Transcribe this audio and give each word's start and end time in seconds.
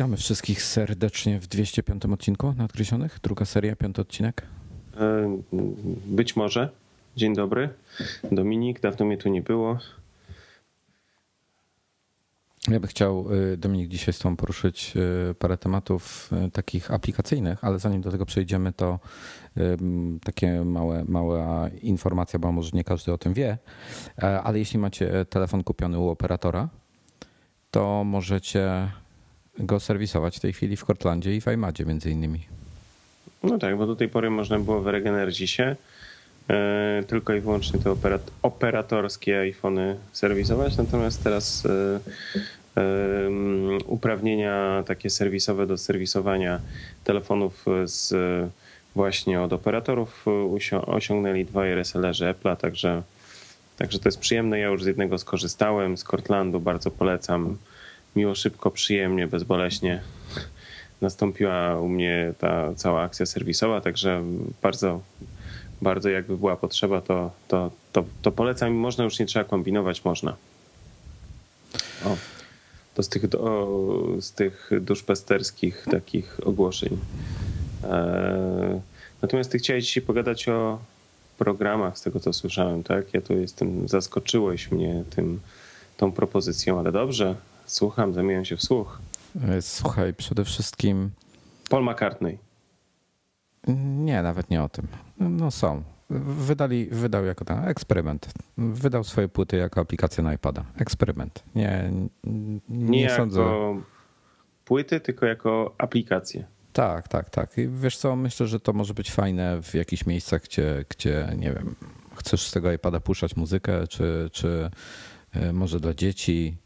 Witamy 0.00 0.16
wszystkich 0.16 0.62
serdecznie 0.62 1.40
w 1.40 1.46
205 1.46 2.04
odcinku 2.04 2.52
Nadgryzionych. 2.52 3.18
Druga 3.22 3.44
seria, 3.44 3.76
piąty 3.76 4.00
odcinek. 4.00 4.42
E, 4.96 5.38
być 6.06 6.36
może. 6.36 6.70
Dzień 7.16 7.34
dobry. 7.34 7.68
Dominik, 8.32 8.80
dawno 8.80 9.06
mnie 9.06 9.18
tu 9.18 9.28
nie 9.28 9.42
było. 9.42 9.78
Ja 12.68 12.80
bym 12.80 12.88
chciał, 12.88 13.32
y, 13.52 13.56
Dominik, 13.56 13.88
dzisiaj 13.88 14.14
z 14.14 14.18
Tobą 14.18 14.36
poruszyć 14.36 14.92
y, 15.30 15.34
parę 15.34 15.56
tematów 15.56 16.30
takich 16.52 16.90
aplikacyjnych, 16.90 17.64
ale 17.64 17.78
zanim 17.78 18.00
do 18.00 18.10
tego 18.10 18.26
przejdziemy, 18.26 18.72
to 18.72 18.98
takie 20.24 20.64
małe, 20.64 21.04
mała 21.04 21.68
informacja, 21.82 22.38
bo 22.38 22.52
może 22.52 22.70
nie 22.74 22.84
każdy 22.84 23.12
o 23.12 23.18
tym 23.18 23.34
wie, 23.34 23.58
e, 24.22 24.42
ale 24.42 24.58
jeśli 24.58 24.78
macie 24.78 25.24
telefon 25.24 25.64
kupiony 25.64 25.98
u 25.98 26.08
operatora, 26.08 26.68
to 27.70 28.04
możecie 28.04 28.90
go 29.58 29.80
serwisować 29.80 30.36
w 30.36 30.40
tej 30.40 30.52
chwili 30.52 30.76
w 30.76 30.84
Cortlandzie 30.84 31.36
i 31.36 31.40
w 31.40 31.46
iMadzie 31.46 31.84
między 31.84 32.10
innymi. 32.10 32.40
No 33.42 33.58
tak, 33.58 33.76
bo 33.76 33.86
do 33.86 33.96
tej 33.96 34.08
pory 34.08 34.30
można 34.30 34.58
było 34.58 34.80
w 34.80 34.86
Regenergisie 34.86 35.76
e, 36.50 37.04
tylko 37.06 37.34
i 37.34 37.40
wyłącznie 37.40 37.80
te 37.80 37.90
operat 37.90 38.30
operatorskie 38.42 39.40
iPhony 39.40 39.96
serwisować, 40.12 40.76
natomiast 40.76 41.24
teraz 41.24 41.66
e, 41.66 42.00
e, 42.76 42.82
uprawnienia 43.86 44.82
takie 44.86 45.10
serwisowe 45.10 45.66
do 45.66 45.78
serwisowania 45.78 46.60
telefonów 47.04 47.64
z 47.84 48.14
właśnie 48.94 49.40
od 49.40 49.52
operatorów 49.52 50.26
osiągnęli 50.86 51.44
dwaj 51.44 51.74
resellerzy 51.74 52.24
Apple'a, 52.24 52.56
także, 52.56 53.02
także 53.78 53.98
to 53.98 54.08
jest 54.08 54.18
przyjemne. 54.18 54.58
Ja 54.58 54.68
już 54.68 54.82
z 54.82 54.86
jednego 54.86 55.18
skorzystałem, 55.18 55.96
z 55.96 56.04
Cortlandu, 56.04 56.60
bardzo 56.60 56.90
polecam 56.90 57.56
miło, 58.16 58.34
szybko, 58.34 58.70
przyjemnie, 58.70 59.26
bezboleśnie 59.26 60.02
nastąpiła 61.00 61.80
u 61.80 61.88
mnie 61.88 62.32
ta 62.38 62.74
cała 62.74 63.02
akcja 63.02 63.26
serwisowa, 63.26 63.80
także 63.80 64.22
bardzo, 64.62 65.00
bardzo 65.82 66.10
jakby 66.10 66.36
była 66.36 66.56
potrzeba, 66.56 67.00
to, 67.00 67.30
to, 67.48 67.70
to, 67.92 68.04
to 68.22 68.32
polecam. 68.32 68.72
Można 68.72 69.04
już 69.04 69.18
nie 69.18 69.26
trzeba 69.26 69.44
kombinować, 69.44 70.04
można. 70.04 70.36
O, 72.04 72.16
to 72.94 73.02
z 73.02 73.08
tych, 73.08 73.24
o, 73.34 73.68
z 74.20 74.32
tych 74.32 74.70
duszpasterskich 74.80 75.84
takich 75.90 76.40
ogłoszeń. 76.44 76.98
E, 77.84 78.80
natomiast 79.22 79.52
ty 79.52 79.58
chciałeś 79.58 79.86
dzisiaj 79.86 80.02
pogadać 80.02 80.48
o 80.48 80.78
programach, 81.38 81.98
z 81.98 82.02
tego 82.02 82.20
co 82.20 82.32
słyszałem, 82.32 82.82
tak? 82.82 83.14
Ja 83.14 83.20
tu 83.20 83.32
jestem, 83.32 83.88
zaskoczyłeś 83.88 84.70
mnie 84.70 85.04
tym, 85.10 85.40
tą 85.96 86.12
propozycją, 86.12 86.78
ale 86.78 86.92
dobrze, 86.92 87.34
Słucham, 87.70 88.12
zamieniam 88.12 88.44
się 88.44 88.56
w 88.56 88.62
słuch. 88.62 88.98
E, 89.48 89.62
słuchaj, 89.62 90.14
przede 90.14 90.44
wszystkim. 90.44 91.10
Paul 91.68 91.84
McCartney. 91.84 92.38
Nie, 93.96 94.22
nawet 94.22 94.50
nie 94.50 94.62
o 94.62 94.68
tym. 94.68 94.86
No 95.18 95.50
są. 95.50 95.82
Wydali, 96.38 96.86
wydał 96.86 97.24
jako 97.24 97.44
ten 97.44 97.68
eksperyment. 97.68 98.32
Wydał 98.58 99.04
swoje 99.04 99.28
płyty 99.28 99.56
jako 99.56 99.80
aplikację 99.80 100.24
na 100.24 100.34
iPada. 100.34 100.64
Eksperyment. 100.78 101.42
Nie, 101.54 101.90
nie, 102.24 103.00
nie 103.00 103.10
sądzę. 103.10 103.40
jako 103.40 103.82
płyty, 104.64 105.00
tylko 105.00 105.26
jako 105.26 105.74
aplikację. 105.78 106.44
Tak, 106.72 107.08
tak, 107.08 107.30
tak. 107.30 107.58
I 107.58 107.68
wiesz 107.68 107.96
co, 107.96 108.16
myślę, 108.16 108.46
że 108.46 108.60
to 108.60 108.72
może 108.72 108.94
być 108.94 109.12
fajne 109.12 109.62
w 109.62 109.74
jakichś 109.74 110.06
miejscach, 110.06 110.42
gdzie, 110.42 110.84
gdzie 110.88 111.32
nie 111.36 111.52
wiem, 111.52 111.74
chcesz 112.14 112.46
z 112.46 112.50
tego 112.50 112.72
iPada 112.72 113.00
puszczać 113.00 113.36
muzykę, 113.36 113.86
czy, 113.86 114.30
czy 114.32 114.70
e, 115.32 115.52
może 115.52 115.80
dla 115.80 115.94
dzieci 115.94 116.56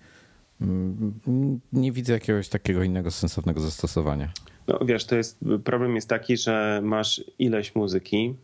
nie 1.72 1.92
widzę 1.92 2.12
jakiegoś 2.12 2.48
takiego 2.48 2.82
innego 2.82 3.10
sensownego 3.10 3.60
zastosowania. 3.60 4.32
No 4.68 4.78
wiesz, 4.84 5.04
to 5.04 5.16
jest, 5.16 5.38
problem 5.64 5.94
jest 5.94 6.08
taki, 6.08 6.36
że 6.36 6.80
masz 6.84 7.24
ileś 7.38 7.74
muzyki, 7.74 8.34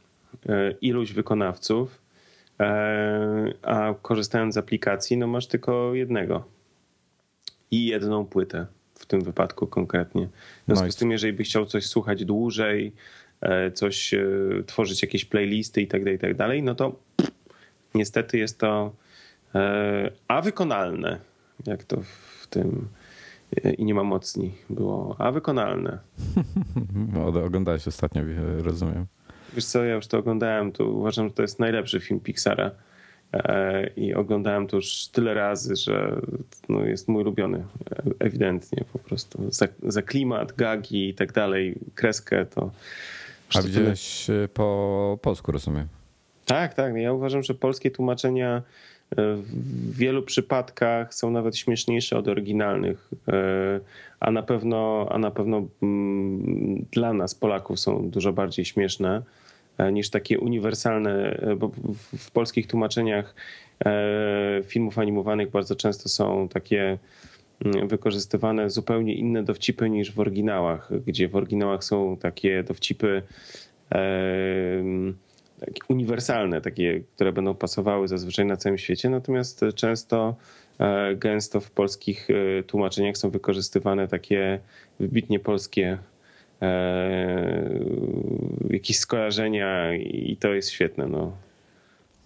e, 0.48 0.70
iluś 0.80 1.12
wykonawców, 1.12 2.00
e, 2.60 3.52
a 3.62 3.94
korzystając 4.02 4.54
z 4.54 4.58
aplikacji, 4.58 5.16
no 5.16 5.26
masz 5.26 5.46
tylko 5.46 5.94
jednego 5.94 6.44
i 7.70 7.86
jedną 7.86 8.26
płytę 8.26 8.66
w 8.94 9.06
tym 9.06 9.20
wypadku 9.20 9.66
konkretnie. 9.66 10.26
W 10.26 10.66
związku 10.66 10.86
no 10.86 10.92
z 10.92 10.96
tym, 10.96 11.10
jeżeli 11.10 11.32
byś 11.32 11.48
chciał 11.48 11.66
coś 11.66 11.86
słuchać 11.86 12.24
dłużej, 12.24 12.92
e, 13.40 13.70
coś 13.70 14.14
tworzyć 14.66 15.02
jakieś 15.02 15.24
playlisty 15.24 15.82
i 15.82 15.86
tak 15.86 16.04
dalej, 16.04 16.16
i 16.16 16.20
tak 16.20 16.36
dalej, 16.36 16.62
no 16.62 16.74
to 16.74 16.96
niestety 17.94 18.38
jest 18.38 18.58
to 18.58 18.92
a 20.28 20.42
wykonalne 20.42 21.29
jak 21.66 21.84
to 21.84 21.96
w 22.40 22.46
tym 22.46 22.88
i 23.78 23.84
nie 23.84 23.94
ma 23.94 24.04
mocni 24.04 24.52
było, 24.70 25.16
a 25.18 25.32
wykonalne. 25.32 25.98
No, 27.12 27.26
oglądałeś 27.26 27.88
ostatnio, 27.88 28.22
rozumiem. 28.58 29.06
Wiesz 29.54 29.64
co, 29.64 29.84
ja 29.84 29.94
już 29.94 30.06
to 30.06 30.18
oglądałem, 30.18 30.72
to 30.72 30.84
uważam, 30.84 31.28
że 31.28 31.34
to 31.34 31.42
jest 31.42 31.58
najlepszy 31.58 32.00
film 32.00 32.20
Pixara 32.20 32.70
e, 33.32 33.86
i 33.96 34.14
oglądałem 34.14 34.66
to 34.66 34.76
już 34.76 35.08
tyle 35.08 35.34
razy, 35.34 35.76
że 35.76 36.20
no, 36.68 36.84
jest 36.84 37.08
mój 37.08 37.22
ulubiony, 37.22 37.58
e, 37.58 38.02
ewidentnie 38.18 38.84
po 38.92 38.98
prostu. 38.98 39.50
Za, 39.50 39.68
za 39.82 40.02
klimat, 40.02 40.52
gagi 40.52 41.08
i 41.08 41.14
tak 41.14 41.32
dalej, 41.32 41.78
kreskę 41.94 42.46
to... 42.46 42.70
A 43.54 43.62
widziałeś 43.62 44.26
po 44.54 45.18
polsku, 45.22 45.52
rozumiem? 45.52 45.86
Tak, 46.46 46.74
tak. 46.74 46.96
Ja 46.96 47.12
uważam, 47.12 47.42
że 47.42 47.54
polskie 47.54 47.90
tłumaczenia 47.90 48.62
w 49.16 49.96
wielu 49.96 50.22
przypadkach 50.22 51.14
są 51.14 51.30
nawet 51.30 51.56
śmieszniejsze 51.56 52.18
od 52.18 52.28
oryginalnych, 52.28 53.10
e, 53.28 53.80
a 54.20 54.30
na 54.30 54.42
pewno, 54.42 55.06
a 55.10 55.18
na 55.18 55.30
pewno 55.30 55.66
mm, 55.82 56.86
dla 56.92 57.12
nas, 57.12 57.34
Polaków, 57.34 57.80
są 57.80 58.10
dużo 58.10 58.32
bardziej 58.32 58.64
śmieszne 58.64 59.22
e, 59.78 59.92
niż 59.92 60.10
takie 60.10 60.40
uniwersalne, 60.40 61.30
e, 61.30 61.56
bo 61.56 61.70
w 62.18 62.30
polskich 62.30 62.66
tłumaczeniach 62.66 63.34
filmów 64.64 64.98
animowanych 64.98 65.50
bardzo 65.50 65.76
często 65.76 66.08
są 66.08 66.48
takie 66.48 66.98
mm, 67.64 67.88
wykorzystywane 67.88 68.70
zupełnie 68.70 69.14
inne 69.14 69.42
dowcipy 69.42 69.90
niż 69.90 70.12
w 70.12 70.20
oryginałach, 70.20 70.90
gdzie 71.06 71.28
w 71.28 71.36
oryginałach 71.36 71.84
są 71.84 72.16
takie 72.16 72.62
dowcipy 72.62 73.22
takie 73.88 75.20
uniwersalne, 75.88 76.60
takie, 76.60 77.00
które 77.14 77.32
będą 77.32 77.54
pasowały 77.54 78.08
zazwyczaj 78.08 78.46
na 78.46 78.56
całym 78.56 78.78
świecie, 78.78 79.10
natomiast 79.10 79.64
często 79.74 80.36
e, 80.78 81.16
gęsto 81.16 81.60
w 81.60 81.70
polskich 81.70 82.28
e, 82.30 82.62
tłumaczeniach 82.62 83.16
są 83.16 83.30
wykorzystywane 83.30 84.08
takie 84.08 84.60
wybitnie 85.00 85.40
polskie 85.40 85.98
e, 86.62 87.70
jakieś 88.70 88.98
skojarzenia 88.98 89.94
i 89.94 90.36
to 90.40 90.48
jest 90.48 90.70
świetne. 90.70 91.06
No. 91.06 91.32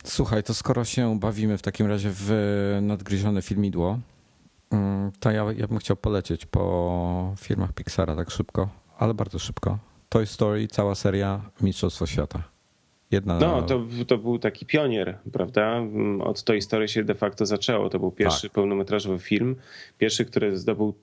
Słuchaj, 0.04 0.42
to 0.42 0.54
skoro 0.54 0.84
się 0.84 1.18
bawimy 1.20 1.58
w 1.58 1.62
takim 1.62 1.86
razie 1.86 2.08
w 2.12 2.32
nadgryzione 2.82 3.42
filmidło, 3.42 3.98
mm, 4.70 5.12
to 5.20 5.30
ja, 5.30 5.44
ja 5.56 5.68
bym 5.68 5.78
chciał 5.78 5.96
polecieć 5.96 6.46
po 6.46 7.34
filmach 7.38 7.72
Pixara 7.72 8.16
tak 8.16 8.30
szybko, 8.30 8.68
ale 8.98 9.14
bardzo 9.14 9.38
szybko. 9.38 9.78
Toy 10.08 10.26
Story, 10.26 10.68
cała 10.68 10.94
seria 10.94 11.40
Mistrzostwo 11.60 12.06
Świata. 12.06 12.53
Jedna... 13.10 13.38
No, 13.38 13.62
to, 13.62 13.86
to 14.06 14.18
był 14.18 14.38
taki 14.38 14.66
pionier, 14.66 15.18
prawda? 15.32 15.82
Od 16.20 16.44
tej 16.44 16.56
historii 16.56 16.88
się 16.88 17.04
de 17.04 17.14
facto 17.14 17.46
zaczęło. 17.46 17.90
To 17.90 17.98
był 17.98 18.10
pierwszy 18.10 18.42
tak. 18.42 18.52
pełnometrażowy 18.52 19.18
film. 19.18 19.56
Pierwszy, 19.98 20.24
który 20.24 20.56
zdobył 20.56 20.94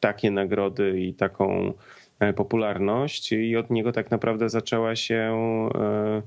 takie 0.00 0.30
nagrody 0.30 1.00
i 1.00 1.14
taką 1.14 1.72
e, 2.20 2.32
popularność 2.32 3.32
i 3.32 3.56
od 3.56 3.70
niego 3.70 3.92
tak 3.92 4.10
naprawdę 4.10 4.48
zaczęła 4.48 4.96
się 4.96 5.32
e, 5.74 6.22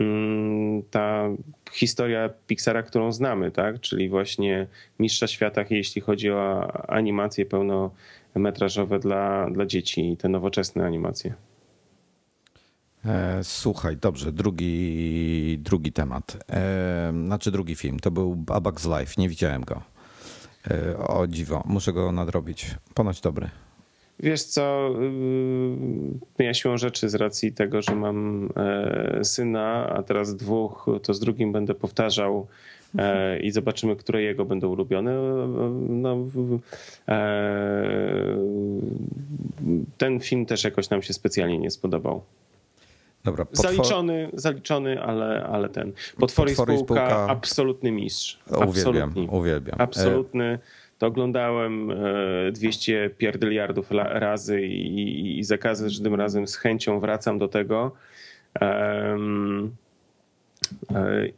mm, 0.00 0.82
ta 0.90 1.28
historia 1.72 2.30
Pixara, 2.46 2.82
którą 2.82 3.12
znamy, 3.12 3.50
tak? 3.50 3.80
Czyli 3.80 4.08
właśnie 4.08 4.66
mistrza 4.98 5.26
świata, 5.26 5.64
jeśli 5.70 6.02
chodzi 6.02 6.30
o 6.30 6.72
animacje 6.90 7.46
pełnometrażowe 7.46 8.98
dla, 8.98 9.50
dla 9.50 9.66
dzieci 9.66 10.12
i 10.12 10.16
te 10.16 10.28
nowoczesne 10.28 10.86
animacje. 10.86 11.34
E, 13.06 13.44
słuchaj, 13.44 13.96
dobrze, 13.96 14.32
drugi, 14.32 15.58
drugi 15.58 15.92
temat. 15.92 16.44
E, 16.50 17.12
znaczy 17.26 17.50
drugi 17.50 17.74
film. 17.74 18.00
To 18.00 18.10
był 18.10 18.44
A 18.48 18.60
Life. 18.98 19.14
Nie 19.18 19.28
widziałem 19.28 19.64
go. 19.64 19.82
E, 20.70 20.98
o 20.98 21.26
dziwo, 21.26 21.62
muszę 21.66 21.92
go 21.92 22.12
nadrobić. 22.12 22.66
Ponoć 22.94 23.20
dobry. 23.20 23.50
Wiesz 24.22 24.42
co, 24.42 24.90
y, 26.38 26.44
ja 26.44 26.54
siłą 26.54 26.76
rzeczy 26.76 27.08
z 27.08 27.14
racji 27.14 27.52
tego, 27.52 27.82
że 27.82 27.94
mam 27.94 28.48
syna, 29.22 29.90
a 29.90 30.02
teraz 30.02 30.36
dwóch, 30.36 30.86
to 31.02 31.14
z 31.14 31.20
drugim 31.20 31.52
będę 31.52 31.74
powtarzał 31.74 32.46
i 33.42 33.50
zobaczymy, 33.50 33.96
które 33.96 34.22
jego 34.22 34.44
będą 34.44 34.68
ulubione. 34.68 35.14
No, 35.88 36.16
ten 39.98 40.20
film 40.20 40.46
też 40.46 40.64
jakoś 40.64 40.90
nam 40.90 41.02
się 41.02 41.12
specjalnie 41.12 41.58
nie 41.58 41.70
spodobał. 41.70 42.22
Dobra, 43.24 43.44
potwor... 43.44 43.66
Zaliczony, 43.66 44.30
zaliczony, 44.32 45.02
ale, 45.02 45.46
ale 45.52 45.68
ten. 45.68 45.92
Potwory, 46.18 46.50
Potwory 46.50 46.78
spółka, 46.78 47.06
spółka, 47.06 47.26
absolutny 47.28 47.92
mistrz. 47.92 48.38
Uwielbiam, 48.68 49.14
uwielbiam. 49.30 49.76
Absolutny. 49.80 50.58
to 50.98 51.06
oglądałem 51.06 51.92
200 52.52 53.10
pierdyliardów 53.18 53.90
razy 53.90 54.62
i, 54.62 55.38
i 55.38 55.44
za 55.44 55.58
każdym 55.58 56.14
razem 56.14 56.46
z 56.46 56.56
chęcią 56.56 57.00
wracam 57.00 57.38
do 57.38 57.48
tego. 57.48 57.92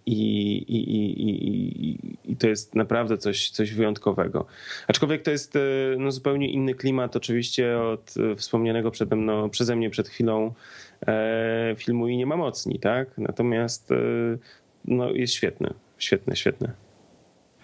I, 0.06 0.56
i, 0.56 0.76
i, 0.76 1.98
I, 2.32 2.36
to 2.36 2.48
jest 2.48 2.74
naprawdę 2.74 3.18
coś, 3.18 3.50
coś 3.50 3.72
wyjątkowego. 3.72 4.46
Aczkolwiek 4.88 5.22
to 5.22 5.30
jest 5.30 5.58
no, 5.98 6.10
zupełnie 6.10 6.50
inny 6.50 6.74
klimat, 6.74 7.16
oczywiście, 7.16 7.78
od 7.78 8.14
wspomnianego 8.36 8.90
przede 8.90 9.16
mną, 9.16 9.50
przeze 9.50 9.76
mnie 9.76 9.90
przed 9.90 10.08
chwilą 10.08 10.46
e, 10.46 10.52
filmu 11.76 12.08
i 12.08 12.16
nie 12.16 12.26
ma 12.26 12.36
mocni, 12.36 12.78
tak? 12.78 13.18
Natomiast 13.18 13.92
e, 13.92 13.96
no, 14.84 15.10
jest 15.10 15.34
świetny, 15.34 15.74
świetny, 15.98 16.36
świetny. 16.36 16.72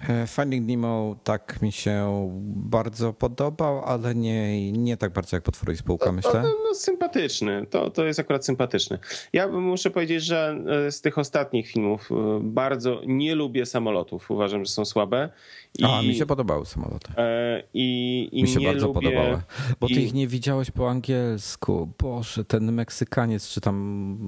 E, 0.09 0.27
Finding 0.27 0.69
Nemo 0.69 1.17
tak 1.25 1.63
mi 1.63 1.73
się 1.73 2.29
bardzo 2.45 3.13
podobał, 3.13 3.85
ale 3.85 4.15
nie, 4.15 4.73
nie 4.73 4.97
tak 4.97 5.13
bardzo 5.13 5.37
jak 5.37 5.43
Potwory 5.43 5.73
i 5.73 5.77
Spółka, 5.77 6.13
myślę. 6.13 6.43
No, 6.43 6.49
no, 6.69 6.75
sympatyczny, 6.75 7.67
to, 7.71 7.91
to 7.91 8.05
jest 8.05 8.21
akurat 8.21 8.47
sympatyczny. 8.47 8.99
Ja 9.33 9.49
muszę 9.49 9.91
powiedzieć, 9.91 10.25
że 10.25 10.59
e, 10.87 10.93
z 10.93 11.01
tych 11.01 11.19
ostatnich 11.19 11.69
filmów 11.69 12.11
e, 12.13 12.41
bardzo 12.43 13.01
nie 13.07 13.35
lubię 13.35 13.67
samolotów. 13.67 14.31
Uważam, 14.31 14.65
że 14.65 14.71
są 14.71 14.85
słabe. 14.85 15.29
I, 15.79 15.85
A, 15.85 16.03
mi 16.03 16.15
się 16.15 16.27
podobały 16.27 16.67
samoloty. 16.67 17.13
I, 17.75 18.29
i 18.33 18.43
mi 18.43 18.49
się 18.49 18.61
bardzo 18.61 18.87
lubię, 18.87 19.01
podobały. 19.01 19.41
Bo 19.81 19.87
ty 19.87 19.95
i... 19.95 20.05
ich 20.05 20.15
nie 20.15 20.27
widziałeś 20.27 20.71
po 20.71 20.91
angielsku. 20.91 21.93
Boże, 21.99 22.45
ten 22.45 22.73
Meksykaniec, 22.73 23.49
czy 23.49 23.61
tam 23.61 24.19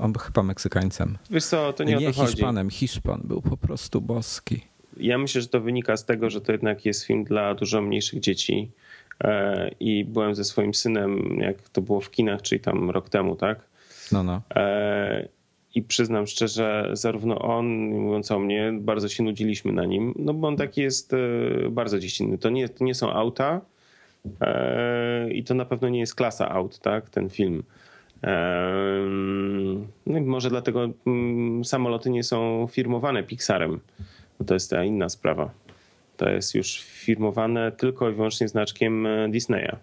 on 0.00 0.14
chyba 0.14 0.42
Meksykańcem. 0.42 1.18
Wiesz 1.30 1.44
co, 1.44 1.72
to 1.72 1.84
nie, 1.84 1.96
nie 1.96 2.08
o 2.08 2.12
to 2.12 2.26
Hiszpanem, 2.26 2.66
chodzi. 2.66 2.76
Hiszpan 2.76 3.20
był 3.24 3.42
po 3.42 3.56
prostu 3.56 4.00
boski 4.00 4.77
ja 5.00 5.18
myślę, 5.18 5.40
że 5.40 5.48
to 5.48 5.60
wynika 5.60 5.96
z 5.96 6.04
tego, 6.04 6.30
że 6.30 6.40
to 6.40 6.52
jednak 6.52 6.84
jest 6.84 7.04
film 7.04 7.24
dla 7.24 7.54
dużo 7.54 7.82
mniejszych 7.82 8.20
dzieci. 8.20 8.70
E, 9.24 9.70
I 9.80 10.04
byłem 10.04 10.34
ze 10.34 10.44
swoim 10.44 10.74
synem, 10.74 11.38
jak 11.40 11.68
to 11.68 11.82
było 11.82 12.00
w 12.00 12.10
kinach, 12.10 12.42
czyli 12.42 12.60
tam 12.60 12.90
rok 12.90 13.08
temu, 13.08 13.36
tak? 13.36 13.60
No, 14.12 14.22
no. 14.22 14.42
E, 14.54 15.28
I 15.74 15.82
przyznam 15.82 16.26
szczerze, 16.26 16.90
zarówno 16.92 17.38
on, 17.38 17.66
mówiąc 17.88 18.30
o 18.30 18.38
mnie, 18.38 18.72
bardzo 18.80 19.08
się 19.08 19.22
nudziliśmy 19.22 19.72
na 19.72 19.84
nim, 19.84 20.14
no 20.18 20.34
bo 20.34 20.48
on 20.48 20.56
taki 20.56 20.80
jest 20.80 21.12
e, 21.12 21.16
bardzo 21.70 21.98
dziecinny. 21.98 22.38
To 22.38 22.50
nie, 22.50 22.68
to 22.68 22.84
nie 22.84 22.94
są 22.94 23.12
auta 23.12 23.60
i 25.30 25.44
to 25.44 25.54
na 25.54 25.64
pewno 25.64 25.88
nie 25.88 26.00
jest 26.00 26.14
klasa 26.14 26.48
aut, 26.48 26.78
tak? 26.78 27.10
Ten 27.10 27.30
film. 27.30 27.62
No 30.06 30.18
i 30.18 30.20
może 30.20 30.50
dlatego 30.50 30.90
mm, 31.06 31.64
samoloty 31.64 32.10
nie 32.10 32.22
są 32.24 32.68
firmowane 32.70 33.22
Pixarem 33.22 33.80
to 34.46 34.54
jest 34.54 34.70
ta 34.70 34.84
inna 34.84 35.08
sprawa. 35.08 35.50
To 36.16 36.28
jest 36.28 36.54
już 36.54 36.80
firmowane 36.80 37.72
tylko 37.72 38.10
i 38.10 38.14
wyłącznie 38.14 38.48
znaczkiem 38.48 39.06
e, 39.06 39.28
Disneya. 39.28 39.76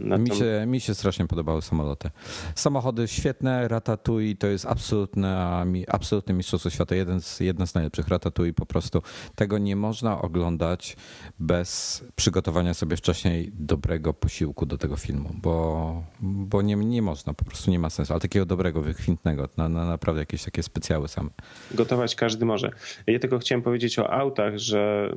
Mi, 0.00 0.36
się, 0.36 0.64
mi 0.66 0.80
się 0.80 0.94
strasznie 0.94 1.26
podobały 1.26 1.62
samoloty. 1.62 2.10
Samochody 2.54 3.08
świetne, 3.08 3.68
Ratatouille 3.68 4.36
to 4.36 4.46
jest 4.46 4.66
absolutne, 4.66 5.64
absolutne 5.88 6.34
mistrzostwo 6.34 6.70
świata, 6.70 6.94
jeden 6.94 7.20
z, 7.20 7.40
jedna 7.40 7.66
z 7.66 7.74
najlepszych 7.74 8.08
Ratatouille 8.08 8.54
po 8.54 8.66
prostu. 8.66 9.02
Tego 9.34 9.58
nie 9.58 9.76
można 9.76 10.22
oglądać 10.22 10.96
bez 11.38 12.04
przygotowania 12.16 12.74
sobie 12.74 12.96
wcześniej 12.96 13.52
dobrego 13.54 14.14
posiłku 14.14 14.66
do 14.66 14.78
tego 14.78 14.96
filmu, 14.96 15.30
bo, 15.42 16.02
bo 16.20 16.62
nie, 16.62 16.76
nie 16.76 17.02
można, 17.02 17.34
po 17.34 17.44
prostu 17.44 17.70
nie 17.70 17.78
ma 17.78 17.90
sensu, 17.90 18.12
ale 18.12 18.20
takiego 18.20 18.46
dobrego, 18.46 18.82
wykwintnego, 18.82 19.48
na, 19.56 19.68
na 19.68 19.84
naprawdę 19.84 20.22
jakieś 20.22 20.44
takie 20.44 20.62
specjały 20.62 21.08
same. 21.08 21.30
Gotować 21.70 22.14
każdy 22.14 22.46
może. 22.46 22.70
Ja 23.06 23.18
tylko 23.18 23.38
chciałem 23.38 23.62
powiedzieć 23.62 23.98
o 23.98 24.10
autach, 24.10 24.58
że 24.58 25.12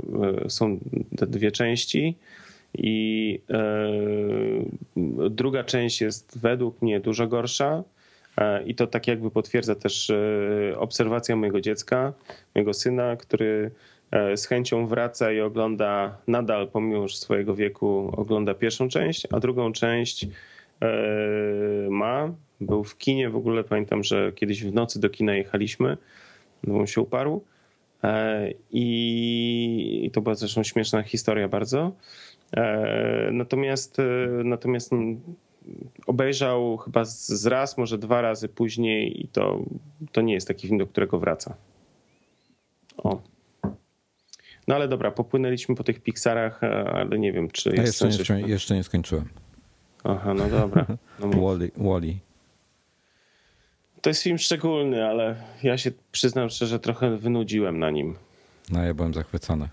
e, 0.45 0.49
są 0.49 0.79
te 1.17 1.27
dwie 1.27 1.51
części, 1.51 2.17
i 2.77 3.39
e, 3.49 5.29
druga 5.29 5.63
część 5.63 6.01
jest 6.01 6.39
według 6.39 6.81
mnie 6.81 6.99
dużo 6.99 7.27
gorsza. 7.27 7.83
E, 8.37 8.63
I 8.63 8.75
to 8.75 8.87
tak 8.87 9.07
jakby 9.07 9.31
potwierdza 9.31 9.75
też 9.75 10.09
e, 10.09 10.15
obserwacja 10.77 11.35
mojego 11.35 11.61
dziecka, 11.61 12.13
mojego 12.55 12.73
syna, 12.73 13.15
który 13.15 13.71
z 14.35 14.45
chęcią 14.45 14.87
wraca 14.87 15.31
i 15.31 15.39
ogląda 15.39 16.17
nadal, 16.27 16.67
pomimo 16.67 17.01
już 17.01 17.17
swojego 17.17 17.55
wieku, 17.55 18.11
ogląda 18.17 18.53
pierwszą 18.53 18.89
część, 18.89 19.27
a 19.31 19.39
drugą 19.39 19.71
część 19.71 20.27
ma. 21.89 22.33
Był 22.61 22.83
w 22.83 22.97
kinie 22.97 23.29
w 23.29 23.35
ogóle, 23.35 23.63
pamiętam, 23.63 24.03
że 24.03 24.31
kiedyś 24.31 24.63
w 24.63 24.73
nocy 24.73 24.99
do 24.99 25.09
kina 25.09 25.35
jechaliśmy, 25.35 25.97
no 26.63 26.79
on 26.79 26.87
się 26.87 27.01
uparł. 27.01 27.43
I 28.71 30.09
to 30.13 30.21
była 30.21 30.35
zresztą 30.35 30.63
śmieszna 30.63 31.03
historia 31.03 31.47
bardzo. 31.47 31.91
E, 32.53 33.29
natomiast, 33.31 33.99
e, 33.99 34.03
natomiast 34.43 34.91
obejrzał 36.07 36.77
chyba 36.77 37.05
z 37.05 37.45
raz, 37.45 37.77
może 37.77 37.97
dwa 37.97 38.21
razy 38.21 38.49
później 38.49 39.25
i 39.25 39.27
to, 39.27 39.65
to 40.11 40.21
nie 40.21 40.33
jest 40.33 40.47
taki 40.47 40.67
film, 40.67 40.77
do 40.77 40.87
którego 40.87 41.19
wraca. 41.19 41.55
O. 42.97 43.21
No 44.67 44.75
ale 44.75 44.87
dobra, 44.87 45.11
popłynęliśmy 45.11 45.75
po 45.75 45.83
tych 45.83 45.99
Pixarach, 45.99 46.63
e, 46.63 46.89
ale 46.89 47.19
nie 47.19 47.31
wiem, 47.31 47.49
czy 47.51 47.75
jest 47.75 48.01
jeszcze, 48.01 48.41
nie, 48.41 48.47
jeszcze 48.47 48.75
nie 48.75 48.83
skończyłem. 48.83 49.29
Aha, 50.03 50.33
no 50.33 50.49
dobra. 50.49 50.85
No 51.19 51.27
Wally, 51.41 51.71
Wally. 51.77 52.15
To 54.01 54.09
jest 54.09 54.23
film 54.23 54.37
szczególny, 54.37 55.05
ale 55.05 55.35
ja 55.63 55.77
się 55.77 55.91
przyznam 56.11 56.49
szczerze, 56.49 56.79
trochę 56.79 57.17
wynudziłem 57.17 57.79
na 57.79 57.89
nim. 57.89 58.15
No 58.71 58.83
ja 58.83 58.93
byłem 58.93 59.13
zachwycony. 59.13 59.69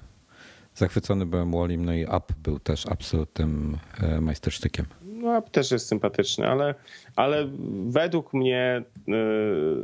Zachwycony 0.81 1.27
byłem 1.27 1.53
Wallim, 1.53 1.85
no 1.85 1.95
i 1.95 2.05
Up 2.05 2.35
był 2.43 2.59
też 2.59 2.87
absolutnym 2.87 3.79
e, 4.03 4.21
majstersztykiem. 4.21 4.87
No 5.03 5.39
Up 5.39 5.51
też 5.51 5.71
jest 5.71 5.89
sympatyczny, 5.89 6.49
ale, 6.49 6.75
ale 7.17 7.51
według 7.87 8.35
mnie 8.35 8.83
y, 9.09 9.13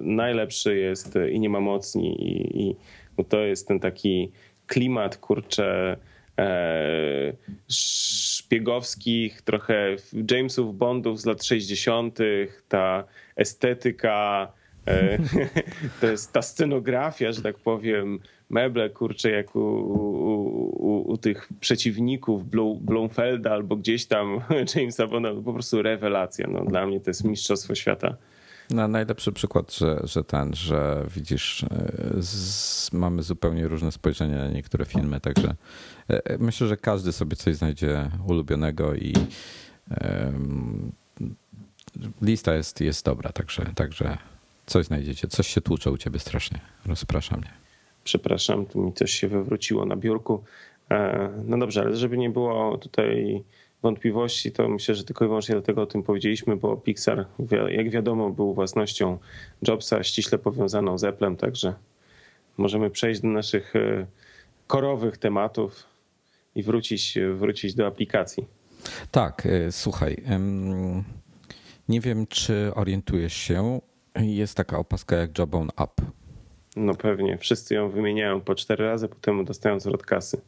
najlepszy 0.00 0.76
jest 0.76 1.14
i 1.30 1.40
nie 1.40 1.48
ma 1.48 1.60
mocni 1.60 2.22
i, 2.22 2.62
i 2.62 2.76
to 3.28 3.38
jest 3.38 3.68
ten 3.68 3.80
taki 3.80 4.32
klimat, 4.66 5.16
kurczę, 5.16 5.96
e, 6.38 7.32
szpiegowskich, 7.68 9.42
trochę 9.42 9.96
Jamesów 10.30 10.78
Bondów 10.78 11.20
z 11.20 11.26
lat 11.26 11.44
60., 11.44 12.18
ta 12.68 13.04
estetyka, 13.36 14.52
e, 14.86 15.18
to 16.00 16.06
jest 16.06 16.32
ta 16.32 16.42
scenografia, 16.42 17.32
że 17.32 17.42
tak 17.42 17.56
powiem, 17.56 18.20
meble, 18.50 18.90
kurczę, 18.90 19.30
jak 19.30 19.56
u, 19.56 19.60
u, 19.60 21.12
u 21.12 21.16
tych 21.16 21.48
przeciwników 21.60 22.42
Blomfelda 22.80 23.52
albo 23.52 23.76
gdzieś 23.76 24.06
tam 24.06 24.40
Jamesa 24.74 25.06
Bonda, 25.06 25.34
po 25.44 25.52
prostu 25.52 25.82
rewelacja. 25.82 26.46
No, 26.50 26.64
dla 26.64 26.86
mnie 26.86 27.00
to 27.00 27.10
jest 27.10 27.24
mistrzostwo 27.24 27.74
świata. 27.74 28.16
No, 28.70 28.88
najlepszy 28.88 29.32
przykład, 29.32 29.74
że, 29.74 30.00
że 30.04 30.24
ten, 30.24 30.54
że 30.54 31.06
widzisz, 31.14 31.62
e, 31.62 31.68
z, 32.22 32.92
mamy 32.92 33.22
zupełnie 33.22 33.68
różne 33.68 33.92
spojrzenie 33.92 34.34
na 34.34 34.48
niektóre 34.48 34.84
filmy, 34.84 35.20
także 35.20 35.54
e, 36.08 36.38
myślę, 36.38 36.66
że 36.66 36.76
każdy 36.76 37.12
sobie 37.12 37.36
coś 37.36 37.56
znajdzie 37.56 38.10
ulubionego 38.28 38.94
i 38.94 39.14
um, 40.00 40.92
lista 42.22 42.54
jest, 42.54 42.80
jest 42.80 43.04
dobra, 43.04 43.32
także, 43.32 43.64
także 43.74 44.18
coś 44.66 44.86
znajdziecie. 44.86 45.28
Coś 45.28 45.46
się 45.46 45.60
tłucze 45.60 45.90
u 45.90 45.96
ciebie 45.96 46.18
strasznie, 46.18 46.60
rozprasza 46.86 47.36
mnie 47.36 47.65
przepraszam, 48.06 48.66
tu 48.66 48.80
mi 48.80 48.92
coś 48.92 49.10
się 49.10 49.28
wywróciło 49.28 49.84
na 49.84 49.96
biurku. 49.96 50.44
E, 50.90 51.30
no 51.44 51.58
dobrze, 51.58 51.80
ale 51.80 51.96
żeby 51.96 52.18
nie 52.18 52.30
było 52.30 52.78
tutaj 52.78 53.44
wątpliwości, 53.82 54.52
to 54.52 54.68
myślę, 54.68 54.94
że 54.94 55.04
tylko 55.04 55.24
i 55.24 55.28
wyłącznie 55.28 55.54
dlatego 55.54 55.82
o 55.82 55.86
tym 55.86 56.02
powiedzieliśmy, 56.02 56.56
bo 56.56 56.76
Pixar, 56.76 57.26
jak 57.68 57.90
wiadomo, 57.90 58.30
był 58.30 58.54
własnością 58.54 59.18
Jobsa, 59.68 60.02
ściśle 60.02 60.38
powiązaną 60.38 60.98
z 60.98 61.04
Applem, 61.04 61.36
także 61.36 61.74
możemy 62.56 62.90
przejść 62.90 63.20
do 63.20 63.28
naszych 63.28 63.76
e, 63.76 64.06
korowych 64.66 65.18
tematów 65.18 65.84
i 66.54 66.62
wrócić, 66.62 67.18
wrócić 67.34 67.74
do 67.74 67.86
aplikacji. 67.86 68.46
Tak, 69.10 69.46
e, 69.46 69.72
słuchaj. 69.72 70.16
Nie 71.88 72.00
wiem, 72.00 72.26
czy 72.26 72.70
orientujesz 72.74 73.34
się. 73.34 73.80
Jest 74.20 74.54
taka 74.54 74.78
opaska 74.78 75.16
jak 75.16 75.38
Jobon 75.38 75.68
App. 75.76 76.25
No 76.76 76.94
pewnie. 76.94 77.38
Wszyscy 77.38 77.74
ją 77.74 77.90
wymieniają 77.90 78.40
po 78.40 78.54
cztery 78.54 78.84
razy, 78.84 79.08
potem 79.08 79.44
dostają 79.44 79.80
zwrot 79.80 80.02
kasy. 80.02 80.40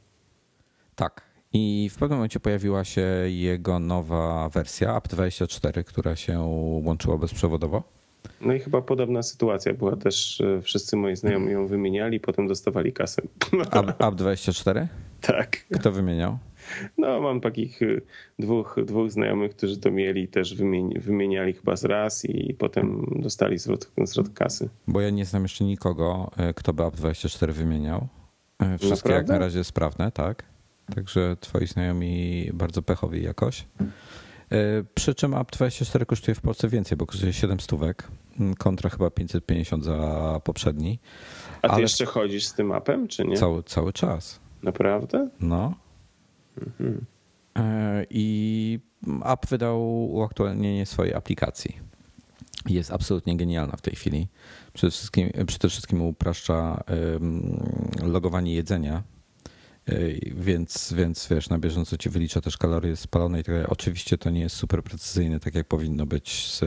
Tak. 0.95 1.23
I 1.53 1.91
w 1.93 1.99
pewnym 1.99 2.19
momencie 2.19 2.41
pojawiła 2.41 2.85
się 2.85 3.01
jego 3.27 3.79
nowa 3.79 4.49
wersja, 4.49 5.01
App24, 5.01 5.85
która 5.85 6.17
się 6.17 6.41
łączyła 6.85 7.19
bezprzewodowo. 7.19 7.83
No 8.41 8.55
i 8.55 8.61
chyba 8.61 8.83
podobna 8.83 9.23
sytuacja 9.23 9.75
była 9.75 9.97
też. 9.97 10.43
Wszyscy 10.63 10.97
moi 10.97 11.17
znajomi 11.17 11.53
ją 11.53 11.67
wymieniali, 11.67 12.21
potem 12.21 12.47
dostawali 12.49 12.93
kasę. 12.93 13.23
App24? 14.01 14.87
Tak. 15.21 15.57
Kto 15.75 15.93
wymieniał? 15.93 16.39
No, 16.99 17.21
mam 17.21 17.41
takich 17.41 17.83
y, 17.83 18.03
dwóch, 18.39 18.77
dwóch 18.85 19.11
znajomych, 19.11 19.57
którzy 19.57 19.81
to 19.81 19.91
mieli, 19.91 20.29
też 20.29 20.55
wymieni, 20.55 20.99
wymieniali 20.99 21.53
chyba 21.53 21.77
z 21.77 21.85
raz 21.85 22.25
i 22.25 22.55
potem 22.55 23.07
dostali 23.17 23.59
zwrot, 23.59 23.91
zwrot 24.05 24.29
kasy. 24.29 24.69
Bo 24.87 25.01
ja 25.01 25.11
nie 25.11 25.25
znam 25.25 25.43
jeszcze 25.43 25.65
nikogo, 25.65 26.31
y, 26.51 26.55
kto 26.55 26.73
by 26.73 26.83
App24 26.83 27.53
wymieniał. 27.53 28.09
Y, 28.63 28.79
wszystkie 28.79 29.09
Naprawdę? 29.09 29.17
jak 29.17 29.29
na 29.29 29.39
razie 29.39 29.65
sprawne, 29.65 30.13
tak? 30.13 30.45
Także 30.95 31.37
twoi 31.41 31.67
znajomi 31.67 32.51
bardzo 32.53 32.83
pechowi 32.83 33.23
jakoś. 33.23 33.65
Przy 34.95 35.15
czym 35.15 35.33
App24 35.33 36.07
kosztuje 36.07 36.35
w 36.35 36.41
Polsce 36.41 36.69
więcej, 36.69 36.99
bo 36.99 37.07
kosztuje 37.07 37.33
7 37.33 37.61
stówek, 37.61 38.09
kontra 38.59 38.91
chyba 38.91 39.11
550 39.11 39.85
za 39.85 40.41
poprzedni. 40.45 40.99
A 41.63 41.69
ty 41.69 41.73
Ale 41.73 41.83
jeszcze 41.83 42.07
chodzisz 42.07 42.47
z 42.47 42.55
tym 42.55 42.73
appem, 42.73 43.09
czy 43.09 43.25
nie? 43.25 43.37
Cały, 43.37 43.63
cały 43.63 43.93
czas. 43.93 44.41
Naprawdę? 44.63 45.29
No. 45.41 45.75
Mhm. 46.67 47.05
E, 47.57 48.05
I 48.11 48.81
app 49.25 49.47
wydał 49.47 50.11
uaktualnienie 50.11 50.87
swojej 50.87 51.15
aplikacji. 51.15 51.79
Jest 52.67 52.93
absolutnie 52.93 53.37
genialna 53.37 53.77
w 53.77 53.83
tej 53.83 53.95
chwili. 53.95 54.29
Przede 54.73 54.91
wszystkim, 54.91 55.31
przede 55.47 55.69
wszystkim 55.69 56.03
upraszcza 56.03 56.85
logowanie 58.03 58.55
jedzenia 58.55 59.03
więc, 60.37 60.93
więc 60.93 61.29
wiesz, 61.31 61.49
na 61.49 61.59
bieżąco 61.59 61.97
ci 61.97 62.11
wylicza 62.11 62.41
też 62.41 62.57
kalorie 62.57 62.97
spalone 62.97 63.41
i 63.41 63.45
tak 63.45 63.55
Oczywiście 63.69 64.19
to 64.19 64.31
nie 64.31 64.41
jest 64.41 64.57
super 64.57 64.83
precyzyjne, 64.83 65.41
tak 65.41 65.55
jak 65.55 65.67
powinno 65.67 66.07
być 66.07 66.47
z 66.47 66.65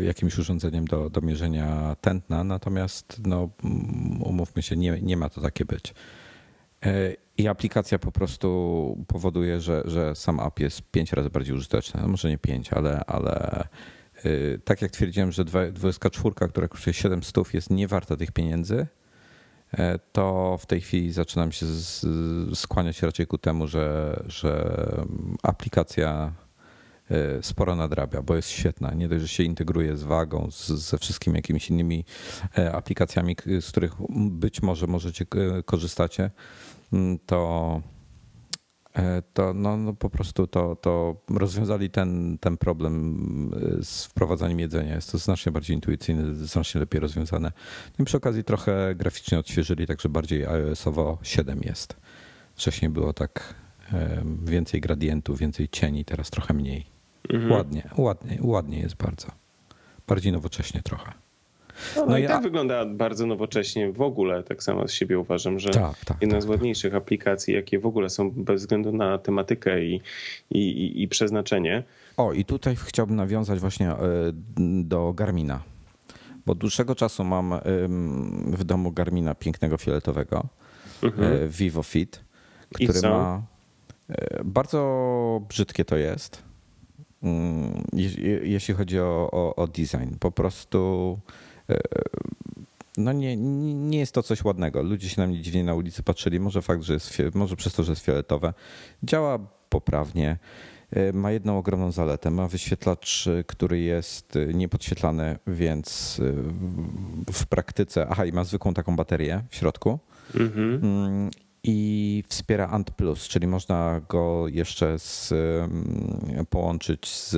jakimś 0.00 0.38
urządzeniem 0.38 0.84
do, 0.84 1.10
do 1.10 1.20
mierzenia 1.20 1.96
tętna, 2.00 2.44
natomiast 2.44 3.20
no, 3.26 3.48
umówmy 4.20 4.62
się, 4.62 4.76
nie, 4.76 4.98
nie 5.02 5.16
ma 5.16 5.28
to 5.28 5.40
takie 5.40 5.64
być. 5.64 5.94
I 7.40 7.48
aplikacja 7.48 7.98
po 7.98 8.12
prostu 8.12 9.04
powoduje, 9.08 9.60
że, 9.60 9.82
że 9.84 10.16
sam 10.16 10.40
app 10.40 10.60
jest 10.60 10.82
pięć 10.82 11.12
razy 11.12 11.30
bardziej 11.30 11.54
użyteczny. 11.54 12.00
No 12.02 12.08
może 12.08 12.28
nie 12.28 12.38
pięć, 12.38 12.72
ale, 12.72 13.04
ale 13.06 13.64
y, 14.24 14.60
tak 14.64 14.82
jak 14.82 14.90
twierdziłem, 14.90 15.32
że 15.32 15.44
24, 15.44 16.34
która 16.50 16.68
kosztuje 16.68 16.94
700 16.94 17.54
jest 17.54 17.70
nie 17.70 17.88
warta 17.88 18.16
tych 18.16 18.32
pieniędzy, 18.32 18.86
E, 19.72 19.98
to 20.12 20.58
w 20.60 20.66
tej 20.66 20.80
chwili 20.80 21.12
zaczynam 21.12 21.52
się 21.52 21.66
skłaniać 22.54 23.02
raczej 23.02 23.26
ku 23.26 23.38
temu, 23.38 23.66
że, 23.66 24.16
że 24.26 24.76
aplikacja 25.42 26.32
e, 27.10 27.42
sporo 27.42 27.76
nadrabia, 27.76 28.22
bo 28.22 28.36
jest 28.36 28.48
świetna. 28.48 28.94
Nie 28.94 29.08
dość, 29.08 29.22
że 29.22 29.28
się 29.28 29.42
integruje 29.42 29.96
z 29.96 30.02
wagą, 30.02 30.50
z, 30.50 30.68
ze 30.68 30.98
wszystkimi 30.98 31.36
jakimiś 31.36 31.70
innymi 31.70 32.04
e, 32.58 32.72
aplikacjami, 32.72 33.36
z 33.60 33.68
których 33.68 33.92
być 34.30 34.62
może 34.62 34.86
możecie 34.86 35.26
korzystacie, 35.64 36.30
to 37.26 37.80
E, 38.96 39.22
to 39.34 39.54
no, 39.54 39.76
no 39.76 39.92
po 39.92 40.10
prostu 40.10 40.46
to, 40.46 40.76
to 40.76 41.16
rozwiązali 41.28 41.90
ten, 41.90 42.38
ten 42.38 42.56
problem 42.56 43.16
e, 43.80 43.84
z 43.84 44.04
wprowadzaniem 44.04 44.60
jedzenia. 44.60 44.94
Jest 44.94 45.12
to 45.12 45.18
znacznie 45.18 45.52
bardziej 45.52 45.76
intuicyjne, 45.76 46.34
znacznie 46.34 46.80
lepiej 46.80 47.00
rozwiązane. 47.00 47.52
No 47.98 48.02
I 48.02 48.04
przy 48.04 48.16
okazji 48.16 48.44
trochę 48.44 48.94
graficznie 48.94 49.38
odświeżyli, 49.38 49.86
także 49.86 50.08
bardziej 50.08 50.46
iOS-owo 50.46 51.18
7 51.22 51.60
jest. 51.62 51.96
Wcześniej 52.54 52.88
było 52.88 53.12
tak 53.12 53.54
e, 53.92 54.22
więcej 54.44 54.80
gradientów, 54.80 55.38
więcej 55.38 55.68
cieni, 55.68 56.04
teraz 56.04 56.30
trochę 56.30 56.54
mniej. 56.54 56.86
Mhm. 57.32 57.52
Ładnie, 57.52 57.90
ładnie, 57.96 58.38
ładnie 58.42 58.80
jest 58.80 58.96
bardzo. 58.96 59.26
Bardziej 60.06 60.32
nowocześnie 60.32 60.82
trochę. 60.82 61.12
No, 61.96 62.06
no, 62.06 62.18
i 62.18 62.22
ja... 62.22 62.28
tak 62.28 62.42
wygląda 62.42 62.84
bardzo 62.86 63.26
nowocześnie 63.26 63.92
w 63.92 64.02
ogóle, 64.02 64.42
tak 64.42 64.62
samo 64.62 64.88
z 64.88 64.92
siebie 64.92 65.18
uważam, 65.18 65.58
że 65.58 65.70
tak, 65.70 66.04
tak, 66.04 66.16
jedna 66.20 66.36
tak, 66.36 66.42
z 66.42 66.46
ładniejszych 66.46 66.94
aplikacji, 66.94 67.54
jakie 67.54 67.78
w 67.78 67.86
ogóle 67.86 68.10
są 68.10 68.30
bez 68.30 68.60
względu 68.60 68.92
na 68.92 69.18
tematykę 69.18 69.84
i, 69.84 70.00
i, 70.50 71.02
i 71.02 71.08
przeznaczenie. 71.08 71.82
O, 72.16 72.32
i 72.32 72.44
tutaj 72.44 72.76
chciałbym 72.76 73.16
nawiązać 73.16 73.60
właśnie 73.60 73.90
e, 73.90 73.96
do 74.82 75.12
Garmina, 75.12 75.62
bo 76.46 76.52
od 76.52 76.58
dłuższego 76.58 76.94
czasu 76.94 77.24
mam 77.24 77.54
w 78.46 78.64
domu 78.64 78.92
Garmina 78.92 79.34
pięknego 79.34 79.78
fioletowego, 79.78 80.48
mhm. 81.02 81.32
E, 81.32 81.48
Vivo 81.48 81.82
Fit, 81.82 82.20
który 82.74 83.02
ma 83.02 83.42
e, 84.08 84.44
bardzo 84.44 85.42
brzydkie 85.48 85.84
to 85.84 85.96
jest, 85.96 86.42
mm, 87.22 87.84
jeśli 88.42 88.74
chodzi 88.74 89.00
o, 89.00 89.28
o, 89.32 89.54
o 89.56 89.66
design. 89.66 90.14
Po 90.20 90.30
prostu 90.30 91.18
no 92.96 93.12
nie, 93.12 93.36
nie 93.74 93.98
jest 93.98 94.12
to 94.12 94.22
coś 94.22 94.44
ładnego. 94.44 94.82
Ludzie 94.82 95.08
się 95.08 95.20
na 95.20 95.26
mnie 95.26 95.40
dziwnie 95.40 95.64
na 95.64 95.74
ulicy 95.74 96.02
patrzyli. 96.02 96.40
Może 96.40 96.62
fakt, 96.62 96.82
że 96.82 96.94
jest, 96.94 97.18
może 97.34 97.56
przez 97.56 97.72
to, 97.72 97.84
że 97.84 97.92
jest 97.92 98.04
fioletowe. 98.04 98.54
Działa 99.02 99.38
poprawnie. 99.68 100.38
E, 100.90 101.12
ma 101.12 101.30
jedną 101.30 101.58
ogromną 101.58 101.92
zaletę. 101.92 102.30
Ma 102.30 102.48
wyświetlacz, 102.48 103.28
który 103.46 103.80
jest 103.80 104.38
niepodświetlany, 104.54 105.38
więc 105.46 106.20
e, 107.28 107.32
w 107.32 107.46
praktyce. 107.46 108.06
Aha, 108.10 108.24
i 108.24 108.32
ma 108.32 108.44
zwykłą 108.44 108.74
taką 108.74 108.96
baterię 108.96 109.42
w 109.50 109.56
środku. 109.56 109.98
Mhm. 110.34 110.80
Mm, 110.82 111.30
I 111.62 112.24
wspiera 112.28 112.68
Ant 112.68 112.90
Plus, 112.90 113.28
czyli 113.28 113.46
można 113.46 114.00
go 114.08 114.48
jeszcze 114.48 114.98
z, 114.98 115.32
połączyć 116.50 117.08
z 117.08 117.36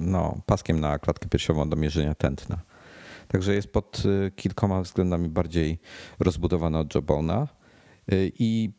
no, 0.00 0.40
paskiem 0.46 0.80
na 0.80 0.98
klatkę 0.98 1.28
piersiową 1.28 1.68
do 1.68 1.76
mierzenia 1.76 2.14
tętna. 2.14 2.58
Także 3.28 3.54
jest 3.54 3.68
pod 3.68 4.02
y, 4.26 4.30
kilkoma 4.36 4.82
względami 4.82 5.28
bardziej 5.28 5.78
rozbudowana 6.18 6.80
od 6.80 6.94
Jobona 6.94 7.48
y, 8.12 8.32
i 8.38 8.70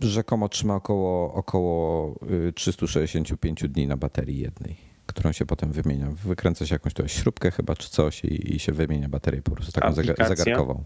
rzekomo 0.00 0.48
trzyma 0.48 0.74
około, 0.74 1.34
około 1.34 2.14
365 2.54 3.62
y, 3.62 3.68
dni 3.68 3.86
na 3.86 3.96
baterii 3.96 4.38
jednej, 4.38 4.76
którą 5.06 5.32
się 5.32 5.46
potem 5.46 5.72
wymienia. 5.72 6.10
Wykręca 6.10 6.66
się 6.66 6.74
jakąś 6.74 7.12
śrubkę 7.12 7.50
chyba 7.50 7.76
czy 7.76 7.90
coś 7.90 8.24
i, 8.24 8.56
i 8.56 8.58
się 8.58 8.72
wymienia 8.72 9.08
baterię 9.08 9.42
po 9.42 9.50
prostu 9.50 9.72
taką 9.72 9.88
Aplikacja? 9.88 10.36
zegarkową. 10.36 10.84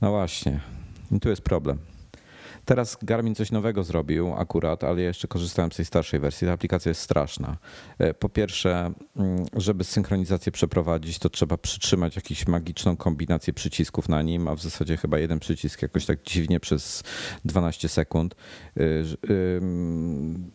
No 0.00 0.10
właśnie. 0.10 0.60
I 1.12 1.20
tu 1.20 1.28
jest 1.28 1.42
problem. 1.42 1.78
Teraz 2.64 2.98
Garmin 3.02 3.34
coś 3.34 3.50
nowego 3.50 3.84
zrobił 3.84 4.34
akurat, 4.34 4.84
ale 4.84 5.00
ja 5.00 5.06
jeszcze 5.06 5.28
korzystałem 5.28 5.72
z 5.72 5.76
tej 5.76 5.84
starszej 5.84 6.20
wersji. 6.20 6.46
Ta 6.46 6.52
aplikacja 6.52 6.90
jest 6.90 7.00
straszna. 7.00 7.56
E, 7.98 8.14
po 8.14 8.28
pierwsze, 8.28 8.92
mm, 9.16 9.44
żeby 9.56 9.84
synchronizację 9.84 10.52
przeprowadzić, 10.52 11.18
to 11.18 11.30
trzeba 11.30 11.58
przytrzymać 11.58 12.16
jakąś 12.16 12.46
magiczną 12.46 12.96
kombinację 12.96 13.52
przycisków 13.52 14.08
na 14.08 14.22
nim, 14.22 14.48
a 14.48 14.54
w 14.54 14.62
zasadzie 14.62 14.96
chyba 14.96 15.18
jeden 15.18 15.38
przycisk 15.38 15.82
jakoś 15.82 16.06
tak 16.06 16.22
dziwnie 16.22 16.60
przez 16.60 17.02
12 17.44 17.88
sekund. 17.88 18.34
E, 18.76 18.82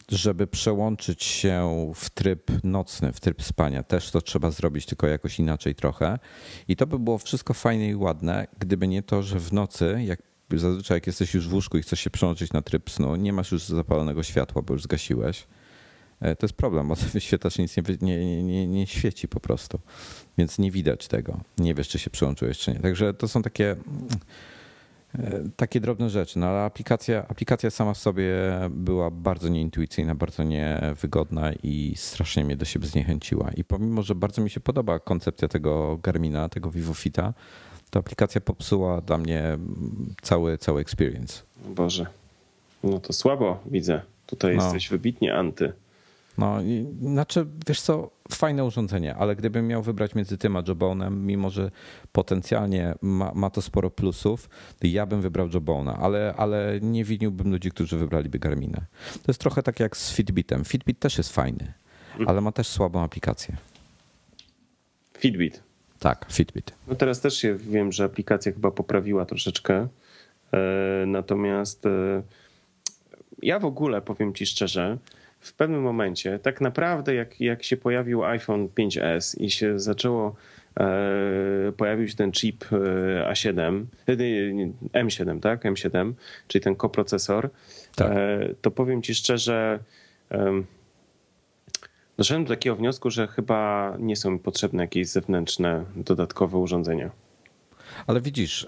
żeby 0.10 0.48
przełączyć 0.48 1.24
się 1.24 1.92
w 1.96 2.10
tryb 2.10 2.52
nocny, 2.64 3.14
w 3.14 3.20
tryb 3.20 3.44
spania, 3.44 3.84
też 3.84 4.12
to 4.12 4.22
trzeba 4.22 4.52
zrobić, 4.52 4.86
tylko 4.86 5.08
jakoś 5.08 5.40
inaczej 5.40 5.76
trochę. 5.76 6.20
I 6.68 6.76
to 6.76 6.88
by 6.88 7.00
było 7.00 7.18
wszystko 7.18 7.54
fajne 7.54 7.88
i 7.88 7.96
ładne, 7.96 8.48
gdyby 8.60 8.88
nie 8.88 9.04
to, 9.04 9.24
że 9.24 9.40
w 9.40 9.54
nocy, 9.54 10.00
jak 10.06 10.29
zazwyczaj 10.58 10.98
jak 10.98 11.08
jesteś 11.08 11.34
już 11.34 11.48
w 11.48 11.54
łóżku 11.54 11.78
i 11.78 11.82
chcesz 11.82 12.00
się 12.00 12.10
przełączyć 12.10 12.54
na 12.54 12.62
tryb 12.62 12.90
snu, 12.90 13.16
nie 13.16 13.34
masz 13.34 13.52
już 13.52 13.64
zapalonego 13.64 14.24
światła, 14.24 14.62
bo 14.62 14.74
już 14.74 14.84
zgasiłeś. 14.84 15.48
E, 16.22 16.36
to 16.36 16.46
jest 16.46 16.56
problem, 16.56 16.88
bo 16.88 16.96
wyświetlacz 17.14 17.58
nic 17.58 17.78
nie, 17.78 17.84
nie, 18.02 18.44
nie, 18.44 18.68
nie 18.68 18.88
świeci 18.88 19.28
po 19.28 19.40
prostu, 19.40 19.80
więc 20.38 20.60
nie 20.60 20.72
widać 20.72 21.08
tego. 21.08 21.40
Nie 21.58 21.74
wiesz, 21.74 21.88
czy 21.88 22.00
się 22.00 22.10
przyłączyłeś, 22.10 22.58
czy 22.58 22.74
nie. 22.74 22.80
Także 22.80 23.14
to 23.14 23.28
są 23.28 23.42
takie 23.42 23.76
e, 25.16 25.44
takie 25.56 25.80
drobne 25.80 26.10
rzeczy, 26.10 26.40
no 26.40 26.48
ale 26.48 26.62
aplikacja, 26.62 27.28
aplikacja 27.28 27.70
sama 27.70 27.94
w 27.94 27.98
sobie 27.98 28.34
była 28.70 29.12
bardzo 29.12 29.50
nieintuicyjna, 29.50 30.16
bardzo 30.16 30.44
niewygodna 30.44 31.54
i 31.64 31.94
strasznie 31.98 32.46
mnie 32.46 32.58
do 32.58 32.66
siebie 32.66 32.88
zniechęciła. 32.88 33.52
I 33.52 33.64
pomimo, 33.64 34.04
że 34.04 34.16
bardzo 34.16 34.42
mi 34.42 34.50
się 34.50 34.60
podoba 34.60 35.00
koncepcja 35.00 35.48
tego 35.48 36.00
Garmina, 36.04 36.50
tego 36.50 36.72
VivoFita, 36.72 37.34
ta 37.90 38.00
aplikacja 38.00 38.42
popsuła 38.42 39.02
dla 39.02 39.18
mnie 39.18 39.58
cały, 40.22 40.58
cały 40.58 40.82
experience. 40.82 41.44
Boże, 41.66 42.06
no 42.84 43.00
to 43.00 43.14
słabo 43.14 43.60
widzę. 43.66 44.02
Tutaj 44.26 44.58
no. 44.58 44.64
jesteś 44.64 44.90
wybitnie 44.90 45.36
anty. 45.36 45.74
No, 46.38 46.62
i, 46.62 46.88
znaczy, 47.02 47.46
wiesz 47.68 47.82
co, 47.82 48.10
fajne 48.32 48.66
urządzenie, 48.66 49.16
ale 49.16 49.36
gdybym 49.36 49.68
miał 49.68 49.84
wybrać 49.84 50.16
między 50.16 50.38
tym 50.38 50.56
a 50.56 50.64
Jobonem, 50.68 51.26
mimo 51.26 51.50
że 51.50 51.72
potencjalnie 52.12 52.96
ma, 53.02 53.32
ma 53.36 53.50
to 53.50 53.62
sporo 53.62 53.90
plusów, 53.90 54.50
to 54.80 54.88
ja 54.88 55.06
bym 55.06 55.22
wybrał 55.22 55.50
Jobona, 55.54 55.98
ale, 55.98 56.34
ale 56.38 56.80
nie 56.82 57.04
winiłbym 57.04 57.52
ludzi, 57.52 57.72
którzy 57.72 57.98
wybraliby 57.98 58.40
Garminę. 58.40 58.86
To 59.14 59.24
jest 59.28 59.42
trochę 59.42 59.64
tak 59.64 59.80
jak 59.80 59.98
z 59.98 60.14
Fitbitem. 60.14 60.66
Fitbit 60.66 61.00
też 61.00 61.18
jest 61.18 61.34
fajny, 61.34 61.74
mhm. 62.10 62.30
ale 62.30 62.42
ma 62.42 62.52
też 62.52 62.68
słabą 62.68 63.04
aplikację. 63.04 63.58
Fitbit. 65.18 65.69
Tak, 66.00 66.26
Fitbit. 66.32 66.74
No 66.88 66.96
teraz 66.96 67.22
też 67.22 67.38
się 67.38 67.56
wiem, 67.56 67.92
że 67.92 68.04
aplikacja 68.04 68.52
chyba 68.52 68.72
poprawiła 68.72 69.26
troszeczkę. 69.26 69.88
E, 70.54 71.06
natomiast 71.08 71.86
e, 71.86 72.24
ja 73.42 73.60
w 73.60 73.66
ogóle 73.66 74.02
powiem 74.02 74.34
ci 74.34 74.46
szczerze, 74.46 74.98
w 75.40 75.54
pewnym 75.54 75.82
momencie, 75.82 76.40
tak 76.40 76.62
naprawdę 76.62 77.16
jak, 77.16 77.42
jak 77.42 77.64
się 77.64 77.78
pojawił 77.78 78.24
iPhone 78.24 78.68
5S 78.68 79.42
i 79.42 79.52
się 79.52 79.80
zaczęło, 79.80 80.36
e, 80.80 81.72
pojawił 81.78 82.08
się 82.08 82.16
ten 82.16 82.32
chip 82.32 82.66
A7, 83.32 83.86
M7, 84.94 85.40
tak? 85.40 85.64
M7, 85.64 86.14
czyli 86.48 86.64
ten 86.64 86.76
koprocesor, 86.76 87.50
tak. 87.96 88.12
to 88.62 88.72
powiem 88.72 89.02
ci 89.02 89.16
szczerze, 89.16 89.80
Doszedłem 92.20 92.46
do 92.46 92.50
takiego 92.50 92.76
wniosku, 92.76 93.10
że 93.10 93.28
chyba 93.28 93.94
nie 94.00 94.16
są 94.16 94.32
mi 94.32 94.40
potrzebne 94.40 94.84
jakieś 94.84 95.08
zewnętrzne, 95.08 95.86
dodatkowe 95.96 96.58
urządzenia. 96.58 97.12
Ale 98.08 98.22
widzisz, 98.22 98.68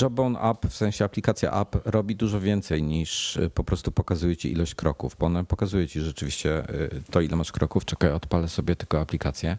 Jawbone 0.00 0.40
App, 0.40 0.66
w 0.66 0.76
sensie 0.76 1.04
aplikacja 1.04 1.60
app, 1.60 1.76
robi 1.84 2.16
dużo 2.16 2.40
więcej 2.40 2.82
niż 2.82 3.36
y, 3.36 3.50
po 3.50 3.64
prostu 3.64 3.92
pokazuje 3.92 4.36
ci 4.36 4.52
ilość 4.52 4.74
kroków, 4.74 5.16
bo 5.18 5.26
ona 5.26 5.44
pokazuje 5.44 5.88
ci 5.88 6.00
rzeczywiście 6.00 6.70
y, 6.70 7.02
to, 7.10 7.20
ile 7.20 7.36
masz 7.36 7.52
kroków. 7.52 7.84
Czekaj, 7.84 8.12
odpalę 8.12 8.48
sobie 8.48 8.76
tylko 8.76 9.00
aplikację. 9.00 9.58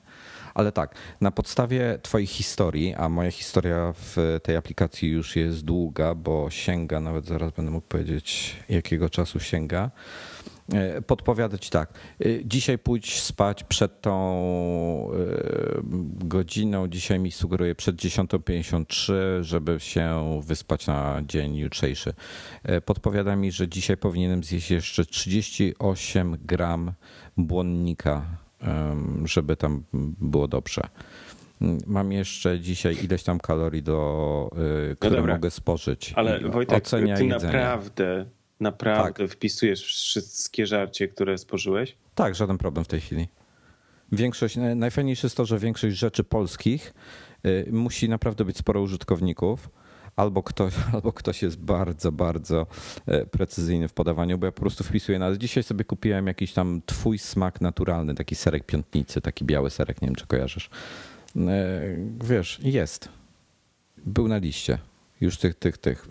Ale 0.54 0.72
tak, 0.72 0.96
na 1.22 1.32
podstawie 1.32 2.00
Twojej 2.02 2.28
historii, 2.28 2.94
a 2.94 3.10
moja 3.10 3.32
historia 3.32 3.94
w 3.96 4.40
tej 4.44 4.56
aplikacji 4.56 5.10
już 5.10 5.36
jest 5.36 5.66
długa, 5.66 6.16
bo 6.16 6.50
sięga, 6.50 7.00
nawet 7.00 7.26
zaraz 7.26 7.52
będę 7.52 7.72
mógł 7.72 7.88
powiedzieć, 7.88 8.56
jakiego 8.70 9.10
czasu 9.10 9.40
sięga. 9.40 9.92
E, 10.74 11.02
podpowiada 11.02 11.58
ci 11.58 11.70
tak. 11.70 11.94
E, 12.20 12.46
dzisiaj 12.46 12.78
pójdź 12.78 13.22
spać 13.22 13.64
przed 13.64 14.02
tą 14.02 15.10
e, 15.12 15.16
godziną. 16.26 16.88
Dzisiaj 16.88 17.20
mi 17.20 17.32
sugeruje 17.32 17.76
przed 17.76 17.96
10.53, 17.96 19.14
żeby 19.42 19.80
się 19.80 20.40
wyspać 20.44 20.88
na 20.88 21.22
dzień 21.28 21.56
jutrzejszy. 21.56 22.14
Podpowiada 22.86 23.36
mi, 23.36 23.52
że 23.52 23.68
dzisiaj 23.68 23.98
powinienem 23.98 24.44
zjeść 24.44 24.72
jeszcze 24.72 25.06
38 25.06 26.38
gram 26.42 26.92
błonnika, 27.38 28.26
żeby 29.26 29.56
tam 29.56 29.84
było 30.22 30.48
dobrze. 30.48 30.82
Mam 31.88 32.12
jeszcze 32.12 32.60
dzisiaj 32.60 32.98
ileś 33.04 33.24
tam 33.24 33.40
kalorii, 33.40 33.84
do, 33.84 34.50
które 35.00 35.22
no 35.22 35.28
mogę 35.34 35.52
spożyć. 35.52 36.14
Ale 36.16 36.40
Wojtek, 36.40 36.78
Ocenia 36.78 37.16
ty 37.16 37.26
jedzenie. 37.26 37.54
naprawdę 37.54 38.26
Naprawdę 38.60 39.24
tak. 39.28 39.36
wpisujesz 39.36 39.84
wszystkie 39.84 40.68
żarcie, 40.68 41.08
które 41.08 41.38
spożyłeś? 41.38 41.96
Tak, 42.16 42.36
żaden 42.36 42.58
problem 42.58 42.86
w 42.86 42.88
tej 42.88 43.02
chwili. 43.02 43.28
Większość, 44.12 44.58
najfajniejsze 44.76 45.28
jest 45.28 45.38
to, 45.38 45.46
że 45.46 45.60
większość 45.60 45.98
rzeczy 45.98 46.24
polskich 46.24 46.94
y, 47.46 47.70
musi 47.72 48.10
naprawdę 48.10 48.46
być 48.46 48.58
sporo 48.58 48.82
użytkowników. 48.82 49.70
Albo 50.16 50.44
ktoś, 50.44 50.74
albo 50.94 51.14
ktoś 51.14 51.42
jest 51.42 51.58
bardzo, 51.58 52.12
bardzo 52.12 52.68
y, 53.10 53.26
precyzyjny 53.26 53.88
w 53.88 53.94
podawaniu, 53.94 54.38
bo 54.38 54.46
ja 54.46 54.52
po 54.52 54.62
prostu 54.62 54.84
wpisuję 54.84 55.20
na. 55.20 55.38
Dzisiaj 55.38 55.64
sobie 55.64 55.86
kupiłem 55.86 56.28
jakiś 56.28 56.54
tam 56.54 56.82
twój 56.86 57.18
smak 57.18 57.62
naturalny, 57.62 58.16
taki 58.16 58.36
serek 58.36 58.64
piątnicy, 58.64 59.22
taki 59.22 59.46
biały 59.46 59.70
serek, 59.70 60.02
nie 60.02 60.08
wiem 60.08 60.16
czy 60.16 60.28
kojarzysz. 60.28 60.70
Y, 61.36 61.40
wiesz, 62.24 62.60
jest. 62.64 63.10
Był 64.06 64.28
na 64.28 64.38
liście. 64.38 64.78
Już 65.26 65.38
tych, 65.38 65.56
tych, 65.56 65.78
tych. 65.78 66.08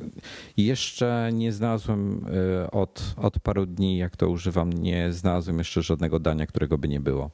Jeszcze 0.56 1.30
nie 1.32 1.52
znalazłem 1.52 2.26
y, 2.64 2.70
od, 2.70 3.14
od 3.16 3.40
paru 3.40 3.66
dni, 3.66 3.98
jak 3.98 4.16
to 4.16 4.28
używam, 4.28 4.72
nie 4.72 5.12
znalazłem 5.12 5.58
jeszcze 5.58 5.82
żadnego 5.82 6.18
dania, 6.18 6.46
którego 6.46 6.78
by 6.78 6.88
nie 6.88 7.00
było. 7.00 7.30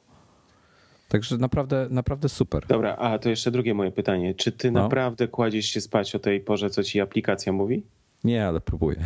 Także 1.09 1.37
naprawdę, 1.37 1.87
naprawdę 1.89 2.29
super. 2.29 2.65
Dobra, 2.67 2.95
a 2.95 3.19
to 3.19 3.29
jeszcze 3.29 3.51
drugie 3.51 3.73
moje 3.73 3.91
pytanie. 3.91 4.33
Czy 4.33 4.51
ty 4.51 4.71
no? 4.71 4.83
naprawdę 4.83 5.27
kładziesz 5.27 5.65
się 5.65 5.81
spać 5.81 6.15
o 6.15 6.19
tej 6.19 6.39
porze, 6.39 6.69
co 6.69 6.83
ci 6.83 7.01
aplikacja 7.01 7.53
mówi? 7.53 7.83
Nie, 8.23 8.47
ale 8.47 8.61
próbuję. 8.61 9.05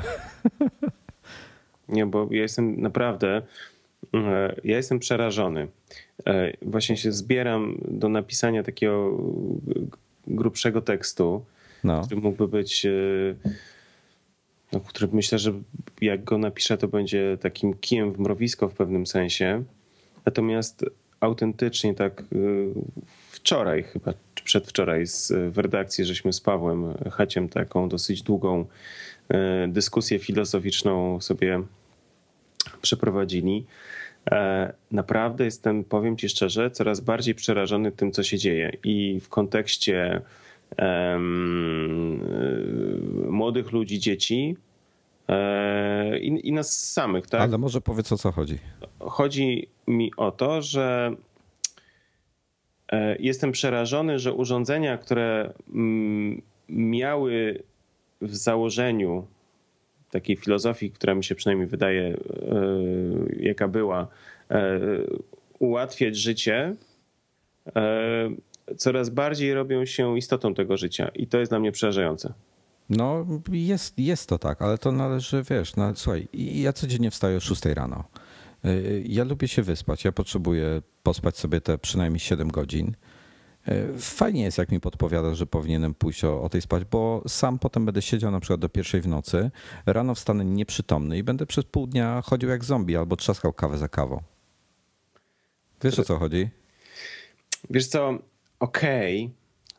Nie, 1.89 2.05
bo 2.05 2.27
ja 2.31 2.41
jestem 2.41 2.81
naprawdę, 2.81 3.41
e, 4.13 4.55
ja 4.63 4.77
jestem 4.77 4.99
przerażony. 4.99 5.67
E, 6.27 6.51
właśnie 6.61 6.97
się 6.97 7.11
zbieram 7.11 7.77
do 7.87 8.09
napisania 8.09 8.63
takiego 8.63 9.17
grubszego 10.27 10.81
tekstu 10.81 11.45
no. 11.85 12.01
który 12.01 12.21
mógłby 12.21 12.47
być, 12.47 12.85
e, 12.85 12.89
no, 14.73 14.79
który 14.79 15.07
myślę, 15.13 15.39
że 15.39 15.53
jak 16.01 16.23
go 16.23 16.37
napiszę, 16.37 16.77
to 16.77 16.87
będzie 16.87 17.37
takim 17.41 17.73
kijem 17.73 18.11
w 18.11 18.19
mrowisko 18.19 18.69
w 18.69 18.73
pewnym 18.73 19.07
sensie. 19.07 19.63
Natomiast 20.25 20.85
autentycznie 21.19 21.93
tak 21.93 22.21
e, 22.21 22.25
wczoraj 23.29 23.83
chyba, 23.83 24.13
czy 24.35 24.43
przedwczoraj 24.43 25.07
z, 25.07 25.33
w 25.51 25.57
redakcji, 25.57 26.05
żeśmy 26.05 26.33
z 26.33 26.41
Pawłem 26.41 26.93
Haciem 27.11 27.49
taką 27.49 27.89
dosyć 27.89 28.21
długą 28.21 28.65
e, 29.29 29.67
dyskusję 29.67 30.19
filozoficzną 30.19 31.21
sobie 31.21 31.61
przeprowadzili. 32.81 33.65
Naprawdę 34.91 35.45
jestem, 35.45 35.83
powiem 35.83 36.17
ci 36.17 36.29
szczerze, 36.29 36.71
coraz 36.71 36.99
bardziej 36.99 37.35
przerażony 37.35 37.91
tym, 37.91 38.11
co 38.11 38.23
się 38.23 38.37
dzieje. 38.37 38.71
I 38.83 39.19
w 39.19 39.29
kontekście 39.29 40.21
młodych 43.29 43.71
ludzi, 43.71 43.99
dzieci 43.99 44.57
e, 45.27 46.19
i, 46.19 46.47
i 46.47 46.51
nas 46.51 46.91
samych, 46.91 47.27
tak? 47.27 47.41
Ale 47.41 47.57
może 47.57 47.81
powiedz 47.81 48.11
o 48.11 48.17
co 48.17 48.31
chodzi. 48.31 48.57
Chodzi 48.99 49.67
mi 49.87 50.11
o 50.17 50.31
to, 50.31 50.61
że 50.61 51.15
e, 52.91 53.15
jestem 53.19 53.51
przerażony, 53.51 54.19
że 54.19 54.33
urządzenia, 54.33 54.97
które 54.97 55.53
mm, 55.73 56.41
miały 56.69 57.63
w 58.21 58.35
założeniu 58.35 59.27
takiej 60.11 60.35
filozofii, 60.35 60.91
która 60.91 61.15
mi 61.15 61.23
się 61.23 61.35
przynajmniej 61.35 61.67
wydaje, 61.67 62.03
e, 62.03 62.17
jaka 63.39 63.67
była, 63.67 64.07
ułatwiać 65.59 66.15
życie, 66.15 66.75
coraz 68.77 69.09
bardziej 69.09 69.53
robią 69.53 69.85
się 69.85 70.17
istotą 70.17 70.53
tego 70.53 70.77
życia 70.77 71.07
i 71.07 71.27
to 71.27 71.39
jest 71.39 71.51
dla 71.51 71.59
mnie 71.59 71.71
przerażające. 71.71 72.33
No 72.89 73.25
jest, 73.51 73.99
jest 73.99 74.29
to 74.29 74.37
tak, 74.37 74.61
ale 74.61 74.77
to 74.77 74.91
należy, 74.91 75.43
wiesz, 75.49 75.75
no, 75.75 75.95
słuchaj, 75.95 76.27
ja 76.33 76.73
codziennie 76.73 77.11
wstaję 77.11 77.37
o 77.37 77.39
6 77.39 77.65
rano. 77.65 78.03
Y, 78.65 79.03
ja 79.07 79.23
lubię 79.23 79.47
się 79.47 79.61
wyspać, 79.61 80.05
ja 80.05 80.11
potrzebuję 80.11 80.81
pospać 81.03 81.37
sobie 81.37 81.61
te 81.61 81.77
przynajmniej 81.77 82.19
7 82.19 82.47
godzin. 82.47 82.95
Y, 83.67 83.99
fajnie 83.99 84.43
jest, 84.43 84.57
jak 84.57 84.71
mi 84.71 84.79
podpowiada, 84.79 85.35
że 85.35 85.45
powinienem 85.45 85.93
pójść 85.93 86.23
o, 86.23 86.41
o 86.41 86.49
tej 86.49 86.61
spać, 86.61 86.85
bo 86.85 87.23
sam 87.27 87.59
potem 87.59 87.85
będę 87.85 88.01
siedział 88.01 88.31
na 88.31 88.39
przykład 88.39 88.59
do 88.59 88.69
pierwszej 88.69 89.01
w 89.01 89.07
nocy, 89.07 89.51
rano 89.85 90.15
wstanę 90.15 90.45
nieprzytomny 90.45 91.17
i 91.17 91.23
będę 91.23 91.45
przez 91.45 91.65
pół 91.65 91.87
dnia 91.87 92.21
chodził 92.25 92.49
jak 92.49 92.63
zombie 92.63 92.97
albo 92.97 93.15
trzaskał 93.15 93.53
kawę 93.53 93.77
za 93.77 93.87
kawą. 93.87 94.21
Wiesz 95.83 95.99
o 95.99 96.03
co 96.03 96.17
chodzi? 96.17 96.49
Wiesz 97.69 97.87
co, 97.87 98.19
okay, 98.65 99.29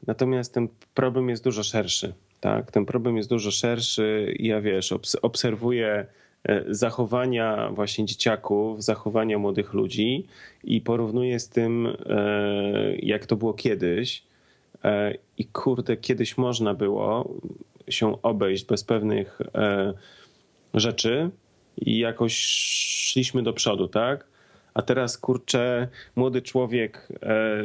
natomiast 0.07 0.55
ten 0.55 0.68
problem 0.94 1.29
jest 1.29 1.44
dużo 1.44 1.62
szerszy. 1.62 2.14
Tak? 2.40 2.70
Ten 2.70 2.87
problem 2.87 3.16
jest 3.16 3.29
dużo 3.29 3.51
szerszy. 3.51 4.35
Ja 4.38 4.61
wiesz, 4.61 4.94
obserwuję 5.22 6.07
e, 6.44 6.64
zachowania 6.68 7.70
właśnie 7.70 8.05
dzieciaków, 8.05 8.85
zachowania 8.85 9.38
młodych 9.38 9.72
ludzi 9.75 10.27
i 10.64 10.81
porównuję 10.81 11.40
z 11.40 11.49
tym, 11.49 11.87
e, 12.07 12.96
jak 12.96 13.27
to 13.27 13.37
było 13.37 13.55
kiedyś. 13.55 14.22
E, 14.85 15.14
I 15.38 15.44
kurde, 15.44 15.96
kiedyś 15.96 16.38
można 16.38 16.75
było 16.75 17.35
się 17.88 18.22
obejść 18.22 18.64
bez 18.64 18.85
pewnych 18.85 19.38
rzeczy 20.75 21.31
i 21.77 21.99
jakoś 21.99 22.37
szliśmy 23.12 23.42
do 23.42 23.53
przodu, 23.53 23.88
tak? 23.88 24.27
A 24.77 24.83
teraz 24.83 25.19
kurczę, 25.19 25.89
młody 26.17 26.43
człowiek, 26.43 27.09
e, 27.23 27.62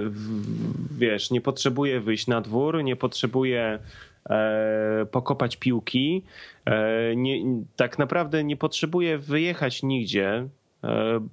wiesz, 0.98 1.32
nie 1.32 1.42
potrzebuje 1.42 2.02
wyjść 2.02 2.28
na 2.28 2.42
dwór, 2.42 2.84
nie 2.84 2.96
potrzebuje 2.96 3.80
e, 4.30 5.06
pokopać 5.12 5.58
piłki, 5.58 6.24
e, 6.66 7.16
nie, 7.16 7.64
tak 7.76 8.00
naprawdę 8.00 8.44
nie 8.44 8.58
potrzebuje 8.58 9.18
wyjechać 9.18 9.84
nigdzie, 9.84 10.48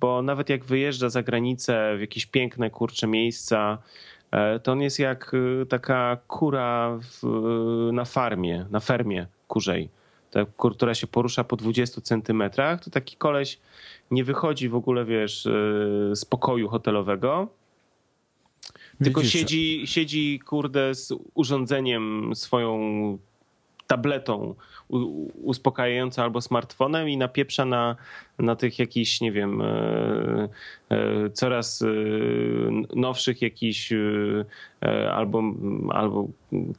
bo 0.01 0.23
nawet 0.23 0.49
jak 0.49 0.65
wyjeżdża 0.65 1.09
za 1.09 1.23
granicę 1.23 1.95
w 1.97 2.01
jakieś 2.01 2.27
piękne, 2.27 2.71
kurcze 2.71 3.07
miejsca, 3.07 3.79
to 4.63 4.73
on 4.73 4.81
jest 4.81 4.99
jak 4.99 5.33
taka 5.69 6.17
kura 6.27 6.99
w, 7.03 7.23
na 7.93 8.05
farmie, 8.05 8.67
na 8.71 8.81
fermie 8.81 9.27
kurzej, 9.47 9.89
ta, 10.31 10.47
która 10.77 10.95
się 10.95 11.07
porusza 11.07 11.45
po 11.45 11.57
20 11.57 12.01
centymetrach, 12.01 12.85
to 12.85 12.91
taki 12.91 13.17
koleś 13.17 13.59
nie 14.11 14.25
wychodzi 14.25 14.69
w 14.69 14.75
ogóle, 14.75 15.05
wiesz, 15.05 15.47
e, 15.47 15.51
z 16.17 16.25
pokoju 16.25 16.69
hotelowego. 16.69 17.49
Tylko 19.05 19.25
siedzi, 19.25 19.83
siedzi, 19.85 20.41
kurde, 20.47 20.95
z 20.95 21.13
urządzeniem, 21.35 22.33
swoją 22.35 22.79
tabletą 23.89 24.55
uspokajającą 25.43 26.23
albo 26.23 26.41
smartfonem 26.41 27.09
i 27.09 27.17
napieprza 27.17 27.65
na, 27.65 27.97
na 28.39 28.57
tych 28.57 28.79
jakichś, 28.79 29.21
nie 29.21 29.33
wiem, 29.33 29.63
e, 29.63 30.49
e, 30.91 31.31
coraz 31.31 31.85
nowszych 32.97 33.43
jakichś 33.43 33.93
albo, 35.13 35.43
albo 35.91 36.29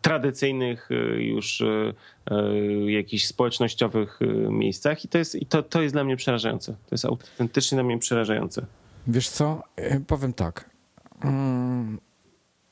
tradycyjnych 0.02 0.90
już 1.18 1.64
jakichś 2.88 3.26
społecznościowych 3.26 4.20
miejscach 4.50 5.06
i 5.06 5.08
to 5.08 5.18
jest, 5.18 5.36
i 5.36 5.46
to, 5.46 5.64
to 5.64 5.82
jest 5.82 5.96
dla 5.96 6.04
mnie 6.04 6.18
przerażające. 6.18 6.72
To 6.72 6.92
jest 6.92 7.06
autentycznie 7.06 7.76
dla 7.76 7.84
mnie 7.84 7.98
przerażające. 7.98 8.66
Wiesz 9.08 9.30
co, 9.30 9.64
powiem 10.08 10.34
tak. 10.34 10.70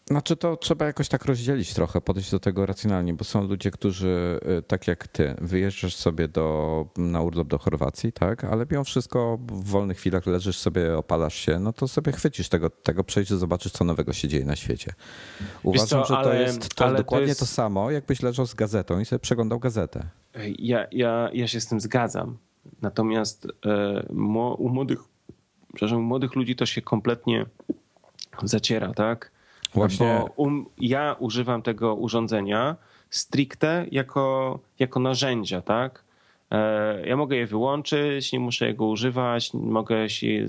Znaczy 0.08 0.38
to 0.38 0.58
trzeba 0.58 0.86
jakoś 0.86 1.10
tak 1.10 1.26
rozdzielić 1.26 1.74
trochę, 1.74 2.02
podejść 2.02 2.32
do 2.32 2.40
tego 2.40 2.66
racjonalnie, 2.66 3.14
bo 3.14 3.24
są 3.24 3.48
ludzie, 3.48 3.72
którzy 3.72 4.40
y, 4.60 4.62
tak 4.62 4.88
jak 4.88 5.08
ty, 5.08 5.36
wyjeżdżasz 5.42 5.96
sobie 5.96 6.28
do, 6.28 6.88
na 6.98 7.22
urlop 7.22 7.48
do 7.48 7.58
Chorwacji, 7.58 8.14
tak, 8.14 8.44
ale 8.44 8.66
mimo 8.72 8.84
wszystko 8.84 9.38
w 9.42 9.64
wolnych 9.64 9.98
chwilach 9.98 10.26
leżysz 10.26 10.58
sobie, 10.58 10.98
opalasz 10.98 11.36
się, 11.36 11.60
no 11.60 11.74
to 11.74 11.88
sobie 11.88 12.12
chwycisz 12.12 12.50
tego, 12.50 12.70
tego 12.70 13.04
przejść, 13.04 13.32
zobaczysz 13.32 13.72
co 13.72 13.84
nowego 13.84 14.14
się 14.14 14.28
dzieje 14.28 14.46
na 14.46 14.56
świecie. 14.56 14.94
Uważam, 15.64 15.88
co, 15.88 16.06
że 16.06 16.14
to 16.14 16.20
ale, 16.20 16.42
jest 16.42 16.76
to 16.76 16.94
dokładnie 16.94 17.26
to, 17.26 17.30
jest... 17.30 17.40
to, 17.40 17.46
samo, 17.46 17.92
jakbyś 17.92 18.22
leżał 18.22 18.46
z 18.46 18.54
gazetą 18.54 19.00
i 19.00 19.06
sobie 19.06 19.20
przeglądał 19.20 19.60
gazetę. 19.60 20.08
Ja, 20.60 20.88
ja, 20.92 21.30
ja 21.34 21.48
się 21.48 21.62
z 21.62 21.68
tym 21.68 21.80
zgadzam. 21.80 22.38
Natomiast 22.82 23.48
e, 23.66 24.06
u 24.58 24.70
młodych, 24.70 25.00
przepraszam, 25.74 26.00
u 26.00 26.02
młodych 26.02 26.36
ludzi 26.36 26.56
to 26.56 26.66
się 26.66 26.82
kompletnie 26.82 27.46
zaciera, 28.44 28.94
tak? 28.94 29.37
Właśnie. 29.74 30.22
Bo 30.28 30.34
um, 30.36 30.66
ja 30.78 31.16
używam 31.20 31.62
tego 31.62 31.96
urządzenia 31.96 32.76
stricte 33.10 33.86
jako, 33.92 34.60
jako 34.80 35.00
narzędzia, 35.00 35.62
tak? 35.62 36.04
E, 36.52 37.08
ja 37.08 37.18
mogę 37.18 37.36
je 37.36 37.48
wyłączyć, 37.48 38.34
nie 38.34 38.40
muszę 38.40 38.68
jego 38.68 38.86
używać, 38.86 39.54
mogę 39.54 40.10
się 40.10 40.46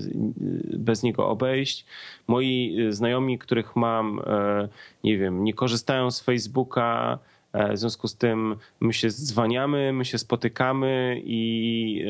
bez 0.77 1.03
niego 1.03 1.27
obejść. 1.27 1.85
Moi 2.27 2.77
znajomi, 2.89 3.39
których 3.39 3.75
mam, 3.75 4.21
e, 4.25 4.67
nie 5.03 5.17
wiem, 5.17 5.43
nie 5.43 5.53
korzystają 5.53 6.11
z 6.11 6.21
Facebooka, 6.21 7.19
e, 7.53 7.73
w 7.73 7.77
związku 7.77 8.07
z 8.07 8.15
tym 8.15 8.55
my 8.79 8.93
się 8.93 9.09
zwaniamy, 9.09 9.93
my 9.93 10.05
się 10.05 10.17
spotykamy 10.17 11.21
i 11.25 12.05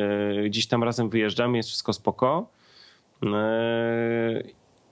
gdzieś 0.46 0.68
tam 0.68 0.84
razem 0.84 1.10
wyjeżdżamy, 1.10 1.58
jest 1.58 1.70
wszystko 1.70 1.94
spoko. 1.94 2.50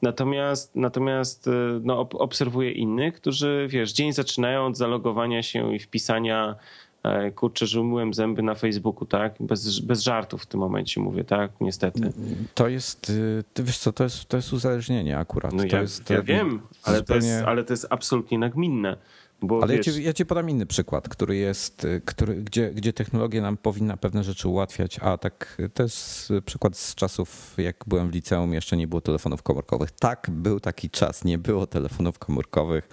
Natomiast, 0.02 0.76
natomiast 0.76 1.48
e, 1.48 1.52
no, 1.84 2.00
obserwuję 2.00 2.72
innych, 2.72 3.14
którzy, 3.16 3.68
wiesz, 3.70 3.94
dzień 3.94 4.14
zaczynają 4.14 4.66
od 4.66 4.78
zalogowania 4.78 5.44
się 5.44 5.76
i 5.76 5.80
wpisania 5.80 6.56
e, 7.04 7.32
kurczę, 7.32 7.66
że 7.66 7.82
umyłem 7.82 8.14
zęby 8.14 8.42
na 8.42 8.56
Facebooku, 8.56 9.06
tak? 9.06 9.34
Bez, 9.40 9.80
bez 9.80 10.04
żartów 10.04 10.44
w 10.44 10.46
tym 10.46 10.60
momencie 10.60 11.02
mówię, 11.02 11.24
tak? 11.24 11.52
Niestety. 11.62 12.14
To 12.56 12.68
jest, 12.68 13.10
y, 13.10 13.44
ty 13.54 13.64
wiesz 13.64 13.78
co, 13.78 13.94
to 13.94 14.04
jest, 14.04 14.26
to 14.26 14.38
jest 14.38 14.54
uzależnienie 14.54 15.18
akurat. 15.18 15.54
No 15.54 15.64
to 15.64 15.76
ja, 15.76 15.82
jest, 15.82 16.10
ja 16.10 16.22
wiem, 16.22 16.62
ale, 16.84 16.98
zupełnie... 16.98 17.22
to 17.22 17.28
jest, 17.28 17.46
ale 17.48 17.64
to 17.64 17.74
jest 17.74 17.88
absolutnie 17.90 18.40
nagminne. 18.40 18.98
Bo 19.42 19.64
Ale 19.64 19.78
wiesz... 19.78 19.88
ja, 19.88 19.94
ci, 19.94 20.04
ja 20.04 20.14
ci 20.14 20.26
podam 20.26 20.50
inny 20.50 20.66
przykład, 20.66 21.10
który 21.10 21.36
jest, 21.36 21.86
y, 21.86 22.02
który, 22.06 22.36
gdzie, 22.36 22.72
gdzie 22.74 22.94
technologia 22.94 23.42
nam 23.42 23.58
powinna 23.58 23.98
pewne 23.98 24.24
rzeczy 24.24 24.48
ułatwiać, 24.48 25.00
a 25.00 25.18
tak 25.18 25.62
to 25.74 25.84
jest 25.84 26.30
przykład 26.46 26.78
z 26.78 26.96
czasów, 26.96 27.54
jak 27.58 27.76
byłem 27.88 28.12
w 28.12 28.14
liceum, 28.14 28.54
jeszcze 28.54 28.78
nie 28.78 28.88
było 28.88 29.02
telefonów 29.02 29.44
komórkowych. 29.44 29.92
Tak, 29.92 30.28
był 30.32 30.60
taki 30.60 30.90
czas, 30.90 31.24
nie 31.24 31.38
było 31.38 31.68
telefonów 31.68 32.20
komórkowych, 32.20 32.90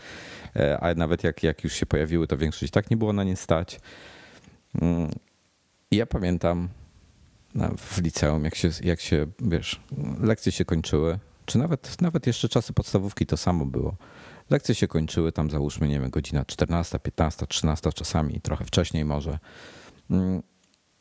e, 0.56 0.80
a 0.80 0.94
nawet 0.94 1.24
jak, 1.24 1.42
jak 1.42 1.64
już 1.64 1.72
się 1.72 1.86
pojawiły, 1.86 2.26
to 2.26 2.36
większość 2.36 2.72
tak 2.72 2.90
nie 2.90 2.96
było 2.96 3.12
na 3.12 3.24
nie 3.24 3.36
stać. 3.36 3.80
Mm, 4.82 5.10
ja 5.90 6.06
pamiętam 6.06 6.68
w 7.78 8.02
liceum, 8.02 8.44
jak 8.44 8.54
się, 8.54 8.70
jak 8.82 9.00
się 9.00 9.26
wiesz, 9.40 9.80
lekcje 10.20 10.52
się 10.52 10.64
kończyły, 10.64 11.18
czy 11.46 11.58
nawet, 11.58 12.00
nawet 12.00 12.26
jeszcze 12.26 12.48
czasy 12.48 12.72
podstawówki 12.72 13.26
to 13.26 13.36
samo 13.36 13.66
było 13.66 13.96
Lekcje 14.50 14.74
się 14.74 14.88
kończyły 14.88 15.32
tam 15.32 15.50
załóżmy, 15.50 15.88
nie 15.88 16.00
wiem, 16.00 16.10
godzina 16.10 16.44
14, 16.44 16.98
15, 16.98 17.46
13 17.46 17.92
czasami, 17.92 18.40
trochę 18.40 18.64
wcześniej 18.64 19.04
może. 19.04 19.38
Mm, 20.10 20.42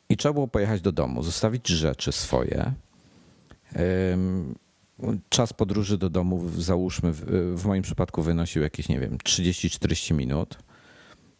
I 0.08 0.16
trzeba 0.16 0.32
było 0.32 0.48
pojechać 0.48 0.80
do 0.80 0.92
domu, 0.92 1.22
zostawić 1.22 1.68
rzeczy 1.68 2.12
swoje. 2.12 2.72
Czas 5.28 5.52
podróży 5.52 5.98
do 5.98 6.10
domu, 6.10 6.48
załóżmy, 6.58 7.12
w 7.54 7.62
moim 7.64 7.82
przypadku 7.82 8.22
wynosił 8.22 8.62
jakieś, 8.62 8.88
nie 8.88 9.00
wiem, 9.00 9.18
30-40 9.18 10.14
minut. 10.14 10.58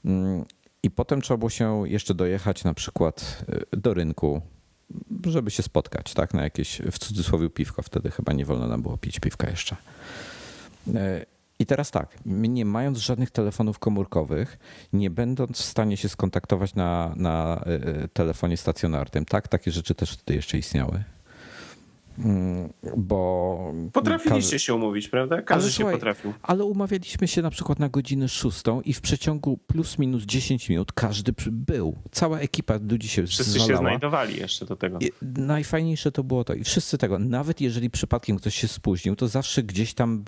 Mm, 0.05 0.45
I 0.83 0.91
potem 0.91 1.21
trzeba 1.21 1.39
było 1.39 1.51
się 1.51 1.89
jeszcze 1.89 2.15
dojechać 2.15 2.65
na 2.65 2.75
przykład 2.75 3.45
e, 3.73 3.77
do 3.77 3.95
rynku, 3.95 4.43
żeby 5.27 5.51
się 5.51 5.63
spotkać, 5.63 6.15
tak, 6.15 6.35
na 6.35 6.43
jakieś, 6.43 6.83
w 6.93 6.99
cudzysłowie 6.99 7.51
piwko, 7.51 7.83
wtedy 7.83 8.11
chyba 8.11 8.33
nie 8.33 8.45
wolno 8.45 8.67
nam 8.67 8.83
było 8.83 8.97
pić 8.97 9.21
piwka 9.21 9.51
jeszcze. 9.51 9.77
I 11.59 11.67
teraz 11.67 11.91
tak, 11.91 12.19
nie 12.27 12.65
mając 12.65 12.99
żadnych 12.99 13.31
telefonów 13.31 13.79
komórkowych, 13.79 14.59
nie 14.93 15.11
będąc 15.11 15.59
w 15.59 15.65
stanie 15.65 15.97
się 15.97 16.09
skontaktować 16.09 16.75
na, 16.75 17.13
na 17.17 17.65
e, 17.67 18.09
telefonie 18.09 18.57
stacjonarnym, 18.57 19.25
tak, 19.25 19.49
takie 19.49 19.71
rzeczy 19.71 19.95
też 19.95 20.13
wtedy 20.13 20.35
jeszcze 20.35 20.59
istniały. 20.59 21.05
Mm, 22.19 22.73
bo. 22.97 23.75
Potrafiliście 23.93 24.51
każdy... 24.51 24.59
się 24.59 24.75
umówić, 24.75 25.09
prawda? 25.09 25.43
Każdy 25.43 25.65
ale, 25.65 25.71
się 25.73 25.77
słuchaj, 25.77 25.95
potrafił. 25.95 26.33
Ale 26.43 26.65
umawialiśmy 26.65 27.29
się 27.29 27.43
na 27.43 27.51
przykład 27.51 27.79
na 27.79 27.89
godzinę 27.89 28.29
szóstą 28.29 28.81
i 28.81 28.93
w 28.93 29.01
przeciągu 29.01 29.57
plus 29.57 29.99
minus 29.99 30.23
10 30.23 30.69
minut 30.69 30.93
każdy 30.93 31.33
był. 31.51 31.97
Cała 32.11 32.39
ekipa 32.39 32.79
ludzi 32.91 33.09
się 33.09 33.27
Wszyscy 33.27 33.51
zwalała. 33.53 33.73
się 33.73 33.77
znajdowali 33.77 34.37
jeszcze 34.37 34.67
do 34.67 34.77
tego. 34.77 34.99
I 34.99 35.11
najfajniejsze 35.23 36.13
to 36.13 36.25
było 36.25 36.45
to. 36.45 36.55
I 36.55 36.65
wszyscy 36.65 36.99
tego, 36.99 37.19
nawet 37.19 37.61
jeżeli 37.61 37.91
przypadkiem 37.91 38.37
ktoś 38.37 38.55
się 38.55 38.69
spóźnił, 38.69 39.17
to 39.17 39.29
zawsze 39.29 39.63
gdzieś 39.63 39.95
tam 39.95 40.25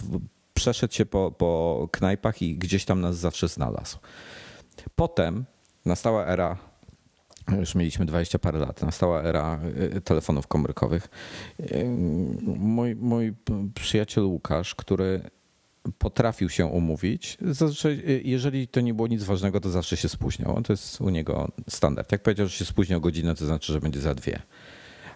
przeszedł 0.56 0.94
się 0.94 1.06
po, 1.06 1.30
po 1.30 1.88
knajpach 1.92 2.42
i 2.42 2.58
gdzieś 2.58 2.84
tam 2.84 3.00
nas 3.00 3.16
zawsze 3.16 3.48
znalazł. 3.48 3.98
Potem 4.96 5.44
nastała 5.84 6.26
era 6.26 6.56
już 7.58 7.74
mieliśmy 7.74 8.06
20 8.06 8.38
parę 8.38 8.58
lat, 8.58 8.82
nastała 8.82 9.22
era 9.22 9.60
y, 9.96 10.00
telefonów 10.00 10.46
komórkowych. 10.46 11.08
Y, 11.60 11.84
mój, 12.56 12.96
mój 12.96 13.34
przyjaciel 13.74 14.24
Łukasz, 14.24 14.74
który 14.74 15.20
potrafił 15.98 16.48
się 16.48 16.66
umówić, 16.66 17.38
zazwyczaj, 17.40 18.22
jeżeli 18.24 18.68
to 18.68 18.80
nie 18.80 18.94
było 18.94 19.08
nic 19.08 19.24
ważnego, 19.24 19.60
to 19.60 19.70
zawsze 19.70 19.96
się 19.96 20.08
spóźniał. 20.08 20.62
To 20.62 20.72
jest 20.72 21.00
u 21.00 21.08
niego 21.08 21.52
standard. 21.68 22.12
Jak 22.12 22.22
powiedział, 22.22 22.46
że 22.46 22.56
się 22.56 22.64
spóźniał 22.64 23.00
godzinę, 23.00 23.34
to 23.34 23.46
znaczy, 23.46 23.72
że 23.72 23.80
będzie 23.80 24.00
za 24.00 24.14
dwie 24.14 24.42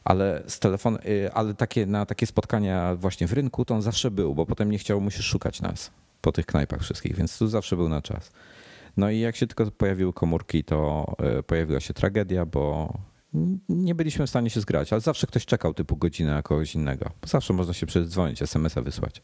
ale 0.04 0.42
z 0.46 0.58
telefon, 0.58 0.98
y, 1.06 1.32
ale 1.32 1.54
takie, 1.54 1.86
na 1.86 2.06
takie 2.06 2.26
spotkania 2.26 2.94
właśnie 2.94 3.26
w 3.26 3.32
rynku 3.32 3.64
to 3.64 3.74
on 3.74 3.82
zawsze 3.82 4.10
był, 4.10 4.34
bo 4.34 4.46
potem 4.46 4.70
nie 4.70 4.78
chciał 4.78 5.00
mu 5.00 5.10
się 5.10 5.22
szukać 5.22 5.60
nas 5.60 5.90
po 6.20 6.32
tych 6.32 6.46
knajpach 6.46 6.80
wszystkich, 6.80 7.16
więc 7.16 7.38
tu 7.38 7.48
zawsze 7.48 7.76
był 7.76 7.88
na 7.88 8.02
czas. 8.02 8.30
No 8.96 9.10
i 9.10 9.18
jak 9.18 9.36
się 9.36 9.46
tylko 9.46 9.70
pojawiły 9.70 10.12
komórki, 10.12 10.64
to 10.64 11.06
y, 11.38 11.42
pojawiła 11.42 11.80
się 11.80 11.94
tragedia, 11.94 12.46
bo 12.46 12.94
nie 13.68 13.94
byliśmy 13.94 14.26
w 14.26 14.30
stanie 14.30 14.50
się 14.50 14.60
zgrać, 14.60 14.92
ale 14.92 15.00
zawsze 15.00 15.26
ktoś 15.26 15.46
czekał 15.46 15.74
typu 15.74 15.96
godzinę 15.96 16.30
na 16.30 16.42
kogoś 16.42 16.74
innego. 16.74 17.10
Zawsze 17.26 17.52
można 17.52 17.74
się 17.74 17.86
przedzwonić, 17.86 18.42
SMS-a 18.42 18.82
wysłać. 18.82 19.22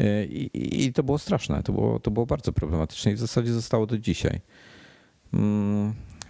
Y, 0.00 0.26
I, 0.26 0.84
I, 0.84 0.92
to 0.92 1.02
było 1.02 1.18
straszne, 1.18 1.62
to 1.62 1.72
było, 1.72 2.00
to 2.00 2.10
było 2.10 2.26
bardzo 2.26 2.52
problematyczne 2.52 3.12
i 3.12 3.14
w 3.14 3.18
zasadzie 3.18 3.52
zostało 3.52 3.86
do 3.86 3.98
dzisiaj. 3.98 4.40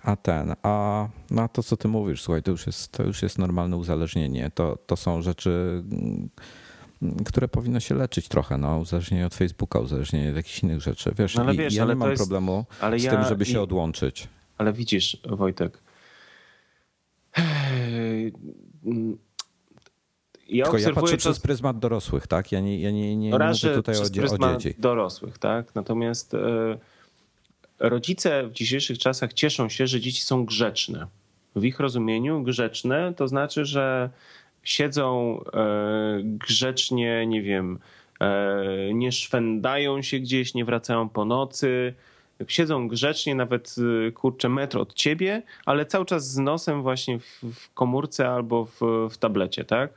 A 0.08 0.16
ten, 0.16 0.54
a 0.62 1.08
na 1.30 1.48
to, 1.48 1.62
co 1.62 1.76
ty 1.76 1.88
mówisz, 1.88 2.22
słuchaj, 2.22 2.42
to 2.42 2.50
już 2.50 2.66
jest, 2.66 2.92
to 2.92 3.02
już 3.02 3.22
jest 3.22 3.38
normalne 3.38 3.76
uzależnienie. 3.76 4.50
To, 4.54 4.78
to 4.86 4.96
są 4.96 5.22
rzeczy, 5.22 5.82
mm, 5.92 6.28
które 7.24 7.48
powinno 7.48 7.80
się 7.80 7.94
leczyć 7.94 8.28
trochę, 8.28 8.58
no, 8.58 8.78
uzależnienie 8.78 9.26
od 9.26 9.34
Facebooka, 9.34 9.78
uzależnienie 9.78 10.30
od 10.30 10.36
jakichś 10.36 10.62
innych 10.62 10.80
rzeczy. 10.80 11.12
Wiesz, 11.18 11.34
no 11.34 11.42
ale 11.42 11.54
wiesz, 11.54 11.74
ja 11.74 11.82
ale 11.82 11.94
nie 11.94 11.98
mam 11.98 12.10
jest, 12.10 12.22
problemu 12.22 12.64
z 12.96 13.02
ja, 13.02 13.10
tym, 13.10 13.24
żeby 13.24 13.44
się 13.44 13.52
i, 13.52 13.56
odłączyć. 13.56 14.28
Ale 14.58 14.72
widzisz, 14.72 15.22
Wojtek, 15.28 15.82
ja 20.48 20.64
Tylko 20.64 20.78
ja 20.78 20.92
patrzę 20.92 21.12
to... 21.12 21.18
przez 21.18 21.40
pryzmat 21.40 21.78
dorosłych, 21.78 22.26
tak? 22.26 22.52
Ja 22.52 22.60
nie, 22.60 22.80
ja 22.80 22.90
nie, 22.90 23.16
nie, 23.16 23.30
nie 23.30 23.38
mówię 23.38 23.74
tutaj 23.74 23.96
o, 23.96 24.02
o 24.02 24.56
dzieci. 24.56 24.80
dorosłych, 24.80 25.38
tak? 25.38 25.74
Natomiast... 25.74 26.32
Yy 26.32 26.78
rodzice 27.78 28.46
w 28.48 28.52
dzisiejszych 28.52 28.98
czasach 28.98 29.32
cieszą 29.32 29.68
się, 29.68 29.86
że 29.86 30.00
dzieci 30.00 30.22
są 30.22 30.44
grzeczne. 30.44 31.06
W 31.56 31.64
ich 31.64 31.80
rozumieniu 31.80 32.42
grzeczne 32.42 33.14
to 33.16 33.28
znaczy, 33.28 33.64
że 33.64 34.10
siedzą 34.62 35.40
e, 35.54 36.20
grzecznie, 36.22 37.26
nie 37.26 37.42
wiem, 37.42 37.78
e, 38.20 38.94
nie 38.94 39.12
szwędają 39.12 40.02
się 40.02 40.18
gdzieś, 40.18 40.54
nie 40.54 40.64
wracają 40.64 41.08
po 41.08 41.24
nocy, 41.24 41.94
siedzą 42.48 42.88
grzecznie, 42.88 43.34
nawet 43.34 43.74
e, 44.08 44.12
kurczę 44.12 44.48
metr 44.48 44.78
od 44.78 44.94
ciebie, 44.94 45.42
ale 45.66 45.86
cały 45.86 46.04
czas 46.04 46.30
z 46.30 46.38
nosem 46.38 46.82
właśnie 46.82 47.18
w, 47.18 47.44
w 47.54 47.74
komórce 47.74 48.28
albo 48.28 48.64
w, 48.64 48.80
w 49.10 49.18
tablecie, 49.18 49.64
tak? 49.64 49.90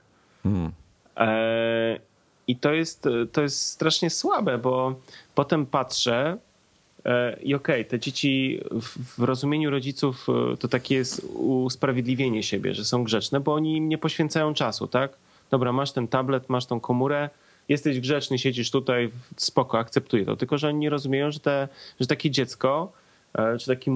Hmm. 0.43 0.71
I 2.47 2.55
to 2.55 2.73
jest, 2.73 3.07
to 3.31 3.41
jest 3.41 3.67
strasznie 3.67 4.09
słabe, 4.09 4.57
bo 4.57 4.95
potem 5.35 5.65
patrzę, 5.65 6.37
E, 6.37 6.50
I 7.43 7.55
okej, 7.55 7.81
okay, 7.81 7.85
te 7.85 7.99
dzieci 7.99 8.61
w, 8.71 9.17
w, 9.17 9.23
rozumieniu 9.23 9.69
rodziców 9.69 10.27
e, 10.53 10.57
to 10.57 10.67
takie 10.67 10.95
jest 10.95 11.25
usprawiedliwienie 11.33 12.43
siebie, 12.43 12.73
że 12.73 12.85
są 12.85 13.03
grzeczne, 13.03 13.39
bo 13.39 13.53
oni 13.53 13.77
im 13.77 13.89
nie 13.89 13.97
poświęcają 13.97 14.53
czasu, 14.53 14.87
tak? 14.87 15.17
Dobra, 15.49 15.71
masz 15.71 15.91
ten 15.91 16.07
tablet, 16.07 16.49
masz 16.49 16.65
tą 16.65 16.79
komórę, 16.79 17.29
jesteś 17.69 17.99
grzeczny, 17.99 18.39
siedzisz 18.39 18.71
tutaj, 18.71 19.11
spoko, 19.37 19.79
akceptuję 19.79 20.25
to. 20.25 20.35
Tylko, 20.35 20.57
że 20.57 20.67
oni 20.67 20.79
nie 20.79 20.89
rozumieją, 20.89 21.31
że, 21.31 21.39
te, 21.39 21.67
że 21.99 22.07
takie 22.07 22.31
dziecko, 22.31 22.91
e, 23.33 23.57
czy 23.57 23.67
taki 23.67 23.91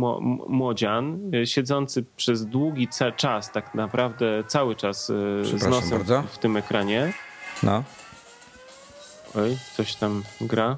młodzian, 0.47 1.31
siedzący 1.45 2.05
przez 2.17 2.45
długi 2.45 2.87
czas, 3.17 3.51
tak 3.51 3.75
naprawdę 3.75 4.43
cały 4.47 4.75
czas 4.75 5.05
z 5.41 5.63
nosem 5.67 5.97
bardzo. 5.97 6.21
w 6.21 6.37
tym 6.37 6.57
ekranie. 6.57 7.13
No. 7.63 7.83
Oj, 9.35 9.57
coś 9.75 9.95
tam 9.95 10.23
gra. 10.41 10.77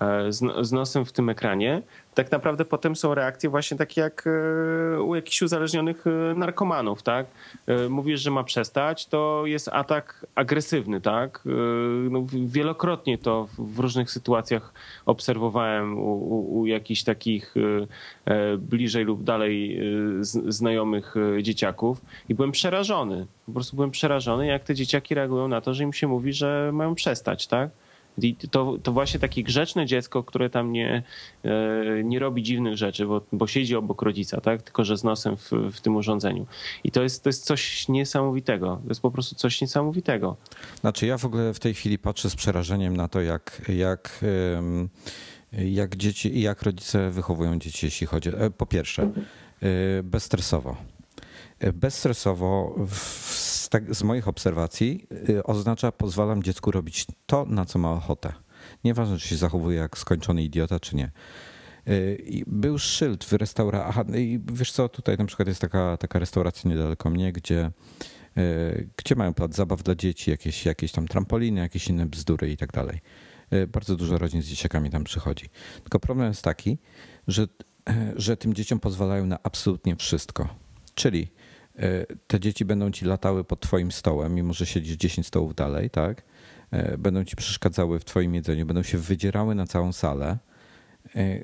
E, 0.00 0.32
z, 0.32 0.72
nosem 0.72 1.04
w 1.04 1.12
tym 1.12 1.28
ekranie, 1.28 1.82
tak 2.14 2.32
naprawdę 2.32 2.64
potem 2.64 2.96
są 2.96 3.14
reakcje 3.14 3.50
właśnie 3.50 3.76
takie 3.76 4.00
jak 4.00 4.24
e, 4.26 5.02
u 5.02 5.14
jakichś 5.14 5.42
uzależnionych 5.42 6.04
e, 6.06 6.34
narkomanów, 6.34 7.02
tak? 7.02 7.26
Mówisz, 7.88 8.20
że 8.20 8.30
ma 8.30 8.44
przestać, 8.44 9.06
to 9.06 9.42
jest 9.46 9.68
atak 9.68 10.26
agresywny, 10.34 11.00
tak? 11.00 11.42
No, 12.10 12.24
wielokrotnie 12.46 13.18
to 13.18 13.48
w 13.58 13.78
różnych 13.78 14.10
sytuacjach 14.10 14.72
obserwowałem 15.06 15.98
u, 15.98 16.12
u, 16.12 16.58
u 16.58 16.66
jakichś 16.66 17.02
takich 17.02 17.54
bliżej 18.58 19.04
lub 19.04 19.22
dalej 19.22 19.80
znajomych 20.48 21.14
dzieciaków 21.42 22.00
i 22.28 22.34
byłem 22.34 22.52
przerażony. 22.52 23.26
Po 23.46 23.52
prostu 23.52 23.76
byłem 23.76 23.90
przerażony, 23.90 24.46
jak 24.46 24.64
te 24.64 24.74
dzieciaki 24.74 25.14
reagują 25.14 25.48
na 25.48 25.60
to, 25.60 25.74
że 25.74 25.84
im 25.84 25.92
się 25.92 26.06
mówi, 26.06 26.32
że 26.32 26.70
mają 26.72 26.94
przestać, 26.94 27.46
tak? 27.46 27.70
I 28.22 28.34
to, 28.34 28.78
to 28.82 28.92
właśnie 28.92 29.20
takie 29.20 29.42
grzeczne 29.42 29.86
dziecko, 29.86 30.24
które 30.24 30.50
tam 30.50 30.72
nie, 30.72 31.02
e, 31.44 32.04
nie 32.04 32.18
robi 32.18 32.42
dziwnych 32.42 32.76
rzeczy, 32.76 33.06
bo, 33.06 33.20
bo 33.32 33.46
siedzi 33.46 33.76
obok 33.76 34.02
rodzica, 34.02 34.40
tak? 34.40 34.62
tylko 34.62 34.84
że 34.84 34.96
z 34.96 35.04
nosem 35.04 35.36
w, 35.36 35.50
w 35.72 35.80
tym 35.80 35.96
urządzeniu. 35.96 36.46
I 36.84 36.90
to 36.90 37.02
jest, 37.02 37.22
to 37.22 37.28
jest 37.28 37.44
coś 37.44 37.88
niesamowitego. 37.88 38.80
To 38.82 38.88
jest 38.88 39.00
po 39.00 39.10
prostu 39.10 39.34
coś 39.34 39.60
niesamowitego. 39.60 40.36
Znaczy 40.80 41.06
ja 41.06 41.18
w 41.18 41.24
ogóle 41.24 41.54
w 41.54 41.60
tej 41.60 41.74
chwili 41.74 41.98
patrzę 41.98 42.30
z 42.30 42.36
przerażeniem 42.36 42.96
na 42.96 43.08
to, 43.08 43.20
jak, 43.20 43.62
jak, 43.68 44.24
jak 45.52 45.96
dzieci 45.96 46.36
i 46.36 46.40
jak 46.40 46.62
rodzice 46.62 47.10
wychowują 47.10 47.58
dzieci, 47.58 47.86
jeśli 47.86 48.06
chodzi. 48.06 48.30
E, 48.38 48.50
po 48.50 48.66
pierwsze, 48.66 49.02
e, 49.02 50.02
bezstresowo. 50.02 50.76
Bezstresowo 51.74 52.74
z, 52.90 53.68
tak, 53.68 53.94
z 53.94 54.02
moich 54.02 54.28
obserwacji 54.28 55.06
y, 55.28 55.42
oznacza 55.42 55.92
pozwalam 55.92 56.42
dziecku 56.42 56.70
robić 56.70 57.06
to, 57.26 57.44
na 57.44 57.64
co 57.64 57.78
ma 57.78 57.92
ochotę. 57.92 58.32
Nieważne, 58.84 59.18
czy 59.18 59.28
się 59.28 59.36
zachowuje 59.36 59.78
jak 59.78 59.98
skończony 59.98 60.42
idiota, 60.42 60.80
czy 60.80 60.96
nie. 60.96 61.10
Y, 61.88 62.44
był 62.46 62.78
szyld 62.78 63.24
w 63.24 63.32
restauracji. 63.32 64.02
I 64.16 64.40
wiesz 64.52 64.72
co, 64.72 64.88
tutaj 64.88 65.16
na 65.16 65.24
przykład 65.24 65.48
jest 65.48 65.60
taka, 65.60 65.96
taka 65.96 66.18
restauracja 66.18 66.70
niedaleko 66.70 67.10
mnie, 67.10 67.32
gdzie, 67.32 67.70
y, 68.38 68.88
gdzie 68.96 69.14
mają 69.14 69.34
plac 69.34 69.54
zabaw 69.54 69.82
dla 69.82 69.94
dzieci, 69.94 70.30
jakieś, 70.30 70.66
jakieś 70.66 70.92
tam 70.92 71.08
trampoliny, 71.08 71.60
jakieś 71.60 71.88
inne 71.88 72.06
bzdury 72.06 72.50
i 72.50 72.56
tak 72.56 72.72
dalej. 72.72 73.00
Bardzo 73.68 73.96
dużo 73.96 74.18
rodzin 74.18 74.42
z 74.42 74.46
dzieciakami 74.46 74.90
tam 74.90 75.04
przychodzi. 75.04 75.48
Tylko 75.82 76.00
problem 76.00 76.28
jest 76.28 76.42
taki, 76.42 76.78
że, 77.28 77.46
że 78.16 78.36
tym 78.36 78.54
dzieciom 78.54 78.80
pozwalają 78.80 79.26
na 79.26 79.38
absolutnie 79.42 79.96
wszystko. 79.96 80.48
Czyli 80.94 81.28
te 82.26 82.40
dzieci 82.40 82.64
będą 82.64 82.90
ci 82.90 83.04
latały 83.04 83.44
pod 83.44 83.60
twoim 83.60 83.92
stołem, 83.92 84.34
mimo 84.34 84.52
że 84.52 84.66
siedzisz 84.66 84.96
10 84.96 85.26
stołów 85.26 85.54
dalej, 85.54 85.90
tak? 85.90 86.22
E, 86.70 86.98
będą 86.98 87.24
ci 87.24 87.36
przeszkadzały 87.36 87.98
w 87.98 88.04
twoim 88.04 88.34
jedzeniu, 88.34 88.66
będą 88.66 88.82
się 88.82 88.98
wydzierały 88.98 89.54
na 89.54 89.66
całą 89.66 89.92
salę. 89.92 90.38
E, 91.16 91.38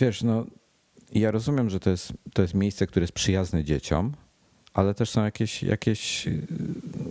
wiesz, 0.00 0.22
no 0.22 0.46
ja 1.12 1.30
rozumiem, 1.30 1.70
że 1.70 1.80
to 1.80 1.90
jest, 1.90 2.12
to 2.34 2.42
jest 2.42 2.54
miejsce, 2.54 2.86
które 2.86 3.04
jest 3.04 3.12
przyjazne 3.12 3.64
dzieciom, 3.64 4.12
ale 4.74 4.94
też 4.94 5.10
są 5.10 5.24
jakieś, 5.24 5.62
jakieś 5.62 6.28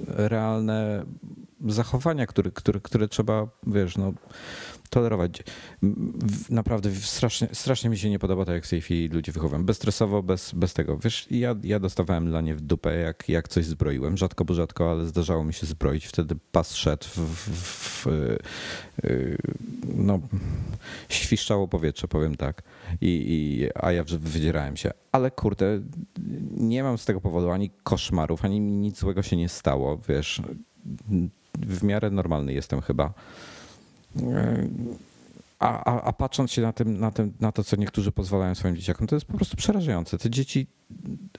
realne 0.08 1.06
zachowania, 1.66 2.26
które, 2.28 2.52
które, 2.52 2.80
które 2.80 3.08
trzeba, 3.08 3.48
wiesz, 3.68 3.98
no, 3.98 4.14
tolerować. 4.90 5.44
Naprawdę 6.50 6.92
strasznie, 6.92 7.48
strasznie 7.54 7.90
mi 7.90 7.98
się 7.98 8.10
nie 8.10 8.20
podoba 8.20 8.46
to, 8.46 8.54
jak 8.54 8.66
w 8.66 8.70
tej 8.70 8.82
chwili 8.82 9.08
ludzie 9.08 9.32
wychowują. 9.32 9.66
Bezstresowo, 9.66 10.24
bez, 10.24 10.52
bez 10.52 10.74
tego. 10.74 10.98
Wiesz, 10.98 11.28
ja, 11.32 11.56
ja 11.64 11.80
dostawałem 11.80 12.26
dla 12.26 12.42
nie 12.42 12.56
w 12.56 12.62
dupę, 12.62 12.98
jak, 12.98 13.30
jak 13.30 13.48
coś 13.48 13.66
zbroiłem. 13.66 14.18
Rzadko, 14.18 14.46
bo 14.46 14.54
rzadko, 14.54 14.92
ale 14.92 15.06
zdarzało 15.06 15.44
mi 15.44 15.54
się 15.54 15.66
zbroić. 15.66 16.06
Wtedy 16.06 16.36
pas 16.52 16.76
szedł 16.76 17.06
w, 17.06 17.18
w, 17.18 17.50
w, 17.50 18.08
y, 19.04 19.38
no, 19.96 20.20
świszczało 21.10 21.68
powietrze, 21.68 22.08
powiem 22.08 22.36
tak. 22.36 22.64
I, 23.02 23.26
i, 23.28 23.70
a 23.76 23.92
ja 23.92 24.04
wydzierałem 24.04 24.78
się. 24.78 24.92
Ale 25.12 25.32
kurde, 25.32 25.82
nie 26.52 26.84
mam 26.84 26.98
z 26.98 27.06
tego 27.06 27.22
powodu 27.22 27.52
ani 27.52 27.70
koszmarów, 27.84 28.46
ani 28.46 28.60
nic 28.60 29.00
złego 29.00 29.24
się 29.24 29.38
nie 29.38 29.50
stało, 29.50 30.02
wiesz. 30.10 30.42
W 31.60 31.84
miarę 31.84 32.10
normalny 32.10 32.54
jestem 32.54 32.82
chyba. 32.82 33.14
A, 35.60 35.84
a, 35.84 36.02
a, 36.02 36.14
patrząc 36.14 36.52
się 36.52 36.62
na, 36.62 36.74
tym, 36.74 37.00
na, 37.00 37.12
tym, 37.12 37.34
na 37.40 37.52
to, 37.52 37.64
co 37.64 37.76
niektórzy 37.76 38.12
pozwalają 38.12 38.56
swoim 38.56 38.76
dzieciakom, 38.76 39.08
to 39.08 39.16
jest 39.16 39.26
po 39.26 39.34
prostu 39.34 39.58
przerażające. 39.58 40.18
Te 40.18 40.30
dzieci 40.30 40.68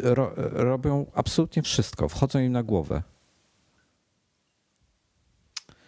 ro, 0.01 0.33
robią 0.37 1.07
absolutnie 1.15 1.63
wszystko, 1.63 2.09
wchodzą 2.09 2.39
im 2.39 2.53
na 2.53 2.63
głowę. 2.63 3.03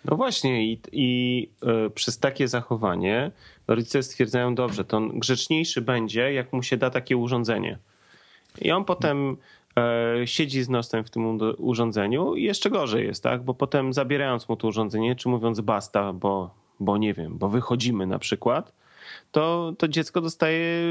No 0.05 0.17
właśnie, 0.17 0.73
i, 0.73 0.81
i 0.93 1.51
y, 1.87 1.91
przez 1.91 2.19
takie 2.19 2.49
zachowanie 2.49 3.31
rodzice 3.69 4.03
stwierdzają, 4.03 4.55
dobrze, 4.55 4.85
to 4.85 4.97
on 4.97 5.19
grzeczniejszy 5.19 5.81
będzie, 5.81 6.33
jak 6.33 6.53
mu 6.53 6.63
się 6.63 6.77
da 6.77 6.91
takie 6.91 7.17
urządzenie. 7.17 7.79
I 8.61 8.71
on 8.71 8.85
potem 8.85 9.37
siedzi 10.25 10.63
z 10.63 10.69
nosem 10.69 11.05
w 11.05 11.11
tym 11.11 11.39
urządzeniu 11.59 12.35
i 12.35 12.43
jeszcze 12.43 12.71
gorzej 12.71 13.07
jest, 13.07 13.23
tak? 13.23 13.43
Bo 13.43 13.55
potem 13.55 13.93
zabierając 13.93 14.49
mu 14.49 14.57
to 14.57 14.69
urządzenie, 14.69 15.17
czy 15.17 15.29
mówiąc 15.29 15.61
basta, 15.61 16.13
bo 16.13 16.59
bo 16.81 16.99
nie 16.99 17.15
wiem, 17.15 17.39
bo 17.39 17.49
wychodzimy 17.49 18.07
na 18.07 18.19
przykład, 18.19 18.73
to, 19.33 19.73
to 19.79 19.89
dziecko 19.89 20.21
dostaje 20.21 20.83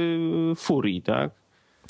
furii, 0.55 1.01
tak? 1.01 1.31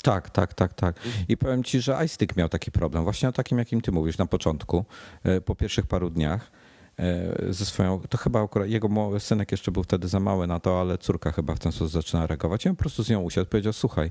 Tak, 0.02 0.30
tak, 0.30 0.54
tak, 0.54 0.74
tak. 0.74 0.96
I 1.28 1.36
powiem 1.36 1.64
ci, 1.64 1.80
że 1.80 2.04
iStick 2.04 2.36
miał 2.36 2.48
taki 2.48 2.72
problem, 2.72 3.04
właśnie 3.04 3.28
o 3.28 3.32
takim, 3.32 3.58
jakim 3.58 3.80
ty 3.80 3.92
mówisz 3.92 4.18
na 4.18 4.26
początku, 4.26 4.84
e, 5.24 5.40
po 5.40 5.54
pierwszych 5.54 5.86
paru 5.86 6.10
dniach 6.10 6.50
e, 6.98 7.52
ze 7.52 7.64
swoją, 7.64 8.00
to 8.08 8.18
chyba 8.18 8.42
akurat 8.42 8.68
jego 8.68 9.20
synek 9.20 9.50
jeszcze 9.50 9.70
był 9.70 9.82
wtedy 9.82 10.08
za 10.08 10.20
mały 10.20 10.46
na 10.46 10.60
to, 10.60 10.80
ale 10.80 10.98
córka 10.98 11.32
chyba 11.32 11.54
w 11.54 11.58
ten 11.58 11.72
sposób 11.72 11.92
zaczyna 11.92 12.26
reagować. 12.26 12.66
I 12.66 12.68
on 12.68 12.76
po 12.76 12.80
prostu 12.80 13.02
z 13.02 13.10
nią 13.10 13.20
usiadł, 13.20 13.50
powiedział, 13.50 13.72
słuchaj, 13.72 14.10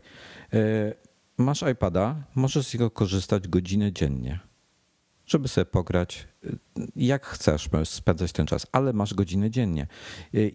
e, 0.53 0.57
masz 1.37 1.63
iPada, 1.71 2.15
możesz 2.35 2.67
z 2.67 2.73
niego 2.73 2.91
korzystać 2.91 3.47
godzinę 3.47 3.93
dziennie 3.93 4.39
żeby 5.27 5.47
sobie 5.47 5.65
pograć 5.65 6.27
jak 6.95 7.25
chcesz, 7.25 7.69
spędzać 7.83 8.31
ten 8.31 8.47
czas, 8.47 8.67
ale 8.71 8.93
masz 8.93 9.13
godziny 9.13 9.49
dziennie. 9.49 9.87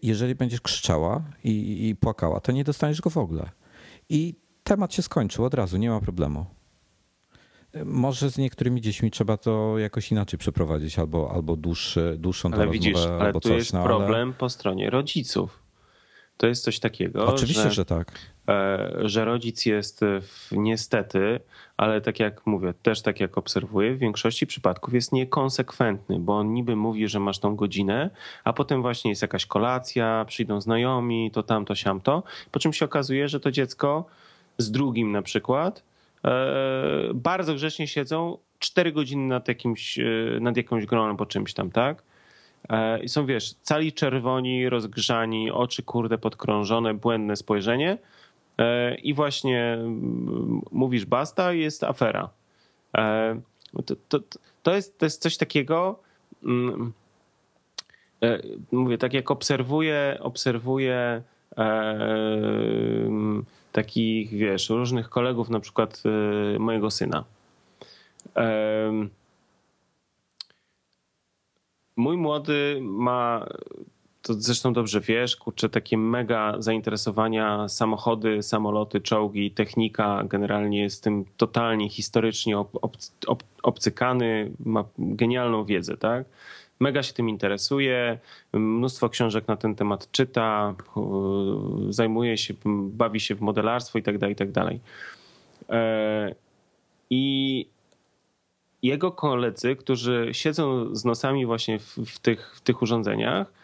Jeżeli 0.02 0.34
będziesz 0.34 0.60
krzyczała 0.60 1.22
i, 1.44 1.88
i 1.88 1.96
płakała, 1.96 2.40
to 2.40 2.52
nie 2.52 2.64
dostaniesz 2.64 3.00
go 3.00 3.10
w 3.10 3.16
ogóle. 3.16 3.50
I 4.08 4.34
temat 4.64 4.94
się 4.94 5.02
skończył 5.02 5.44
od 5.44 5.54
razu, 5.54 5.76
nie 5.76 5.90
ma 5.90 6.00
problemu. 6.00 6.46
Może 7.84 8.30
z 8.30 8.38
niektórymi 8.38 8.80
dziećmi 8.80 9.10
trzeba 9.10 9.36
to 9.36 9.78
jakoś 9.78 10.12
inaczej 10.12 10.38
przeprowadzić, 10.38 10.98
albo, 10.98 11.32
albo 11.34 11.56
dłuższy, 11.56 12.16
dłuższą 12.18 12.50
ale 12.52 12.70
widzisz, 12.70 13.06
ale 13.06 13.18
albo 13.18 13.40
tu 13.40 13.48
coś. 13.48 13.58
jest 13.58 13.72
no, 13.72 13.82
problem 13.84 14.28
ale... 14.28 14.38
po 14.38 14.50
stronie 14.50 14.90
rodziców. 14.90 15.62
To 16.36 16.46
jest 16.46 16.64
coś 16.64 16.80
takiego. 16.80 17.26
Oczywiście, 17.26 17.62
że, 17.62 17.70
że 17.70 17.84
tak. 17.84 18.18
E, 18.48 18.92
że 19.02 19.24
rodzic 19.24 19.66
jest 19.66 20.00
w, 20.00 20.48
niestety, 20.52 21.40
ale 21.76 22.00
tak 22.00 22.20
jak 22.20 22.46
mówię, 22.46 22.74
też 22.82 23.02
tak 23.02 23.20
jak 23.20 23.38
obserwuję, 23.38 23.94
w 23.94 23.98
większości 23.98 24.46
przypadków 24.46 24.94
jest 24.94 25.12
niekonsekwentny, 25.12 26.18
bo 26.18 26.38
on 26.38 26.54
niby 26.54 26.76
mówi, 26.76 27.08
że 27.08 27.20
masz 27.20 27.38
tą 27.38 27.56
godzinę, 27.56 28.10
a 28.44 28.52
potem 28.52 28.82
właśnie 28.82 29.10
jest 29.10 29.22
jakaś 29.22 29.46
kolacja, 29.46 30.24
przyjdą 30.28 30.60
znajomi, 30.60 31.30
to 31.30 31.42
tamto, 31.42 31.74
siamto, 31.74 32.22
po 32.50 32.58
czym 32.58 32.72
się 32.72 32.84
okazuje, 32.84 33.28
że 33.28 33.40
to 33.40 33.50
dziecko 33.50 34.04
z 34.58 34.70
drugim 34.70 35.12
na 35.12 35.22
przykład 35.22 35.82
e, 36.24 37.10
bardzo 37.14 37.54
grzecznie 37.54 37.88
siedzą 37.88 38.38
cztery 38.58 38.92
godziny 38.92 39.26
nad, 39.26 39.48
jakimś, 39.48 39.98
e, 39.98 40.04
nad 40.40 40.56
jakąś 40.56 40.86
grą 40.86 41.04
albo 41.04 41.26
czymś 41.26 41.54
tam, 41.54 41.70
tak? 41.70 42.02
I 43.02 43.08
są, 43.08 43.26
wiesz, 43.26 43.54
cali 43.62 43.92
czerwoni, 43.92 44.68
rozgrzani, 44.68 45.50
oczy 45.50 45.82
kurde 45.82 46.18
podkrążone, 46.18 46.94
błędne 46.94 47.36
spojrzenie 47.36 47.98
i 49.02 49.14
właśnie 49.14 49.72
mm, 49.72 50.62
mówisz 50.70 51.04
basta 51.04 51.52
jest 51.52 51.84
afera. 51.84 52.30
E, 52.96 53.40
to, 53.86 53.96
to, 54.08 54.20
to, 54.62 54.74
jest, 54.74 54.98
to 54.98 55.06
jest 55.06 55.22
coś 55.22 55.36
takiego, 55.36 55.98
mm, 56.44 56.92
e, 58.22 58.42
mówię, 58.72 58.98
tak 58.98 59.12
jak 59.12 59.30
obserwuję, 59.30 60.18
obserwuję 60.20 61.22
takich, 63.72 64.30
wiesz, 64.30 64.70
różnych 64.70 65.08
kolegów, 65.08 65.50
na 65.50 65.60
przykład 65.60 66.02
mojego 66.58 66.90
syna. 66.90 67.24
Mój 71.96 72.16
młody 72.16 72.78
ma 72.82 73.46
to 74.22 74.34
zresztą 74.34 74.72
dobrze 74.72 75.00
wiesz, 75.00 75.36
kurczę, 75.36 75.68
takie 75.68 75.98
mega 75.98 76.54
zainteresowania 76.58 77.68
samochody, 77.68 78.42
samoloty, 78.42 79.00
czołgi, 79.00 79.50
technika, 79.50 80.24
generalnie 80.28 80.80
jest 80.80 81.04
tym 81.04 81.24
totalnie 81.36 81.88
historycznie 81.88 82.58
ob, 82.58 82.78
ob, 82.82 82.96
ob, 83.26 83.42
obcykany, 83.62 84.52
ma 84.64 84.84
genialną 84.98 85.64
wiedzę, 85.64 85.96
tak? 85.96 86.24
Mega 86.80 87.02
się 87.02 87.12
tym 87.12 87.28
interesuje, 87.28 88.18
mnóstwo 88.52 89.08
książek 89.08 89.48
na 89.48 89.56
ten 89.56 89.74
temat 89.74 90.10
czyta, 90.10 90.74
zajmuje 91.88 92.38
się, 92.38 92.54
bawi 92.88 93.20
się 93.20 93.34
w 93.34 93.40
modelarstwo 93.40 93.98
i 93.98 94.02
tak 94.02 94.18
dalej, 94.18 94.32
i 94.32 94.36
tak 94.36 94.50
dalej. 94.50 94.80
E, 95.68 96.34
I 97.10 97.66
jego 98.82 99.12
koledzy, 99.12 99.76
którzy 99.76 100.28
siedzą 100.32 100.94
z 100.94 101.04
nosami 101.04 101.46
właśnie 101.46 101.78
w, 101.78 101.96
w, 102.06 102.18
tych, 102.18 102.56
w 102.56 102.60
tych 102.60 102.82
urządzeniach, 102.82 103.61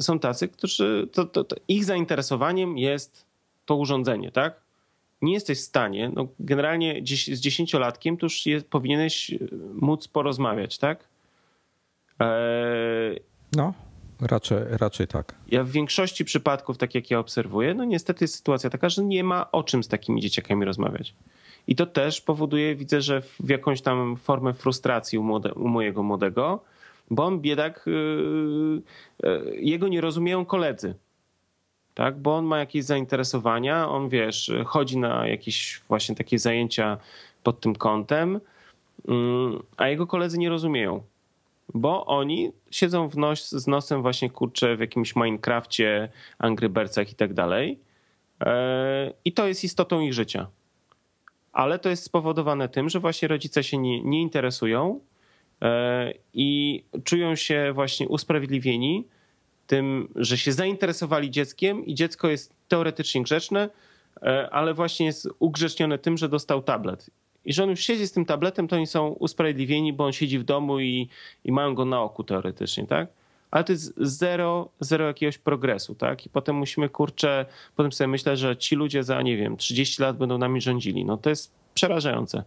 są 0.00 0.18
tacy, 0.18 0.48
którzy 0.48 1.08
to, 1.12 1.24
to, 1.24 1.44
to 1.44 1.56
ich 1.68 1.84
zainteresowaniem 1.84 2.78
jest 2.78 3.26
to 3.66 3.76
urządzenie, 3.76 4.32
tak? 4.32 4.60
Nie 5.22 5.32
jesteś 5.32 5.58
w 5.58 5.62
stanie, 5.62 6.10
no 6.14 6.28
generalnie 6.40 7.00
z 7.32 7.40
dziesięciolatkiem 7.40 8.16
to 8.16 8.26
już 8.26 8.46
jest, 8.46 8.66
powinieneś 8.66 9.34
móc 9.74 10.08
porozmawiać, 10.08 10.78
tak? 10.78 11.08
Eee, 12.18 13.20
no, 13.56 13.74
raczej, 14.20 14.58
raczej 14.70 15.06
tak. 15.06 15.34
Ja 15.48 15.64
w 15.64 15.70
większości 15.70 16.24
przypadków, 16.24 16.78
tak 16.78 16.94
jak 16.94 17.10
ja 17.10 17.18
obserwuję, 17.18 17.74
no 17.74 17.84
niestety 17.84 18.24
jest 18.24 18.34
sytuacja 18.34 18.70
taka, 18.70 18.88
że 18.88 19.04
nie 19.04 19.24
ma 19.24 19.50
o 19.50 19.62
czym 19.62 19.82
z 19.82 19.88
takimi 19.88 20.20
dzieciakami 20.20 20.64
rozmawiać. 20.64 21.14
I 21.66 21.76
to 21.76 21.86
też 21.86 22.20
powoduje, 22.20 22.76
widzę, 22.76 23.00
że 23.00 23.22
w 23.22 23.48
jakąś 23.48 23.82
tam 23.82 24.16
formę 24.16 24.54
frustracji 24.54 25.18
u, 25.18 25.22
młode, 25.22 25.54
u 25.54 25.68
mojego 25.68 26.02
młodego, 26.02 26.64
bo 27.12 27.24
on 27.24 27.40
biedak, 27.40 27.84
yy, 27.86 28.82
yy, 29.22 29.56
jego 29.56 29.88
nie 29.88 30.00
rozumieją 30.00 30.44
koledzy. 30.44 30.94
Tak, 31.94 32.18
bo 32.18 32.36
on 32.36 32.44
ma 32.44 32.58
jakieś 32.58 32.84
zainteresowania, 32.84 33.88
on 33.88 34.08
wiesz, 34.08 34.52
chodzi 34.66 34.98
na 34.98 35.28
jakieś 35.28 35.80
właśnie 35.88 36.14
takie 36.14 36.38
zajęcia 36.38 36.98
pod 37.42 37.60
tym 37.60 37.74
kątem, 37.74 38.40
yy, 39.08 39.14
a 39.76 39.88
jego 39.88 40.06
koledzy 40.06 40.38
nie 40.38 40.48
rozumieją 40.48 41.02
bo 41.74 42.06
oni 42.06 42.52
siedzą 42.70 43.08
w 43.08 43.16
nos, 43.16 43.50
z 43.50 43.66
nosem 43.66 44.02
właśnie 44.02 44.30
kurczę 44.30 44.76
w 44.76 44.80
jakimś 44.80 45.16
Minecrafcie, 45.16 46.08
Angry 46.38 46.68
Birdsach 46.68 47.12
i 47.12 47.14
tak 47.14 47.34
dalej. 47.34 47.78
E, 48.44 49.12
I 49.24 49.32
to 49.32 49.46
jest 49.46 49.64
istotą 49.64 50.00
ich 50.00 50.14
życia. 50.14 50.46
Ale 51.52 51.78
to 51.78 51.88
jest 51.88 52.02
spowodowane 52.04 52.68
tym, 52.68 52.88
że 52.88 53.00
właśnie 53.00 53.28
rodzice 53.28 53.64
się 53.64 53.78
nie, 53.78 54.02
nie 54.02 54.20
interesują 54.20 55.00
i 56.34 56.82
czują 57.04 57.36
się 57.36 57.72
właśnie 57.74 58.08
usprawiedliwieni 58.08 59.04
tym, 59.66 60.08
że 60.16 60.38
się 60.38 60.52
zainteresowali 60.52 61.30
dzieckiem 61.30 61.86
i 61.86 61.94
dziecko 61.94 62.28
jest 62.28 62.54
teoretycznie 62.68 63.22
grzeczne, 63.22 63.70
e, 64.22 64.50
ale 64.50 64.74
właśnie 64.74 65.06
jest 65.06 65.28
ugrzecznione 65.38 65.98
tym, 65.98 66.18
że 66.18 66.28
dostał 66.28 66.62
tablet 66.62 67.10
i 67.44 67.52
że 67.52 67.62
on 67.62 67.70
już 67.70 67.80
siedzi 67.80 68.06
z 68.06 68.12
tym 68.12 68.24
tabletem, 68.24 68.68
to 68.68 68.76
oni 68.76 68.86
są 68.86 69.08
usprawiedliwieni, 69.08 69.92
bo 69.92 70.04
on 70.04 70.12
siedzi 70.12 70.38
w 70.38 70.44
domu 70.44 70.80
i, 70.80 71.08
i 71.44 71.52
mają 71.52 71.74
go 71.74 71.84
na 71.84 72.02
oku 72.02 72.24
teoretycznie, 72.24 72.86
tak? 72.86 73.08
Ale 73.50 73.64
to 73.64 73.72
jest 73.72 73.94
zero, 73.96 74.68
zero 74.80 75.06
jakiegoś 75.06 75.38
progresu, 75.38 75.94
tak? 75.94 76.26
I 76.26 76.28
potem 76.28 76.56
musimy, 76.56 76.88
kurczę, 76.88 77.46
potem 77.76 77.92
sobie 77.92 78.08
myślę, 78.08 78.36
że 78.36 78.56
ci 78.56 78.76
ludzie 78.76 79.02
za, 79.02 79.22
nie 79.22 79.36
wiem, 79.36 79.56
30 79.56 80.02
lat 80.02 80.16
będą 80.16 80.38
nami 80.38 80.60
rządzili. 80.60 81.04
No 81.04 81.16
to 81.16 81.30
jest 81.30 81.54
przerażające. 81.74 82.44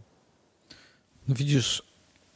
No 1.28 1.36
widzisz, 1.36 1.84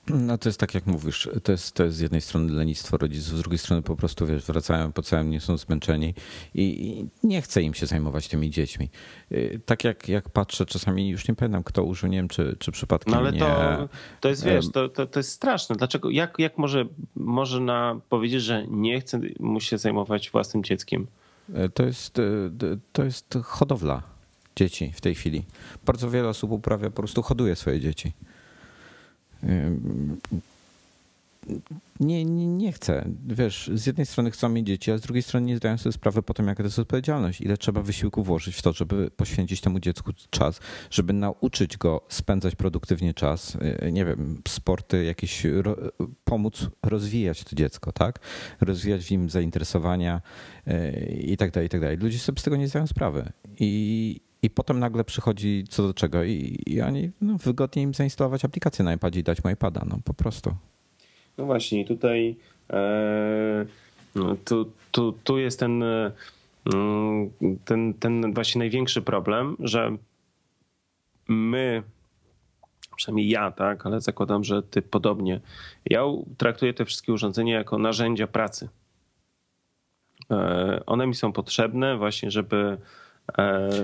no 0.09 0.37
to 0.37 0.49
jest 0.49 0.59
tak 0.59 0.73
jak 0.73 0.85
mówisz, 0.85 1.29
to 1.43 1.51
jest, 1.51 1.73
to 1.73 1.83
jest 1.83 1.97
z 1.97 1.99
jednej 1.99 2.21
strony 2.21 2.53
lenistwo 2.53 2.97
rodziców, 2.97 3.37
z 3.37 3.41
drugiej 3.41 3.57
strony 3.57 3.81
po 3.81 3.95
prostu 3.95 4.25
wiesz, 4.25 4.45
wracają 4.45 4.91
po 4.91 5.01
całym 5.01 5.27
dniu, 5.27 5.39
są 5.39 5.57
zmęczeni 5.57 6.13
i, 6.55 7.05
nie 7.23 7.41
chce 7.41 7.61
im 7.61 7.73
się 7.73 7.85
zajmować 7.85 8.27
tymi 8.27 8.49
dziećmi. 8.49 8.89
Y, 9.31 9.61
tak 9.65 9.83
jak, 9.83 10.09
jak 10.09 10.29
patrzę, 10.29 10.65
czasami 10.65 11.09
już 11.09 11.27
nie 11.27 11.35
pamiętam 11.35 11.63
kto 11.63 11.83
użył, 11.83 12.09
nie 12.09 12.17
wiem 12.17 12.27
czy, 12.27 12.55
czy 12.59 12.71
przypadkiem 12.71 13.13
No 13.13 13.19
ale 13.19 13.31
nie... 13.31 13.39
to, 13.39 13.89
to 14.19 14.29
jest, 14.29 14.45
wiesz, 14.45 14.71
to, 14.71 14.89
to, 14.89 15.07
to 15.07 15.19
jest 15.19 15.31
straszne. 15.31 15.75
Dlaczego, 15.75 16.09
jak, 16.09 16.39
jak 16.39 16.57
może 16.57 16.85
można 17.15 17.99
powiedzieć, 18.09 18.41
że 18.41 18.67
nie 18.67 19.01
chce 19.01 19.19
mu 19.39 19.59
się 19.59 19.77
zajmować 19.77 20.29
własnym 20.31 20.63
dzieckiem? 20.63 21.07
Y, 21.49 21.69
to 21.69 21.83
jest, 21.85 22.19
y, 22.19 22.51
to 22.93 23.03
jest 23.03 23.37
hodowla 23.43 24.03
dzieci 24.55 24.91
w 24.95 25.01
tej 25.01 25.15
chwili. 25.15 25.43
Bardzo 25.85 26.09
wiele 26.09 26.29
osób 26.29 26.51
uprawia, 26.51 26.89
po 26.89 27.01
prostu 27.01 27.21
hoduje 27.21 27.55
swoje 27.55 27.79
dzieci 27.79 28.13
nie, 31.99 32.25
nie, 32.25 32.47
nie 32.47 32.71
chcę. 32.71 33.05
Wiesz, 33.27 33.71
z 33.73 33.85
jednej 33.85 34.05
strony 34.05 34.31
chcą 34.31 34.49
mieć 34.49 34.67
dzieci, 34.67 34.91
a 34.91 34.97
z 34.97 35.01
drugiej 35.01 35.23
strony 35.23 35.47
nie 35.47 35.57
zdają 35.57 35.77
sobie 35.77 35.93
sprawy 35.93 36.23
po 36.23 36.33
tym, 36.33 36.47
jaka 36.47 36.63
to 36.63 36.67
jest 36.67 36.79
odpowiedzialność. 36.79 37.41
Ile 37.41 37.57
trzeba 37.57 37.81
wysiłku 37.81 38.23
włożyć 38.23 38.55
w 38.55 38.61
to, 38.61 38.73
żeby 38.73 39.11
poświęcić 39.11 39.61
temu 39.61 39.79
dziecku 39.79 40.11
czas, 40.29 40.59
żeby 40.91 41.13
nauczyć 41.13 41.77
go 41.77 42.01
spędzać 42.09 42.55
produktywnie 42.55 43.13
czas, 43.13 43.55
y, 43.55 43.91
nie 43.91 44.05
wiem, 44.05 44.41
sporty, 44.47 45.03
jakieś, 45.03 45.43
pomóc 46.23 46.67
rozwijać 46.83 47.43
to 47.43 47.55
dziecko, 47.55 47.91
tak? 47.91 48.19
Rozwijać 48.61 49.05
w 49.05 49.11
nim 49.11 49.29
zainteresowania 49.29 50.21
y, 50.67 51.21
i 51.21 51.37
tak 51.37 51.51
dalej, 51.51 51.67
i 51.67 51.69
tak 51.69 51.81
dalej. 51.81 51.97
Ludzie 51.97 52.19
sobie 52.19 52.39
z 52.39 52.43
tego 52.43 52.55
nie 52.55 52.67
zdają 52.67 52.87
sprawy. 52.87 53.31
I, 53.59 54.21
i 54.41 54.49
potem 54.49 54.79
nagle 54.79 55.03
przychodzi 55.03 55.63
co 55.69 55.83
do 55.83 55.93
czego 55.93 56.23
i, 56.23 56.57
i 56.67 56.81
oni 56.81 57.11
no, 57.21 57.37
im 57.75 57.93
zainstalować 57.93 58.45
aplikację 58.45 58.85
na 58.85 58.93
iPadzie 58.93 59.19
i 59.19 59.23
dać 59.23 59.43
mu 59.43 59.49
iPada, 59.49 59.85
no 59.89 59.99
po 60.05 60.13
prostu. 60.13 60.55
No 61.37 61.45
właśnie, 61.45 61.85
tutaj 61.85 62.35
e, 62.69 63.65
no, 64.15 64.35
tu, 64.45 64.71
tu, 64.91 65.11
tu 65.23 65.37
jest 65.37 65.59
ten, 65.59 65.83
e, 65.83 66.11
ten, 67.65 67.93
ten 67.93 68.33
właśnie 68.33 68.59
największy 68.59 69.01
problem, 69.01 69.55
że 69.59 69.97
my, 71.27 71.83
przynajmniej 72.95 73.29
ja, 73.29 73.51
tak, 73.51 73.85
ale 73.85 74.01
zakładam, 74.01 74.43
że 74.43 74.63
ty 74.63 74.81
podobnie, 74.81 75.39
ja 75.85 76.01
traktuję 76.37 76.73
te 76.73 76.85
wszystkie 76.85 77.13
urządzenia 77.13 77.57
jako 77.57 77.77
narzędzia 77.77 78.27
pracy. 78.27 78.69
E, 80.31 80.83
one 80.85 81.07
mi 81.07 81.15
są 81.15 81.31
potrzebne 81.31 81.97
właśnie, 81.97 82.31
żeby 82.31 82.77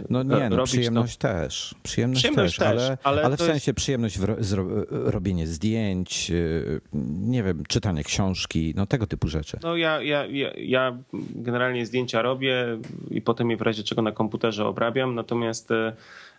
no 0.09 0.23
nie, 0.23 0.49
no, 0.49 0.63
przyjemność 0.63 1.17
to... 1.17 1.27
też. 1.27 1.75
Przyjemność, 1.83 2.21
przyjemność 2.21 2.57
też, 2.57 2.67
też, 2.67 2.81
ale, 2.81 2.97
ale, 3.03 3.23
ale 3.23 3.37
w 3.37 3.39
sensie 3.39 3.71
jest... 3.71 3.77
przyjemność 3.77 4.19
w 4.19 4.53
robienie 4.89 5.47
zdjęć, 5.47 6.31
y, 6.31 6.81
nie 7.19 7.43
wiem, 7.43 7.63
czytanie 7.67 8.03
książki, 8.03 8.73
no 8.75 8.85
tego 8.85 9.07
typu 9.07 9.27
rzeczy. 9.27 9.59
No 9.63 9.75
ja, 9.75 10.01
ja, 10.01 10.25
ja, 10.25 10.51
ja 10.57 10.97
generalnie 11.35 11.85
zdjęcia 11.85 12.21
robię 12.21 12.65
i 13.11 13.21
potem 13.21 13.51
je 13.51 13.57
w 13.57 13.61
razie 13.61 13.83
czego 13.83 14.01
na 14.01 14.11
komputerze 14.11 14.65
obrabiam, 14.65 15.15
natomiast 15.15 15.71
e, 15.71 15.93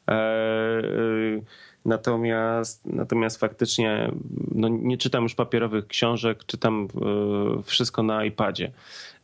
e, 0.09 0.15
Natomiast, 1.87 2.87
natomiast 2.87 3.41
faktycznie 3.41 4.13
no 4.55 4.69
nie 4.69 4.99
czytam 4.99 5.23
już 5.23 5.35
papierowych 5.35 5.87
książek, 5.87 6.45
czytam 6.47 6.89
wszystko 7.65 8.03
na 8.03 8.25
iPadzie. 8.25 8.73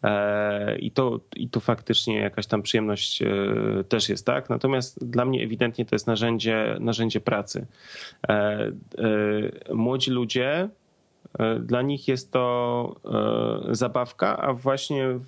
E, 0.03 0.79
I 0.79 0.90
to, 0.90 1.20
I 1.37 1.48
tu 1.48 1.61
faktycznie 1.61 2.18
jakaś 2.18 2.46
tam 2.46 2.62
przyjemność 2.62 3.22
e, 3.22 3.27
też 3.88 4.09
jest, 4.09 4.27
tak? 4.27 4.51
Natomiast 4.51 5.09
dla 5.09 5.25
mnie 5.25 5.44
ewidentnie 5.44 5.85
to 5.85 5.94
jest 5.94 6.07
narzędzie, 6.07 6.77
narzędzie 6.81 7.20
pracy. 7.20 7.66
E, 8.29 8.72
młodzi 9.75 10.11
ludzie, 10.11 10.68
dla 11.61 11.83
nich 11.83 12.09
jest 12.09 12.33
to 12.33 12.97
zabawka, 13.71 14.37
a 14.37 14.53
właśnie, 14.53 15.19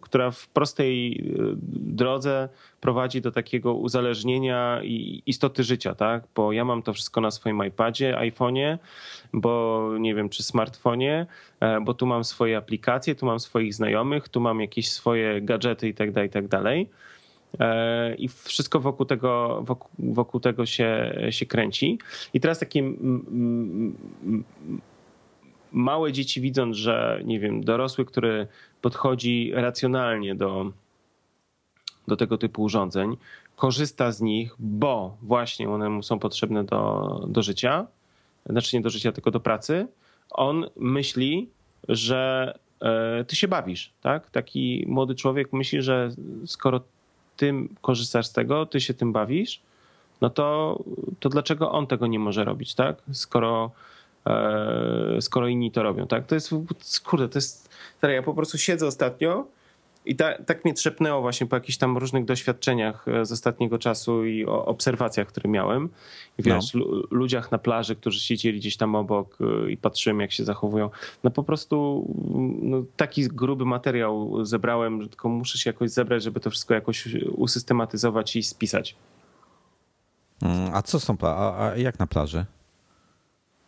która 0.00 0.30
w 0.30 0.48
prostej 0.48 1.24
drodze 1.72 2.48
prowadzi 2.80 3.20
do 3.20 3.32
takiego 3.32 3.74
uzależnienia 3.74 4.80
i 4.82 5.22
istoty 5.26 5.64
życia, 5.64 5.94
tak? 5.94 6.24
Bo 6.34 6.52
ja 6.52 6.64
mam 6.64 6.82
to 6.82 6.92
wszystko 6.92 7.20
na 7.20 7.30
swoim 7.30 7.64
iPadzie, 7.66 8.16
iPhone'ie, 8.20 8.78
bo 9.32 9.90
nie 9.98 10.14
wiem, 10.14 10.28
czy 10.28 10.42
smartfonie, 10.42 11.26
e, 11.60 11.80
bo 11.80 11.94
tu 11.94 12.06
mam 12.06 12.24
swoje 12.24 12.56
aplikacje, 12.56 13.14
tu 13.14 13.26
mam 13.26 13.40
swoich 13.40 13.74
znajomych, 13.74 14.28
tu 14.28 14.40
mam 14.40 14.60
jakieś 14.60 14.92
swoje 14.92 15.42
gadżety 15.42 15.88
i 15.88 15.94
tak 15.94 16.12
dalej, 16.12 16.28
i 16.28 16.30
tak. 16.30 16.44
E, 17.60 18.14
I 18.14 18.28
wszystko 18.28 18.80
wokół 18.80 19.06
tego, 19.06 19.62
wokół, 19.62 19.90
wokół 19.98 20.40
tego 20.40 20.66
się, 20.66 21.18
się 21.30 21.46
kręci. 21.46 21.98
I 22.34 22.40
teraz 22.40 22.58
takie 22.58 22.92
małe 25.72 26.12
dzieci 26.12 26.40
widząc, 26.40 26.76
że 26.76 27.20
nie 27.24 27.40
wiem, 27.40 27.64
dorosły, 27.64 28.04
który 28.04 28.46
podchodzi 28.82 29.52
racjonalnie 29.54 30.34
do, 30.34 30.72
do 32.08 32.16
tego 32.16 32.38
typu 32.38 32.62
urządzeń, 32.62 33.16
korzysta 33.56 34.12
z 34.12 34.20
nich, 34.20 34.54
bo 34.58 35.16
właśnie 35.22 35.70
one 35.70 35.88
mu 35.88 36.02
są 36.02 36.18
potrzebne 36.18 36.64
do, 36.64 37.24
do 37.28 37.42
życia, 37.42 37.86
znaczy 38.46 38.76
nie 38.76 38.82
do 38.82 38.90
życia, 38.90 39.12
tylko 39.12 39.30
do 39.30 39.40
pracy, 39.40 39.86
on 40.30 40.66
myśli, 40.76 41.48
że 41.88 42.54
e, 42.80 43.24
ty 43.24 43.36
się 43.36 43.48
bawisz, 43.48 43.92
tak? 44.00 44.30
Taki 44.30 44.84
młody 44.88 45.14
człowiek 45.14 45.52
myśli, 45.52 45.82
że 45.82 46.08
skoro 46.46 46.80
ty 47.36 47.54
korzystasz 47.80 48.26
z 48.26 48.32
tego, 48.32 48.66
ty 48.66 48.80
się 48.80 48.94
tym 48.94 49.12
bawisz, 49.12 49.60
no 50.20 50.30
to, 50.30 50.78
to 51.20 51.28
dlaczego 51.28 51.72
on 51.72 51.86
tego 51.86 52.06
nie 52.06 52.18
może 52.18 52.44
robić, 52.44 52.74
tak? 52.74 53.02
Skoro, 53.12 53.70
skoro 55.20 55.48
inni 55.48 55.70
to 55.70 55.82
robią, 55.82 56.06
tak? 56.06 56.26
To 56.26 56.34
jest, 56.34 56.50
kurde, 57.04 57.28
to 57.28 57.38
jest, 57.38 57.70
ja 58.02 58.22
po 58.22 58.34
prostu 58.34 58.58
siedzę 58.58 58.86
ostatnio 58.86 59.46
i 60.04 60.16
ta, 60.16 60.42
tak 60.42 60.64
mnie 60.64 60.74
trzepnęło 60.74 61.20
właśnie 61.20 61.46
po 61.46 61.56
jakichś 61.56 61.78
tam 61.78 61.98
różnych 61.98 62.24
doświadczeniach 62.24 63.08
e, 63.08 63.24
z 63.24 63.32
ostatniego 63.32 63.78
czasu 63.78 64.24
i 64.24 64.46
o 64.46 64.64
obserwacjach, 64.64 65.28
które 65.28 65.50
miałem. 65.50 65.88
I 66.38 66.42
wiesz, 66.42 66.74
no. 66.74 66.84
ludziach 67.10 67.52
na 67.52 67.58
plaży, 67.58 67.96
którzy 67.96 68.20
siedzieli 68.20 68.58
gdzieś 68.58 68.76
tam 68.76 68.94
obok 68.94 69.38
e, 69.40 69.70
i 69.70 69.76
patrzyłem, 69.76 70.20
jak 70.20 70.32
się 70.32 70.44
zachowują. 70.44 70.90
No 71.24 71.30
po 71.30 71.42
prostu 71.42 72.06
no, 72.62 72.82
taki 72.96 73.28
gruby 73.28 73.64
materiał 73.64 74.44
zebrałem, 74.44 75.02
że 75.02 75.08
tylko 75.08 75.28
muszę 75.28 75.58
się 75.58 75.70
jakoś 75.70 75.90
zebrać, 75.90 76.22
żeby 76.22 76.40
to 76.40 76.50
wszystko 76.50 76.74
jakoś 76.74 77.08
usystematyzować 77.36 78.36
i 78.36 78.42
spisać. 78.42 78.96
Mm, 80.42 80.70
a 80.74 80.82
co 80.82 81.00
są, 81.00 81.16
a, 81.22 81.66
a 81.66 81.76
jak 81.76 81.98
na 81.98 82.06
plaży? 82.06 82.44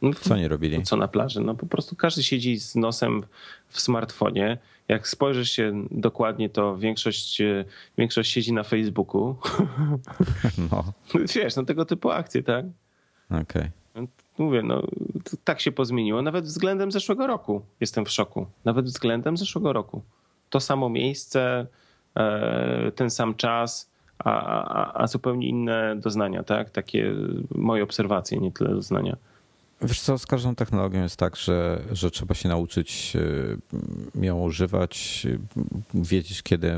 No, 0.02 0.10
co 0.14 0.36
nie 0.36 0.48
robili? 0.48 0.82
Co 0.82 0.96
na 0.96 1.08
plaży? 1.08 1.40
No 1.40 1.54
po 1.54 1.66
prostu 1.66 1.96
każdy 1.96 2.22
siedzi 2.22 2.60
z 2.60 2.74
nosem 2.74 3.22
w 3.68 3.80
smartfonie 3.80 4.58
jak 4.88 5.08
spojrzysz 5.08 5.50
się 5.50 5.86
dokładnie, 5.90 6.50
to 6.50 6.76
większość, 6.76 7.40
e, 7.40 7.64
większość 7.98 8.32
siedzi 8.32 8.52
na 8.52 8.62
Facebooku. 8.62 9.36
No. 10.70 10.84
Wiesz, 11.34 11.56
no 11.56 11.62
tego 11.64 11.84
typu 11.84 12.10
akcje, 12.10 12.42
tak? 12.42 12.64
Okej. 13.30 13.42
Okay. 13.94 14.08
Mówię, 14.38 14.62
no 14.62 14.82
tak 15.44 15.60
się 15.60 15.72
pozmieniło. 15.72 16.22
Nawet 16.22 16.44
względem 16.44 16.92
zeszłego 16.92 17.26
roku 17.26 17.62
jestem 17.80 18.04
w 18.04 18.10
szoku. 18.10 18.46
Nawet 18.64 18.86
względem 18.86 19.36
zeszłego 19.36 19.72
roku. 19.72 20.02
To 20.50 20.60
samo 20.60 20.88
miejsce, 20.88 21.66
e, 22.16 22.92
ten 22.96 23.10
sam 23.10 23.34
czas, 23.34 23.90
a, 24.18 24.64
a, 24.64 25.02
a 25.02 25.06
zupełnie 25.06 25.48
inne 25.48 25.96
doznania, 25.96 26.42
tak? 26.42 26.70
Takie 26.70 27.14
moje 27.54 27.82
obserwacje, 27.82 28.38
nie 28.38 28.52
tyle 28.52 28.70
doznania. 28.70 29.16
Wiesz 29.82 30.00
co, 30.00 30.18
z 30.18 30.26
każdą 30.26 30.54
technologią 30.54 31.02
jest 31.02 31.16
tak, 31.16 31.36
że, 31.36 31.82
że 31.92 32.10
trzeba 32.10 32.34
się 32.34 32.48
nauczyć 32.48 33.12
y, 34.16 34.26
ją 34.26 34.42
używać, 34.42 35.22
y, 35.26 35.38
wiedzieć 35.94 36.42
kiedy 36.42 36.72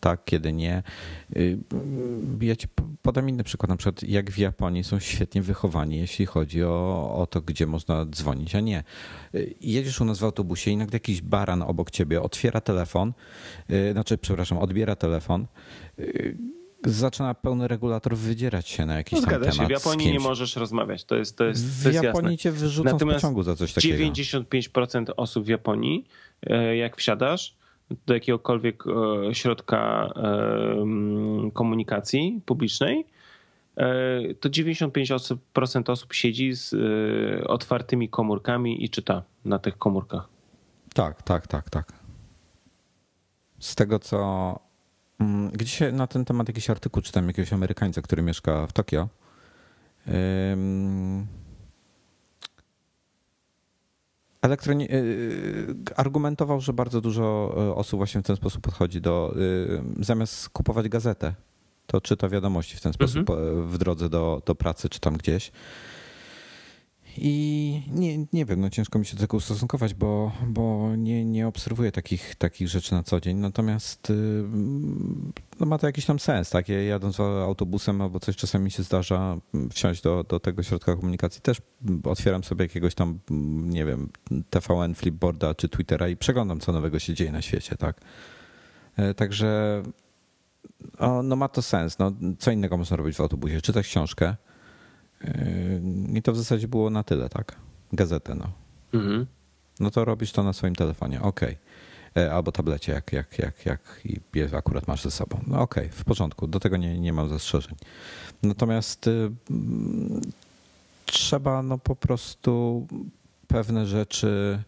tak, 0.00 0.24
kiedy 0.24 0.52
nie. 0.52 0.82
Y, 1.36 1.58
ja 2.40 2.56
ci 2.56 2.66
podam 3.02 3.28
inny 3.28 3.44
przykład, 3.44 3.68
na 3.68 3.76
przykład 3.76 4.02
jak 4.02 4.30
w 4.30 4.38
Japonii 4.38 4.84
są 4.84 4.98
świetnie 4.98 5.42
wychowani, 5.42 5.96
jeśli 5.96 6.26
chodzi 6.26 6.64
o, 6.64 7.14
o 7.16 7.26
to, 7.26 7.40
gdzie 7.40 7.66
można 7.66 8.06
dzwonić, 8.06 8.54
a 8.54 8.60
nie. 8.60 8.84
Jedziesz 9.60 10.00
u 10.00 10.04
nas 10.04 10.18
w 10.18 10.24
autobusie 10.24 10.70
i 10.70 10.76
nagle 10.76 10.96
jakiś 10.96 11.22
baran 11.22 11.62
obok 11.62 11.90
ciebie 11.90 12.22
otwiera 12.22 12.60
telefon, 12.60 13.12
znaczy, 13.92 14.18
przepraszam, 14.18 14.58
odbiera 14.58 14.96
telefon 14.96 15.46
zaczyna 16.86 17.34
pełny 17.34 17.68
regulator 17.68 18.16
wydzierać 18.16 18.68
się 18.68 18.86
na 18.86 18.94
jakiś 18.94 19.20
no, 19.20 19.26
tam 19.26 19.40
temat. 19.40 19.54
się, 19.54 19.66
w 19.66 19.70
Japonii 19.70 20.12
nie 20.12 20.20
możesz 20.20 20.56
rozmawiać, 20.56 21.04
to 21.04 21.16
jest, 21.16 21.36
to 21.36 21.44
jest, 21.44 21.82
to 21.82 21.88
jest 21.88 22.00
W 22.00 22.04
Japonii 22.04 22.30
jasne. 22.30 22.38
cię 22.38 22.52
wyrzucą 22.52 22.92
Natomiast 22.92 23.18
z 23.18 23.22
pociągu 23.22 23.42
za 23.42 23.56
coś 23.56 23.72
takiego. 23.72 24.04
95% 24.04 25.04
osób 25.16 25.44
w 25.44 25.48
Japonii, 25.48 26.04
e, 26.46 26.76
jak 26.76 26.96
wsiadasz 26.96 27.56
do 28.06 28.14
jakiegokolwiek 28.14 28.84
e, 28.86 29.34
środka 29.34 30.12
e, 30.16 31.50
komunikacji 31.52 32.40
publicznej, 32.46 33.06
to 34.40 34.48
95% 34.48 35.90
osób 35.90 36.12
siedzi 36.12 36.52
z 36.52 36.74
otwartymi 37.46 38.08
komórkami 38.08 38.84
i 38.84 38.90
czyta 38.90 39.22
na 39.44 39.58
tych 39.58 39.78
komórkach. 39.78 40.28
Tak, 40.94 41.22
tak, 41.22 41.46
tak, 41.46 41.70
tak. 41.70 41.92
Z 43.58 43.74
tego 43.74 43.98
co 43.98 44.58
gdzieś 45.52 45.80
na 45.92 46.06
ten 46.06 46.24
temat 46.24 46.48
jakiś 46.48 46.70
artykuł 46.70 47.02
czytam 47.02 47.26
jakiegoś 47.26 47.52
Amerykańca, 47.52 48.02
który 48.02 48.22
mieszka 48.22 48.66
w 48.66 48.72
Tokio. 48.72 49.08
Elektroni- 54.42 54.92
y, 54.92 55.74
argumentował, 55.96 56.60
że 56.60 56.72
bardzo 56.72 57.00
dużo 57.00 57.54
y, 57.70 57.74
osób 57.74 57.98
właśnie 57.98 58.20
w 58.20 58.24
ten 58.24 58.36
sposób 58.36 58.62
podchodzi 58.62 59.00
do, 59.00 59.34
zamiast 60.00 60.48
kupować 60.48 60.88
gazetę, 60.88 61.34
to 61.86 62.00
czyta 62.00 62.28
wiadomości 62.28 62.76
w 62.76 62.80
ten 62.80 62.92
sposób 62.92 63.30
mhm. 63.30 63.68
w 63.68 63.78
drodze 63.78 64.08
do, 64.08 64.42
do 64.46 64.54
pracy 64.54 64.88
czy 64.88 65.00
tam 65.00 65.16
gdzieś. 65.16 65.52
I 67.18 67.82
nie, 67.92 68.26
nie 68.32 68.44
wiem, 68.44 68.60
no 68.60 68.70
ciężko 68.70 68.98
mi 68.98 69.06
się 69.06 69.16
do 69.16 69.20
tego 69.20 69.36
ustosunkować, 69.36 69.94
bo, 69.94 70.32
bo 70.46 70.96
nie, 70.96 71.24
nie 71.24 71.48
obserwuję 71.48 71.92
takich, 71.92 72.34
takich 72.34 72.68
rzeczy 72.68 72.94
na 72.94 73.02
co 73.02 73.20
dzień. 73.20 73.36
Natomiast 73.36 74.10
y, 74.10 74.14
no 75.60 75.66
ma 75.66 75.78
to 75.78 75.86
jakiś 75.86 76.06
tam 76.06 76.18
sens, 76.18 76.50
tak? 76.50 76.68
Ja 76.68 76.82
jadąc 76.82 77.20
autobusem 77.20 78.00
albo 78.00 78.20
coś 78.20 78.36
czasami 78.36 78.64
mi 78.64 78.70
się 78.70 78.82
zdarza 78.82 79.36
wsiąść 79.70 80.02
do, 80.02 80.24
do 80.24 80.40
tego 80.40 80.62
środka 80.62 80.96
komunikacji, 80.96 81.42
też 81.42 81.58
otwieram 82.04 82.44
sobie 82.44 82.64
jakiegoś 82.64 82.94
tam, 82.94 83.18
nie 83.64 83.84
wiem, 83.84 84.08
TVN, 84.50 84.94
Flipboarda 84.94 85.54
czy 85.54 85.68
Twittera 85.68 86.08
i 86.08 86.16
przeglądam, 86.16 86.60
co 86.60 86.72
nowego 86.72 86.98
się 86.98 87.14
dzieje 87.14 87.32
na 87.32 87.42
świecie, 87.42 87.76
tak? 87.76 88.00
E, 88.96 89.14
także 89.14 89.82
no 91.24 91.36
ma 91.36 91.48
to 91.48 91.62
sens. 91.62 91.98
No, 91.98 92.12
co 92.38 92.50
innego 92.50 92.76
można 92.76 92.96
robić 92.96 93.16
w 93.16 93.20
autobusie? 93.20 93.60
Czytać 93.60 93.86
książkę, 93.86 94.36
i 96.14 96.22
to 96.22 96.32
w 96.32 96.36
zasadzie 96.36 96.68
było 96.68 96.90
na 96.90 97.02
tyle, 97.02 97.28
tak? 97.28 97.56
Gazetę, 97.92 98.34
no. 98.34 98.52
Mhm. 98.92 99.26
No 99.80 99.90
to 99.90 100.04
robisz 100.04 100.32
to 100.32 100.42
na 100.42 100.52
swoim 100.52 100.74
telefonie, 100.74 101.22
okej. 101.22 101.48
Okay. 101.48 102.24
E, 102.24 102.32
albo 102.32 102.52
tablecie, 102.52 102.92
jak, 102.92 103.12
jak, 103.12 103.38
jak, 103.38 103.66
jak 103.66 104.00
je 104.34 104.48
akurat 104.56 104.88
masz 104.88 105.02
ze 105.02 105.10
sobą. 105.10 105.40
No 105.46 105.60
okej, 105.60 105.86
okay, 105.86 105.98
w 105.98 106.04
porządku, 106.04 106.46
do 106.46 106.60
tego 106.60 106.76
nie, 106.76 106.98
nie 106.98 107.12
mam 107.12 107.28
zastrzeżeń. 107.28 107.76
Natomiast 108.42 109.06
y, 109.06 109.30
trzeba 111.06 111.62
no 111.62 111.78
po 111.78 111.96
prostu 111.96 112.86
pewne 113.48 113.86
rzeczy 113.86 114.62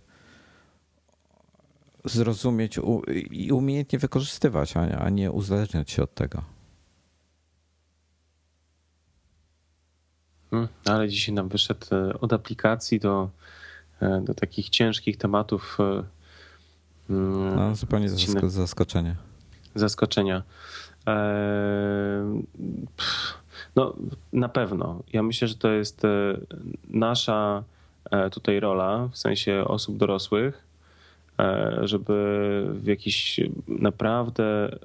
zrozumieć 2.04 2.80
i 3.30 3.52
umiejętnie 3.52 3.98
wykorzystywać, 3.98 4.74
a 4.76 5.10
nie 5.10 5.32
uzależniać 5.32 5.90
się 5.90 6.02
od 6.02 6.14
tego. 6.14 6.55
Ale 10.84 11.08
dzisiaj 11.08 11.34
nam 11.34 11.48
wyszedł 11.48 11.86
e, 11.92 12.20
od 12.20 12.32
aplikacji 12.32 13.00
do, 13.00 13.30
e, 14.00 14.20
do 14.20 14.34
takich 14.34 14.70
ciężkich 14.70 15.16
tematów. 15.16 15.78
E, 15.80 16.02
mm, 17.10 17.56
no, 17.56 17.74
zupełnie 17.74 18.08
zaskoczenie. 18.48 19.16
Zaskoczenia. 19.74 20.42
No, 23.76 23.96
na 24.32 24.48
pewno. 24.48 25.02
Ja 25.12 25.22
myślę, 25.22 25.48
że 25.48 25.54
to 25.54 25.68
jest 25.68 26.02
nasza 26.88 27.62
tutaj 28.32 28.60
rola, 28.60 29.08
w 29.12 29.18
sensie 29.18 29.64
osób 29.66 29.96
dorosłych, 29.96 30.64
żeby 31.82 32.66
w 32.70 32.86
jakiś 32.86 33.40
naprawdę 33.68 34.78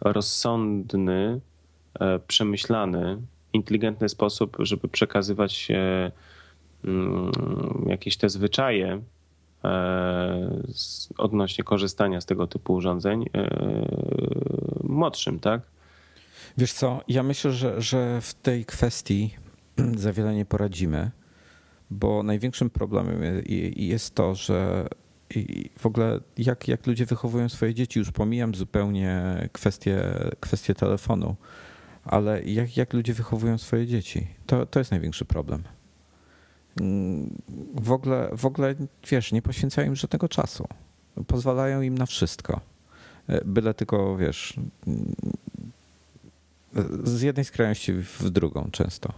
rozsądny, 0.00 1.40
przemyślany 2.26 3.18
inteligentny 3.54 4.08
sposób, 4.08 4.56
żeby 4.58 4.88
przekazywać 4.88 5.68
mm, 6.84 7.32
jakieś 7.86 8.16
te 8.16 8.28
zwyczaje 8.28 9.02
e, 9.64 10.62
odnośnie 11.18 11.64
korzystania 11.64 12.20
z 12.20 12.26
tego 12.26 12.46
typu 12.46 12.74
urządzeń 12.74 13.24
e, 13.34 13.48
młodszym, 14.82 15.40
tak? 15.40 15.60
Wiesz 16.58 16.72
co, 16.72 17.00
ja 17.08 17.22
myślę, 17.22 17.52
że, 17.52 17.82
że 17.82 18.20
w 18.20 18.34
tej 18.34 18.64
kwestii 18.64 19.34
za 19.96 20.12
wiele 20.12 20.34
nie 20.34 20.44
poradzimy, 20.44 21.10
bo 21.90 22.22
największym 22.22 22.70
problemem 22.70 23.42
jest 23.76 24.14
to, 24.14 24.34
że 24.34 24.88
w 25.78 25.86
ogóle 25.86 26.20
jak, 26.38 26.68
jak 26.68 26.86
ludzie 26.86 27.06
wychowują 27.06 27.48
swoje 27.48 27.74
dzieci, 27.74 27.98
już 27.98 28.10
pomijam 28.10 28.54
zupełnie 28.54 29.48
kwestię, 29.52 30.02
kwestię 30.40 30.74
telefonu 30.74 31.36
ale 32.04 32.42
jak, 32.42 32.76
jak 32.76 32.92
ludzie 32.92 33.14
wychowują 33.14 33.58
swoje 33.58 33.86
dzieci? 33.86 34.26
To, 34.46 34.66
to 34.66 34.78
jest 34.78 34.90
największy 34.90 35.24
problem. 35.24 35.62
W 37.74 37.92
ogóle, 37.92 38.28
w 38.32 38.46
ogóle, 38.46 38.74
wiesz, 39.10 39.32
nie 39.32 39.42
poświęcają 39.42 39.88
im 39.88 39.96
żadnego 39.96 40.28
czasu. 40.28 40.68
Pozwalają 41.26 41.82
im 41.82 41.98
na 41.98 42.06
wszystko. 42.06 42.60
Byle 43.44 43.74
tylko, 43.74 44.16
wiesz, 44.16 44.54
z 47.04 47.22
jednej 47.22 47.44
skrajności 47.44 47.92
w 47.92 48.30
drugą 48.30 48.68
często. 48.72 49.12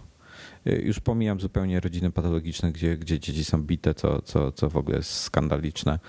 Już 0.65 0.99
pomijam 0.99 1.39
zupełnie 1.39 1.79
rodziny 1.79 2.11
patologiczne, 2.11 2.71
gdzie, 2.71 2.97
gdzie 2.97 3.19
dzieci 3.19 3.43
są 3.43 3.63
bite, 3.63 3.93
co, 3.93 4.21
co, 4.21 4.51
co 4.51 4.69
w 4.69 4.77
ogóle 4.77 4.97
jest 4.97 5.11
skandaliczne. 5.11 5.99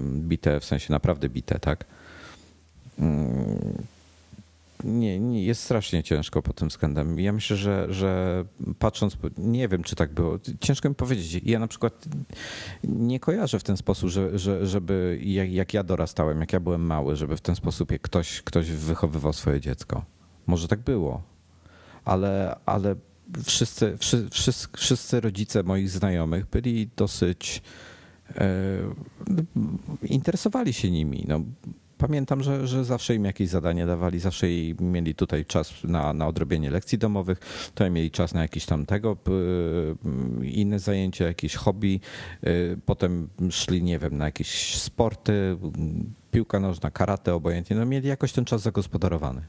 Bite 0.00 0.60
w 0.60 0.64
sensie 0.64 0.92
naprawdę 0.92 1.28
bite, 1.28 1.58
tak? 1.58 1.84
Nie, 4.84 5.20
nie, 5.20 5.44
jest 5.44 5.62
strasznie 5.62 6.02
ciężko 6.02 6.42
pod 6.42 6.56
tym 6.56 6.68
względem. 6.68 7.20
Ja 7.20 7.32
myślę, 7.32 7.56
że, 7.56 7.86
że 7.90 8.44
patrząc, 8.78 9.16
nie 9.38 9.68
wiem, 9.68 9.82
czy 9.82 9.96
tak 9.96 10.12
było. 10.12 10.38
Ciężko 10.60 10.88
mi 10.88 10.94
powiedzieć. 10.94 11.42
Ja 11.44 11.58
na 11.58 11.68
przykład 11.68 12.04
nie 12.84 13.20
kojarzę 13.20 13.58
w 13.58 13.62
ten 13.62 13.76
sposób, 13.76 14.10
że, 14.10 14.38
że, 14.38 14.66
żeby 14.66 15.20
jak, 15.22 15.52
jak 15.52 15.74
ja 15.74 15.82
dorastałem, 15.82 16.40
jak 16.40 16.52
ja 16.52 16.60
byłem 16.60 16.86
mały, 16.86 17.16
żeby 17.16 17.36
w 17.36 17.40
ten 17.40 17.56
sposób 17.56 17.92
ktoś, 18.02 18.42
ktoś 18.42 18.70
wychowywał 18.70 19.32
swoje 19.32 19.60
dziecko. 19.60 20.04
Może 20.46 20.68
tak 20.68 20.80
było, 20.80 21.22
ale, 22.04 22.56
ale 22.66 22.94
wszyscy, 23.44 23.98
wszyscy, 24.30 24.68
wszyscy 24.76 25.20
rodzice 25.20 25.62
moich 25.62 25.90
znajomych 25.90 26.46
byli 26.46 26.90
dosyć 26.96 27.62
e, 28.34 28.48
interesowali 30.02 30.72
się 30.72 30.90
nimi. 30.90 31.24
No, 31.28 31.40
pamiętam, 31.98 32.42
że, 32.42 32.66
że 32.66 32.84
zawsze 32.84 33.14
im 33.14 33.24
jakieś 33.24 33.48
zadanie 33.48 33.86
dawali, 33.86 34.20
zawsze 34.20 34.46
mieli 34.80 35.14
tutaj 35.14 35.44
czas 35.44 35.84
na, 35.84 36.12
na 36.12 36.26
odrobienie 36.26 36.70
lekcji 36.70 36.98
domowych, 36.98 37.38
tutaj 37.66 37.90
mieli 37.90 38.10
czas 38.10 38.34
na 38.34 38.42
jakieś 38.42 38.66
tam 38.66 38.86
tego, 38.86 39.16
inne 40.42 40.78
zajęcia, 40.78 41.26
jakieś 41.26 41.54
hobby, 41.54 42.00
y, 42.46 42.78
potem 42.86 43.28
szli, 43.50 43.82
nie 43.82 43.98
wiem, 43.98 44.16
na 44.16 44.24
jakieś 44.24 44.78
sporty, 44.78 45.56
piłka 46.30 46.60
nożna, 46.60 46.90
karate, 46.90 47.34
obojętnie, 47.34 47.76
no 47.76 47.86
mieli 47.86 48.08
jakoś 48.08 48.32
ten 48.32 48.44
czas 48.44 48.62
zagospodarowany. 48.62 49.42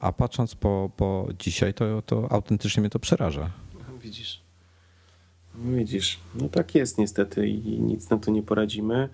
A 0.00 0.12
patrząc 0.12 0.54
po, 0.54 0.90
po 0.96 1.28
dzisiaj, 1.38 1.74
to, 1.74 2.02
to 2.02 2.32
autentycznie 2.32 2.80
mnie 2.80 2.90
to 2.90 2.98
przeraża. 2.98 3.50
Widzisz. 4.02 4.42
Widzisz, 5.54 6.18
no 6.34 6.48
tak 6.48 6.74
jest 6.74 6.98
niestety 6.98 7.48
i 7.48 7.80
nic 7.80 8.10
na 8.10 8.18
to 8.18 8.30
nie 8.30 8.42
poradzimy. 8.42 9.08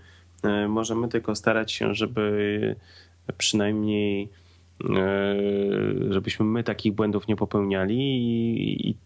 Możemy 0.68 1.08
tylko 1.08 1.34
starać 1.34 1.72
się, 1.72 1.94
żeby 1.94 2.76
przynajmniej 3.38 4.28
żebyśmy 6.10 6.46
my 6.46 6.64
takich 6.64 6.92
błędów 6.92 7.28
nie 7.28 7.36
popełniali 7.36 7.98
i, 8.88 8.96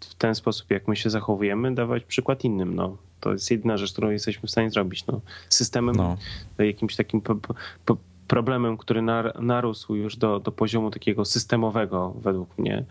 w 0.00 0.14
ten 0.14 0.34
sposób, 0.34 0.70
jak 0.70 0.88
my 0.88 0.96
się 0.96 1.10
zachowujemy, 1.10 1.74
dawać 1.74 2.04
przykład 2.04 2.44
innym. 2.44 2.74
No. 2.74 2.96
To 3.20 3.32
jest 3.32 3.50
jedyna 3.50 3.76
rzecz, 3.76 3.92
którą 3.92 4.10
jesteśmy 4.10 4.46
w 4.46 4.50
stanie 4.50 4.70
zrobić. 4.70 5.06
No. 5.06 5.20
Systemem, 5.48 5.96
no. 5.96 6.16
jakimś 6.58 6.96
takim 6.96 7.20
po, 7.20 7.34
po, 7.84 7.96
problemem, 8.28 8.76
który 8.76 9.02
narósł 9.40 9.94
już 9.94 10.16
do, 10.16 10.40
do 10.40 10.52
poziomu 10.52 10.90
takiego 10.90 11.24
systemowego, 11.24 12.14
według 12.20 12.58
mnie, 12.58 12.84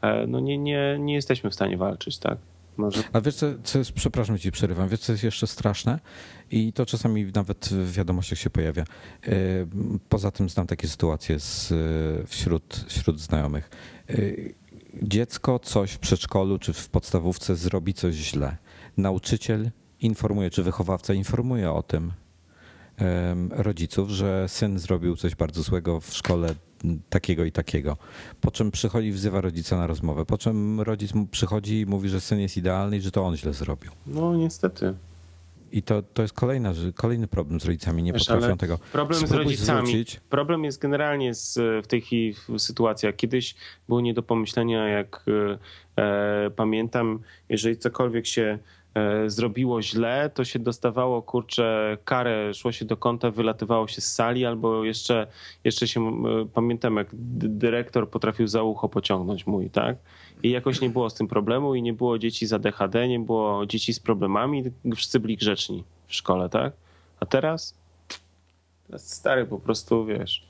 e, 0.00 0.26
no 0.26 0.40
nie, 0.40 0.58
nie, 0.58 0.96
nie 1.00 1.14
jesteśmy 1.14 1.50
w 1.50 1.54
stanie 1.54 1.76
walczyć, 1.76 2.18
tak? 2.18 2.38
Może... 2.76 3.02
A 3.12 3.20
wiesz, 3.20 3.34
co, 3.34 3.46
co 3.64 3.78
jest, 3.78 3.92
przepraszam 3.92 4.38
ci 4.38 4.52
przerywam, 4.52 4.88
wiesz, 4.88 5.00
co 5.00 5.12
jest 5.12 5.24
jeszcze 5.24 5.46
straszne 5.46 6.00
i 6.50 6.72
to 6.72 6.86
czasami 6.86 7.26
nawet 7.34 7.68
w 7.68 7.92
wiadomościach 7.92 8.38
się 8.38 8.50
pojawia. 8.50 8.82
E, 8.82 9.32
poza 10.08 10.30
tym 10.30 10.48
znam 10.48 10.66
takie 10.66 10.88
sytuacje 10.88 11.40
z, 11.40 11.72
wśród, 12.28 12.84
wśród 12.88 13.20
znajomych. 13.20 13.70
E, 14.10 14.14
dziecko 15.02 15.58
coś 15.58 15.92
w 15.92 15.98
przedszkolu 15.98 16.58
czy 16.58 16.72
w 16.72 16.88
podstawówce 16.88 17.56
zrobi 17.56 17.94
coś 17.94 18.14
źle. 18.14 18.56
Nauczyciel 18.96 19.70
informuje, 20.00 20.50
czy 20.50 20.62
wychowawca 20.62 21.14
informuje 21.14 21.72
o 21.72 21.82
tym 21.82 22.12
rodziców, 23.50 24.10
że 24.10 24.48
syn 24.48 24.78
zrobił 24.78 25.16
coś 25.16 25.34
bardzo 25.34 25.62
złego 25.62 26.00
w 26.00 26.14
szkole 26.14 26.54
takiego 27.10 27.44
i 27.44 27.52
takiego. 27.52 27.96
Po 28.40 28.50
czym 28.50 28.70
przychodzi, 28.70 29.12
wzywa 29.12 29.40
rodzica 29.40 29.76
na 29.76 29.86
rozmowę. 29.86 30.26
Po 30.26 30.38
czym 30.38 30.80
rodzic 30.80 31.12
przychodzi 31.30 31.80
i 31.80 31.86
mówi, 31.86 32.08
że 32.08 32.20
syn 32.20 32.40
jest 32.40 32.56
idealny 32.56 32.96
i 32.96 33.00
że 33.00 33.10
to 33.10 33.24
on 33.24 33.36
źle 33.36 33.52
zrobił. 33.52 33.90
No 34.06 34.36
niestety. 34.36 34.94
I 35.72 35.82
to, 35.82 36.02
to 36.02 36.22
jest 36.22 36.34
kolejna, 36.34 36.72
kolejny 36.94 37.26
problem 37.26 37.60
z 37.60 37.64
rodzicami, 37.64 38.02
nie 38.02 38.12
Wiesz, 38.12 38.24
potrafią 38.26 38.56
tego. 38.56 38.78
Problem 38.92 39.18
Spróbuj 39.18 39.44
z 39.44 39.48
rodzicami. 39.48 39.88
Zwrócić. 39.88 40.20
Problem 40.30 40.64
jest 40.64 40.78
generalnie 40.78 41.34
z, 41.34 41.58
w 41.84 41.86
tej 41.86 42.00
chwili 42.00 42.34
w 42.34 42.58
sytuacja. 42.58 43.12
Kiedyś 43.12 43.54
było 43.88 44.00
nie 44.00 44.14
do 44.14 44.22
pomyślenia, 44.22 44.88
jak 44.88 45.24
e, 45.96 46.50
pamiętam, 46.50 47.20
jeżeli 47.48 47.76
cokolwiek 47.76 48.26
się 48.26 48.58
E, 48.83 48.83
zrobiło 49.26 49.82
źle, 49.82 50.30
to 50.34 50.44
się 50.44 50.58
dostawało, 50.58 51.22
kurczę, 51.22 51.98
karę, 52.04 52.54
szło 52.54 52.72
się 52.72 52.84
do 52.84 52.96
kąta, 52.96 53.30
wylatywało 53.30 53.88
się 53.88 54.00
z 54.00 54.12
sali, 54.12 54.46
albo 54.46 54.84
jeszcze, 54.84 55.26
jeszcze 55.64 55.88
się, 55.88 56.22
pamiętam 56.54 56.96
jak 56.96 57.08
dyrektor 57.12 58.10
potrafił 58.10 58.46
za 58.46 58.62
ucho 58.62 58.88
pociągnąć 58.88 59.46
mój, 59.46 59.70
tak? 59.70 59.96
I 60.42 60.50
jakoś 60.50 60.80
nie 60.80 60.90
było 60.90 61.10
z 61.10 61.14
tym 61.14 61.28
problemu 61.28 61.74
i 61.74 61.82
nie 61.82 61.92
było 61.92 62.18
dzieci 62.18 62.46
za 62.46 62.58
DHD, 62.58 63.08
nie 63.08 63.20
było 63.20 63.66
dzieci 63.66 63.94
z 63.94 64.00
problemami, 64.00 64.64
wszyscy 64.96 65.20
byli 65.20 65.36
grzeczni 65.36 65.84
w 66.06 66.14
szkole, 66.14 66.48
tak? 66.48 66.72
A 67.20 67.26
teraz? 67.26 67.74
Stary 68.96 69.46
po 69.46 69.58
prostu, 69.58 70.06
wiesz, 70.06 70.46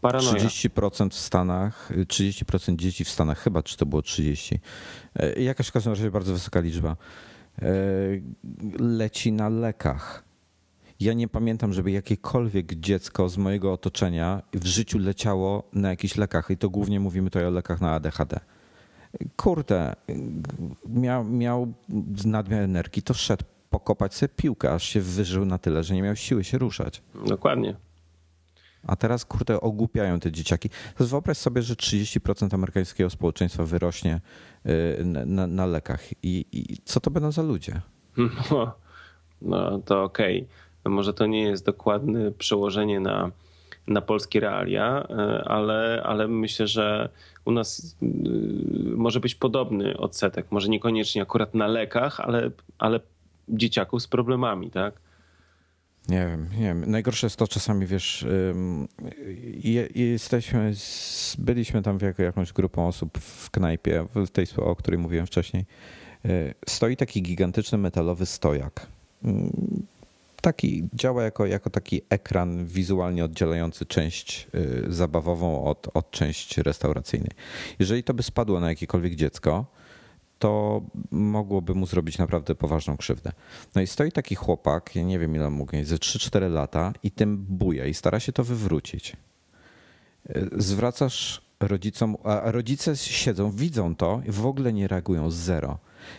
paranoja. 0.00 0.44
30% 0.44 1.10
w 1.10 1.14
Stanach, 1.14 1.92
30% 1.92 2.76
dzieci 2.76 3.04
w 3.04 3.08
Stanach, 3.08 3.38
chyba 3.38 3.62
czy 3.62 3.76
to 3.76 3.86
było 3.86 4.02
30. 4.02 4.60
E, 5.16 5.42
jakaś 5.42 5.68
w 5.68 5.72
każdym 5.72 5.92
razie 5.92 6.10
bardzo 6.10 6.32
wysoka 6.32 6.60
liczba 6.60 6.96
E, 6.96 7.33
leci 8.78 9.32
na 9.32 9.48
lekach. 9.48 10.24
Ja 11.00 11.12
nie 11.12 11.28
pamiętam, 11.28 11.72
żeby 11.72 11.90
jakiekolwiek 11.90 12.74
dziecko 12.74 13.28
z 13.28 13.36
mojego 13.38 13.72
otoczenia 13.72 14.42
w 14.52 14.66
życiu 14.66 14.98
leciało 14.98 15.62
na 15.72 15.90
jakichś 15.90 16.16
lekach 16.16 16.50
i 16.50 16.56
to 16.56 16.70
głównie 16.70 17.00
mówimy 17.00 17.30
tutaj 17.30 17.46
o 17.46 17.50
lekach 17.50 17.80
na 17.80 17.90
ADHD. 17.90 18.40
Kurde, 19.36 19.96
miał, 20.88 21.24
miał 21.24 21.72
nadmiar 22.24 22.62
energii, 22.62 23.02
to 23.02 23.14
szedł 23.14 23.44
pokopać 23.70 24.14
sobie 24.14 24.32
piłkę, 24.36 24.72
aż 24.72 24.84
się 24.84 25.00
wyżył 25.00 25.44
na 25.44 25.58
tyle, 25.58 25.82
że 25.82 25.94
nie 25.94 26.02
miał 26.02 26.16
siły 26.16 26.44
się 26.44 26.58
ruszać. 26.58 27.02
Dokładnie. 27.26 27.76
A 28.86 28.96
teraz, 28.96 29.24
kurde, 29.24 29.60
ogłupiają 29.60 30.20
te 30.20 30.32
dzieciaki. 30.32 30.68
To 30.96 31.06
wyobraź 31.06 31.36
sobie, 31.36 31.62
że 31.62 31.74
30% 31.74 32.54
amerykańskiego 32.54 33.10
społeczeństwa 33.10 33.64
wyrośnie 33.64 34.20
y, 35.00 35.04
na, 35.04 35.24
na, 35.24 35.46
na 35.46 35.66
lekach. 35.66 36.12
I, 36.22 36.46
I, 36.52 36.76
co 36.84 37.00
to 37.00 37.10
będą 37.10 37.32
za 37.32 37.42
ludzie? 37.42 37.80
No, 38.50 38.74
no 39.42 39.78
to 39.78 40.02
okej. 40.02 40.46
Okay. 40.82 40.92
Może 40.92 41.14
to 41.14 41.26
nie 41.26 41.42
jest 41.42 41.66
dokładne 41.66 42.32
przełożenie 42.32 43.00
na, 43.00 43.30
na 43.86 44.00
polskie 44.00 44.40
realia, 44.40 45.06
y, 45.10 45.44
ale, 45.44 46.02
ale 46.04 46.28
myślę, 46.28 46.66
że 46.66 47.08
u 47.44 47.52
nas 47.52 47.96
y, 48.02 48.06
może 48.96 49.20
być 49.20 49.34
podobny 49.34 49.96
odsetek. 49.96 50.46
Może 50.50 50.68
niekoniecznie 50.68 51.22
akurat 51.22 51.54
na 51.54 51.66
lekach, 51.66 52.20
ale, 52.20 52.50
ale 52.78 53.00
dzieciaków 53.48 54.02
z 54.02 54.08
problemami, 54.08 54.70
tak? 54.70 55.03
Nie 56.08 56.26
wiem, 56.26 56.48
nie 56.58 56.66
wiem. 56.66 56.84
Najgorsze 56.86 57.26
jest 57.26 57.36
to 57.36 57.48
czasami, 57.48 57.86
wiesz, 57.86 58.26
jesteśmy, 59.94 60.72
byliśmy 61.38 61.82
tam 61.82 61.98
jako 62.02 62.22
jakąś 62.22 62.52
grupą 62.52 62.88
osób 62.88 63.18
w 63.18 63.50
knajpie, 63.50 64.06
w 64.14 64.30
tej, 64.30 64.46
o 64.56 64.76
której 64.76 64.98
mówiłem 64.98 65.26
wcześniej. 65.26 65.64
Y, 66.26 66.54
stoi 66.68 66.96
taki 66.96 67.22
gigantyczny 67.22 67.78
metalowy 67.78 68.26
stojak. 68.26 68.86
Mm, 69.24 69.86
taki, 70.40 70.88
działa 70.94 71.22
jako, 71.22 71.46
jako 71.46 71.70
taki 71.70 72.02
ekran 72.10 72.66
wizualnie 72.66 73.24
oddzielający 73.24 73.86
część 73.86 74.48
y, 74.54 74.84
zabawową 74.88 75.64
od, 75.64 75.88
od 75.94 76.10
części 76.10 76.62
restauracyjnej. 76.62 77.30
Jeżeli 77.78 78.02
to 78.02 78.14
by 78.14 78.22
spadło 78.22 78.60
na 78.60 78.68
jakiekolwiek 78.68 79.14
dziecko, 79.14 79.66
to 80.44 80.82
mogłoby 81.10 81.74
mu 81.74 81.86
zrobić 81.86 82.18
naprawdę 82.18 82.54
poważną 82.54 82.96
krzywdę. 82.96 83.32
No 83.74 83.82
i 83.82 83.86
stoi 83.86 84.12
taki 84.12 84.34
chłopak, 84.34 84.96
ja 84.96 85.02
nie 85.02 85.18
wiem 85.18 85.34
ile 85.34 85.50
mógł 85.50 85.76
mieć, 85.76 85.88
ze 85.88 85.96
3-4 85.96 86.50
lata 86.50 86.92
i 87.02 87.10
tym 87.10 87.36
buja 87.48 87.86
i 87.86 87.94
stara 87.94 88.20
się 88.20 88.32
to 88.32 88.44
wywrócić. 88.44 89.16
Zwracasz 90.56 91.42
rodzicom, 91.60 92.16
a 92.24 92.50
rodzice 92.50 92.96
siedzą, 92.96 93.50
widzą 93.50 93.96
to 93.96 94.22
i 94.26 94.30
w 94.30 94.46
ogóle 94.46 94.72
nie 94.72 94.88
reagują, 94.88 95.30
zero. 95.30 95.78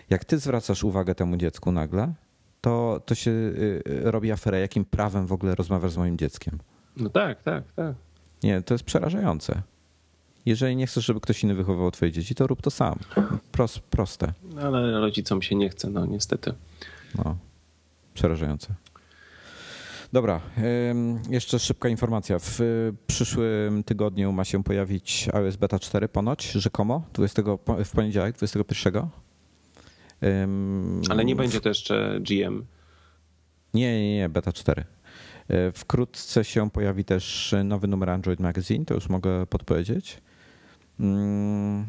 Jak 0.10 0.26
ty 0.26 0.38
zwracasz 0.38 0.84
uwagę 0.84 1.16
temu 1.16 1.38
dziecku 1.38 1.72
nagle, 1.72 2.14
to, 2.62 3.02
to 3.06 3.16
się 3.16 3.32
y, 3.32 3.84
robi 3.86 4.32
aferę, 4.32 4.60
jakim 4.60 4.86
prawem 4.86 5.28
w 5.28 5.32
ogóle 5.32 5.56
rozmawiasz 5.56 5.92
z 5.92 5.98
moim 5.98 6.18
dzieckiem. 6.18 6.60
No 6.98 7.10
tak, 7.10 7.44
tak, 7.44 7.64
tak. 7.76 7.96
Nie, 8.44 8.62
to 8.62 8.74
jest 8.74 8.84
przerażające. 8.84 9.62
Jeżeli 10.46 10.76
nie 10.76 10.88
chcesz, 10.88 11.06
żeby 11.06 11.20
ktoś 11.20 11.44
inny 11.44 11.56
wychowywał 11.56 11.92
twoje 11.92 12.12
dzieci, 12.12 12.36
to 12.36 12.48
rób 12.48 12.62
to 12.62 12.72
sam. 12.72 13.00
Prost, 13.52 13.80
proste. 13.80 14.34
Ale 14.62 15.00
rodzicom 15.00 15.42
się 15.42 15.56
nie 15.56 15.70
chce, 15.70 15.90
no 15.90 16.06
niestety. 16.06 16.54
No, 17.18 17.38
przerażające. 18.14 18.76
Dobra, 20.14 20.42
jeszcze 21.30 21.60
szybka 21.60 21.90
informacja. 21.90 22.40
W 22.40 22.60
przyszłym 23.08 23.84
tygodniu 23.84 24.32
ma 24.32 24.46
się 24.46 24.64
pojawić 24.64 25.30
iOS 25.34 25.56
Beta 25.56 25.80
4 25.80 26.08
ponoć, 26.08 26.52
rzekomo, 26.52 27.04
20, 27.14 27.42
w 27.86 27.92
poniedziałek, 27.92 28.36
21. 28.36 29.08
Ale 31.10 31.26
nie 31.26 31.36
będzie 31.36 31.62
to 31.62 31.70
jeszcze 31.70 32.20
GM. 32.22 32.66
Nie, 33.74 34.02
nie, 34.02 34.16
nie, 34.16 34.30
Beta 34.30 34.54
4. 34.54 34.84
E, 35.48 35.72
wkrótce 35.72 36.44
się 36.44 36.70
pojawi 36.70 37.06
też 37.06 37.56
nowy 37.64 37.88
numer 37.88 38.10
Android 38.10 38.40
Magazine, 38.40 38.86
to 38.86 38.94
już 38.94 39.10
mogę 39.10 39.46
podpowiedzieć. 39.46 40.22
Mm, 41.00 41.86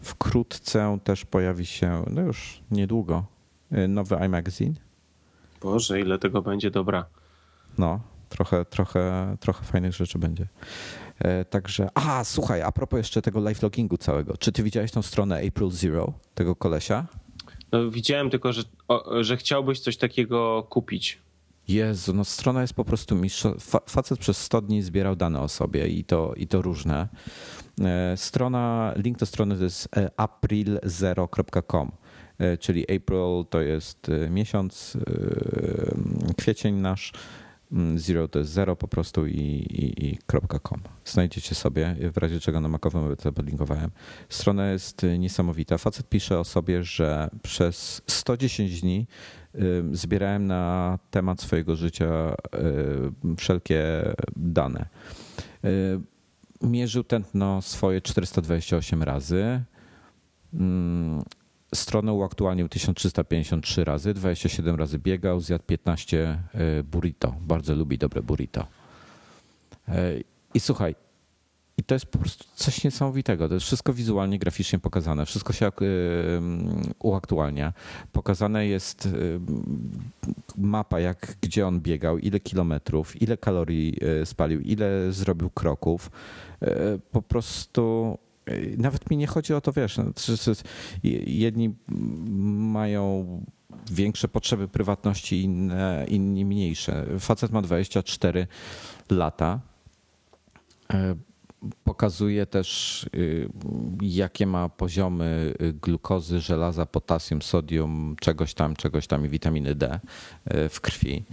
wkrótce 0.00 0.98
też 1.04 1.24
pojawi 1.24 1.66
się, 1.66 2.04
no 2.10 2.22
już 2.22 2.60
niedługo, 2.70 3.24
y, 3.72 3.88
nowy 3.88 4.16
iMagazine. 4.26 4.74
Boże, 5.62 6.00
ile 6.00 6.18
tego 6.18 6.42
będzie 6.42 6.70
dobra. 6.70 7.06
No, 7.78 8.00
trochę, 8.28 8.64
trochę, 8.64 9.36
trochę 9.40 9.64
fajnych 9.64 9.92
rzeczy 9.92 10.18
będzie. 10.18 10.48
E, 11.18 11.44
także, 11.44 11.88
a 11.94 12.24
słuchaj, 12.24 12.62
a 12.62 12.72
propos 12.72 12.98
jeszcze 12.98 13.22
tego 13.22 13.40
live 13.40 13.62
logingu 13.62 13.96
całego. 13.96 14.36
Czy 14.36 14.52
ty 14.52 14.62
widziałeś 14.62 14.92
tą 14.92 15.02
stronę 15.02 15.42
April 15.48 15.70
Zero, 15.70 16.12
tego 16.34 16.56
kolesia? 16.56 17.06
No, 17.72 17.90
widziałem 17.90 18.30
tylko, 18.30 18.52
że, 18.52 18.62
o, 18.88 19.24
że 19.24 19.36
chciałbyś 19.36 19.80
coś 19.80 19.96
takiego 19.96 20.66
kupić. 20.70 21.18
Jezu, 21.68 22.14
no 22.14 22.24
strona 22.24 22.60
jest 22.60 22.74
po 22.74 22.84
prostu 22.84 23.14
mistrz. 23.14 23.46
Facet 23.86 24.18
przez 24.18 24.38
100 24.38 24.60
dni 24.60 24.82
zbierał 24.82 25.16
dane 25.16 25.40
o 25.40 25.48
sobie 25.48 25.88
i 25.88 26.04
to, 26.04 26.34
i 26.34 26.46
to 26.46 26.62
różne. 26.62 27.08
E, 27.80 28.16
strona, 28.16 28.94
link 28.96 29.18
do 29.18 29.26
strony 29.26 29.56
to 29.56 29.64
jest 29.64 29.88
e, 29.96 30.10
april0.com, 30.16 31.92
e, 32.38 32.56
czyli 32.56 32.96
April 32.96 33.44
to 33.50 33.60
jest 33.60 34.10
miesiąc, 34.30 34.96
kwiecień 36.38 36.74
nasz, 36.74 37.12
zero 37.96 38.28
to 38.28 38.38
jest 38.38 38.50
zero 38.50 38.76
po 38.76 38.88
prostu 38.88 39.26
i, 39.26 39.32
i, 39.32 40.06
i 40.06 40.18
.com. 40.62 40.80
Znajdziecie 41.04 41.54
sobie, 41.54 41.96
w 42.12 42.16
razie 42.16 42.40
czego 42.40 42.60
na 42.60 42.68
makowym 42.68 43.16
to 43.16 43.32
podlinkowałem. 43.32 43.90
Strona 44.28 44.70
jest 44.70 45.06
niesamowita. 45.18 45.78
Facet 45.78 46.08
pisze 46.08 46.38
o 46.38 46.44
sobie, 46.44 46.82
że 46.82 47.30
przez 47.42 48.02
110 48.06 48.80
dni 48.80 49.06
zbierałem 49.92 50.46
na 50.46 50.98
temat 51.10 51.40
swojego 51.40 51.76
życia 51.76 52.34
wszelkie 53.38 53.82
dane 54.36 54.86
mierzył 56.62 57.04
tętno 57.04 57.62
swoje 57.62 58.00
428 58.00 59.02
razy. 59.02 59.62
Stronę 61.74 62.12
uaktualnił 62.12 62.68
1353 62.68 63.84
razy, 63.84 64.14
27 64.14 64.76
razy 64.76 64.98
biegał, 64.98 65.40
zjadł 65.40 65.64
15 65.64 66.42
burrito. 66.84 67.34
Bardzo 67.40 67.74
lubi 67.74 67.98
dobre 67.98 68.22
burrito. 68.22 68.66
I 70.54 70.60
słuchaj, 70.60 70.94
i 71.78 71.84
to 71.84 71.94
jest 71.94 72.06
po 72.06 72.18
prostu 72.18 72.44
coś 72.54 72.84
niesamowitego. 72.84 73.48
To 73.48 73.54
jest 73.54 73.66
wszystko 73.66 73.92
wizualnie, 73.92 74.38
graficznie 74.38 74.78
pokazane. 74.78 75.26
Wszystko 75.26 75.52
się 75.52 75.70
uaktualnia. 76.98 77.72
Pokazane 78.12 78.66
jest 78.66 79.08
mapa, 80.58 81.00
jak, 81.00 81.36
gdzie 81.40 81.66
on 81.66 81.80
biegał, 81.80 82.18
ile 82.18 82.40
kilometrów, 82.40 83.22
ile 83.22 83.36
kalorii 83.36 83.98
spalił, 84.24 84.60
ile 84.60 85.12
zrobił 85.12 85.50
kroków. 85.50 86.10
Po 87.12 87.22
prostu 87.22 88.18
nawet 88.78 89.10
mi 89.10 89.16
nie 89.16 89.26
chodzi 89.26 89.54
o 89.54 89.60
to, 89.60 89.72
wiesz, 89.72 89.96
no, 89.96 90.04
jedni 91.26 91.74
mają 92.72 93.26
większe 93.90 94.28
potrzeby 94.28 94.68
prywatności, 94.68 95.42
inne, 95.42 96.06
inni 96.08 96.44
mniejsze. 96.44 97.06
Facet 97.18 97.52
ma 97.52 97.62
24 97.62 98.46
lata. 99.10 99.60
Pokazuje 101.84 102.46
też, 102.46 103.02
y, 103.14 103.48
jakie 104.00 104.46
ma 104.46 104.68
poziomy 104.68 105.54
glukozy, 105.82 106.40
żelaza, 106.40 106.86
potasium, 106.86 107.42
sodium, 107.42 108.16
czegoś 108.20 108.54
tam, 108.54 108.76
czegoś 108.76 109.06
tam 109.06 109.26
i 109.26 109.28
witaminy 109.28 109.74
D 109.74 110.00
y, 110.54 110.68
w 110.68 110.80
krwi. 110.80 111.24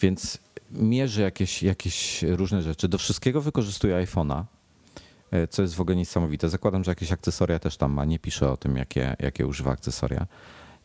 Więc 0.00 0.38
mierzy 0.70 1.22
jakieś, 1.22 1.62
jakieś 1.62 2.22
różne 2.22 2.62
rzeczy. 2.62 2.88
Do 2.88 2.98
wszystkiego 2.98 3.40
wykorzystuje 3.40 4.06
iPhone'a 4.06 4.44
co 5.50 5.62
jest 5.62 5.74
w 5.74 5.80
ogóle 5.80 5.96
niesamowite. 5.96 6.48
Zakładam, 6.48 6.84
że 6.84 6.90
jakieś 6.90 7.12
akcesoria 7.12 7.58
też 7.58 7.76
tam 7.76 7.92
ma, 7.92 8.04
nie 8.04 8.18
pisze 8.18 8.50
o 8.50 8.56
tym, 8.56 8.76
jakie, 8.76 9.16
jakie 9.20 9.46
używa 9.46 9.70
akcesoria. 9.70 10.26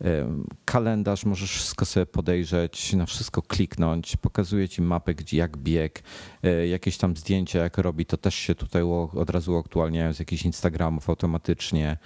E, 0.01 0.43
kalendarz, 0.65 1.25
możesz 1.25 1.51
wszystko 1.51 1.85
sobie 1.85 2.05
podejrzeć, 2.05 2.93
na 2.93 3.05
wszystko 3.05 3.41
kliknąć, 3.41 4.17
pokazuje 4.17 4.69
ci 4.69 4.81
mapę, 4.81 5.13
gdzie 5.15 5.37
jak 5.37 5.57
bieg, 5.57 6.03
e, 6.43 6.67
jakieś 6.67 6.97
tam 6.97 7.17
zdjęcia, 7.17 7.59
jak 7.59 7.77
robi, 7.77 8.05
to 8.05 8.17
też 8.17 8.35
się 8.35 8.55
tutaj 8.55 8.83
od 9.15 9.29
razu 9.29 9.57
aktualniają 9.57 10.13
z 10.13 10.19
jakichś 10.19 10.45
Instagramów 10.45 11.09
automatycznie. 11.09 11.97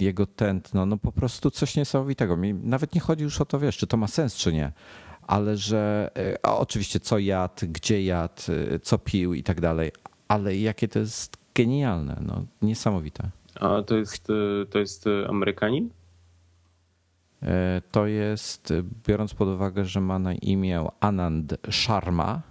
Jego 0.00 0.26
tętno, 0.26 0.86
no 0.86 0.96
po 0.96 1.12
prostu 1.12 1.50
coś 1.50 1.76
niesamowitego. 1.76 2.36
Mi 2.36 2.54
nawet 2.54 2.94
nie 2.94 3.00
chodzi 3.00 3.24
już 3.24 3.40
o 3.40 3.44
to, 3.44 3.58
wiesz, 3.58 3.76
czy 3.76 3.86
to 3.86 3.96
ma 3.96 4.06
sens, 4.06 4.34
czy 4.34 4.52
nie, 4.52 4.72
ale 5.22 5.56
że 5.56 6.10
a 6.42 6.56
oczywiście 6.56 7.00
co 7.00 7.18
jadł, 7.18 7.66
gdzie 7.68 8.02
jadł, 8.02 8.42
co 8.82 8.98
pił 8.98 9.34
i 9.34 9.42
tak 9.42 9.60
dalej, 9.60 9.92
ale 10.28 10.56
jakie 10.56 10.88
to 10.88 10.98
jest 10.98 11.36
genialne, 11.54 12.22
no, 12.26 12.44
niesamowite. 12.62 13.30
A 13.60 13.82
to 13.82 13.96
jest, 13.96 14.30
e, 14.30 14.66
to 14.66 14.78
jest 14.78 15.06
e, 15.06 15.28
Amerykanin? 15.28 15.90
E, 17.42 17.82
to 17.90 18.06
jest, 18.06 18.72
biorąc 19.08 19.34
pod 19.34 19.48
uwagę, 19.48 19.84
że 19.84 20.00
ma 20.00 20.18
na 20.18 20.34
imię 20.34 20.84
Anand 21.00 21.54
Sharma, 21.70 22.42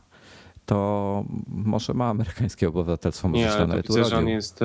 to 0.65 1.25
może 1.47 1.93
ma 1.93 2.09
amerykańskie 2.09 2.67
obywatelstwo, 2.67 3.27
może 3.27 3.45
Nie, 3.45 3.51
się 3.51 3.67
nawet 3.67 3.87
widzę, 3.87 4.05
że 4.05 4.17
on 4.17 4.27
jest, 4.27 4.59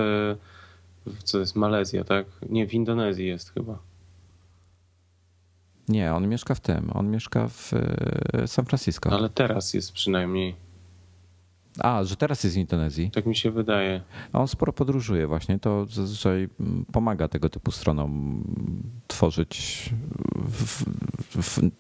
co 1.24 1.38
jest 1.38 1.56
Malezja, 1.56 2.04
tak? 2.04 2.26
Nie, 2.48 2.66
w 2.66 2.74
Indonezji 2.74 3.26
jest 3.26 3.52
chyba. 3.54 3.78
Nie, 5.88 6.14
on 6.14 6.28
mieszka 6.28 6.54
w 6.54 6.60
tym, 6.60 6.90
on 6.94 7.10
mieszka 7.10 7.48
w 7.48 7.72
San 8.46 8.64
Francisco. 8.64 9.10
Ale 9.10 9.28
teraz 9.28 9.74
jest 9.74 9.92
przynajmniej. 9.92 10.65
A, 11.78 12.04
że 12.04 12.16
teraz 12.16 12.44
jest 12.44 12.56
w 12.56 12.58
Indonezji. 12.58 13.10
Tak 13.10 13.26
mi 13.26 13.36
się 13.36 13.50
wydaje. 13.50 14.00
A 14.32 14.40
on 14.40 14.48
sporo 14.48 14.72
podróżuje 14.72 15.26
właśnie, 15.26 15.58
to 15.58 15.86
zazwyczaj 15.86 16.48
pomaga 16.92 17.28
tego 17.28 17.48
typu 17.48 17.70
stronom 17.70 18.42
tworzyć, 19.06 19.90
w, 20.48 20.84
w, 21.42 21.70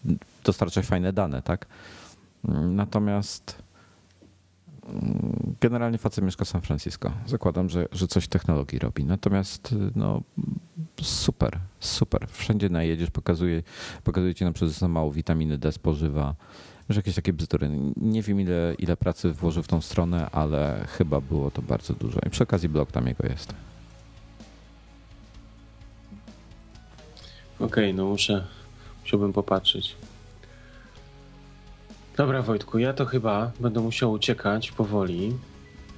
dostarczać 0.44 0.86
fajne 0.86 1.12
dane, 1.12 1.42
tak? 1.42 1.66
Natomiast 2.70 3.50
mm, 3.50 3.65
generalnie 5.60 5.98
facet 5.98 6.24
mieszka 6.24 6.44
w 6.44 6.48
San 6.48 6.60
Francisco. 6.60 7.12
Zakładam, 7.26 7.68
że, 7.68 7.88
że 7.92 8.06
coś 8.06 8.28
technologii 8.28 8.78
robi. 8.78 9.04
Natomiast 9.04 9.74
no, 9.96 10.22
super, 11.02 11.58
super. 11.80 12.26
Wszędzie 12.28 12.68
najedziesz, 12.68 13.10
pokazuje, 13.10 13.62
pokazuje 14.04 14.34
ci 14.34 14.44
na 14.44 14.52
przykład, 14.52 14.78
że 14.78 14.88
mało 14.88 15.12
witaminy 15.12 15.58
D 15.58 15.72
spożywa 15.72 16.34
że 16.88 16.98
jakieś 16.98 17.14
takie 17.14 17.32
bzdury. 17.32 17.70
Nie 17.96 18.22
wiem 18.22 18.40
ile, 18.40 18.74
ile 18.78 18.96
pracy 18.96 19.32
włożył 19.32 19.62
w 19.62 19.68
tą 19.68 19.80
stronę, 19.80 20.30
ale 20.30 20.86
chyba 20.88 21.20
było 21.20 21.50
to 21.50 21.62
bardzo 21.62 21.94
dużo. 21.94 22.20
I 22.26 22.30
przy 22.30 22.42
okazji 22.42 22.68
blog 22.68 22.92
tam 22.92 23.06
jego 23.06 23.26
jest. 23.26 23.54
Okej, 27.56 27.66
okay, 27.66 27.92
no 27.92 28.04
muszę, 28.04 28.46
musiałbym 29.02 29.32
popatrzeć. 29.32 29.96
Dobra 32.16 32.42
Wojtku, 32.42 32.78
ja 32.78 32.92
to 32.92 33.06
chyba 33.06 33.52
będę 33.60 33.80
musiał 33.80 34.12
uciekać 34.12 34.72
powoli. 34.72 35.32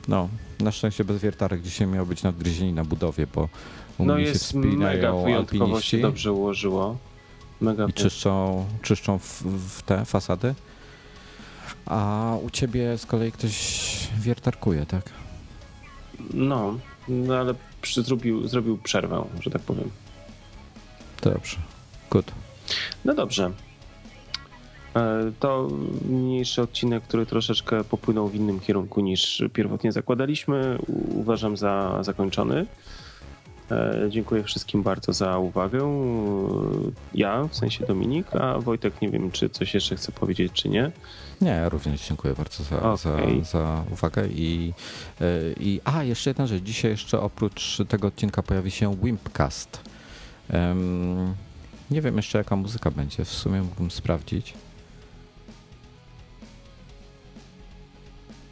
No, 0.08 0.28
na 0.60 0.72
szczęście 0.72 1.04
bez 1.04 1.22
wiertarek 1.22 1.62
dzisiaj 1.62 1.86
miał 1.86 2.06
być 2.06 2.22
nadgryzieni 2.22 2.72
na 2.72 2.84
budowie, 2.84 3.26
bo 3.34 3.48
u 3.98 4.04
no 4.04 4.18
jest 4.18 4.54
mega 4.54 5.12
wyjątkowo 5.12 5.64
alpiniści. 5.64 5.90
się 5.90 5.98
dobrze 5.98 6.32
ułożyło. 6.32 6.96
Mega 7.60 7.86
I 7.86 7.92
czyszczą, 7.92 8.64
czyszczą 8.82 9.18
w, 9.18 9.42
w 9.78 9.82
te 9.82 10.04
fasady? 10.04 10.54
A 11.86 12.32
u 12.42 12.50
ciebie 12.50 12.98
z 12.98 13.06
kolei 13.06 13.32
ktoś 13.32 14.08
wiertarkuje, 14.20 14.86
tak? 14.86 15.10
No, 16.34 16.78
no 17.08 17.34
ale 17.36 17.54
przy, 17.82 18.02
zrobił, 18.02 18.48
zrobił 18.48 18.78
przerwę, 18.78 19.24
że 19.40 19.50
tak 19.50 19.62
powiem. 19.62 19.90
Dobrze. 21.22 21.56
Good. 22.10 22.32
No 23.04 23.14
dobrze. 23.14 23.50
E, 24.98 25.32
to 25.40 25.68
mniejszy 26.08 26.62
odcinek, 26.62 27.02
który 27.02 27.26
troszeczkę 27.26 27.84
popłynął 27.84 28.28
w 28.28 28.34
innym 28.34 28.60
kierunku 28.60 29.00
niż 29.00 29.42
pierwotnie 29.52 29.92
zakładaliśmy. 29.92 30.78
Uważam 31.14 31.56
za 31.56 31.98
zakończony. 32.00 32.66
E, 33.70 34.06
dziękuję 34.08 34.42
wszystkim 34.42 34.82
bardzo 34.82 35.12
za 35.12 35.38
uwagę. 35.38 35.80
Ja, 37.14 37.44
w 37.44 37.56
sensie 37.56 37.86
Dominik, 37.86 38.36
a 38.36 38.58
Wojtek 38.58 39.02
nie 39.02 39.10
wiem, 39.10 39.30
czy 39.30 39.48
coś 39.48 39.74
jeszcze 39.74 39.96
chce 39.96 40.12
powiedzieć, 40.12 40.52
czy 40.52 40.68
nie. 40.68 40.90
Nie, 41.40 41.68
również 41.68 42.08
dziękuję 42.08 42.34
bardzo 42.34 42.64
za, 42.64 42.76
okay. 42.76 43.44
za, 43.44 43.44
za 43.44 43.84
uwagę 43.92 44.28
i, 44.28 44.72
e, 45.20 45.24
i 45.60 45.80
a, 45.84 46.04
jeszcze 46.04 46.30
jedna 46.30 46.46
rzecz. 46.46 46.62
Dzisiaj 46.62 46.90
jeszcze 46.90 47.20
oprócz 47.20 47.78
tego 47.88 48.08
odcinka 48.08 48.42
pojawi 48.42 48.70
się 48.70 48.96
Wimpcast. 48.96 49.80
Um, 50.52 51.34
nie 51.90 52.02
wiem 52.02 52.16
jeszcze 52.16 52.38
jaka 52.38 52.56
muzyka 52.56 52.90
będzie, 52.90 53.24
w 53.24 53.30
sumie 53.30 53.62
mógłbym 53.62 53.90
sprawdzić. 53.90 54.54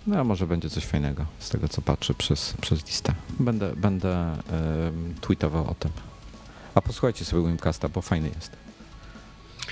No, 0.07 0.25
może 0.25 0.47
będzie 0.47 0.71
coś 0.71 0.85
fajnego 0.85 1.27
z 1.39 1.49
tego, 1.51 1.69
co 1.69 1.83
patrzę 1.83 2.15
przez, 2.15 2.55
przez 2.61 2.87
listę. 2.87 3.15
Będę, 3.41 3.77
będę 3.77 4.37
um, 4.85 5.15
tweetował 5.21 5.71
o 5.71 5.75
tym. 5.75 5.91
A 6.75 6.81
posłuchajcie 6.81 7.25
sobie 7.25 7.49
Wimcasta, 7.49 7.89
bo 7.89 8.03
fajny 8.03 8.29
jest. 8.29 8.57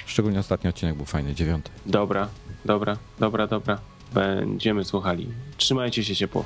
Szczególnie 0.07 0.39
ostatni 0.39 0.71
odcinek 0.71 0.97
był 0.97 1.07
fajny, 1.07 1.35
dziewiąty. 1.35 1.71
Dobra, 1.87 2.29
dobra, 2.65 2.97
dobra, 3.19 3.47
dobra. 3.47 3.79
Będziemy 4.15 4.85
słuchali. 4.85 5.29
Trzymajcie 5.57 6.05
się 6.05 6.17
ciepło. 6.17 6.45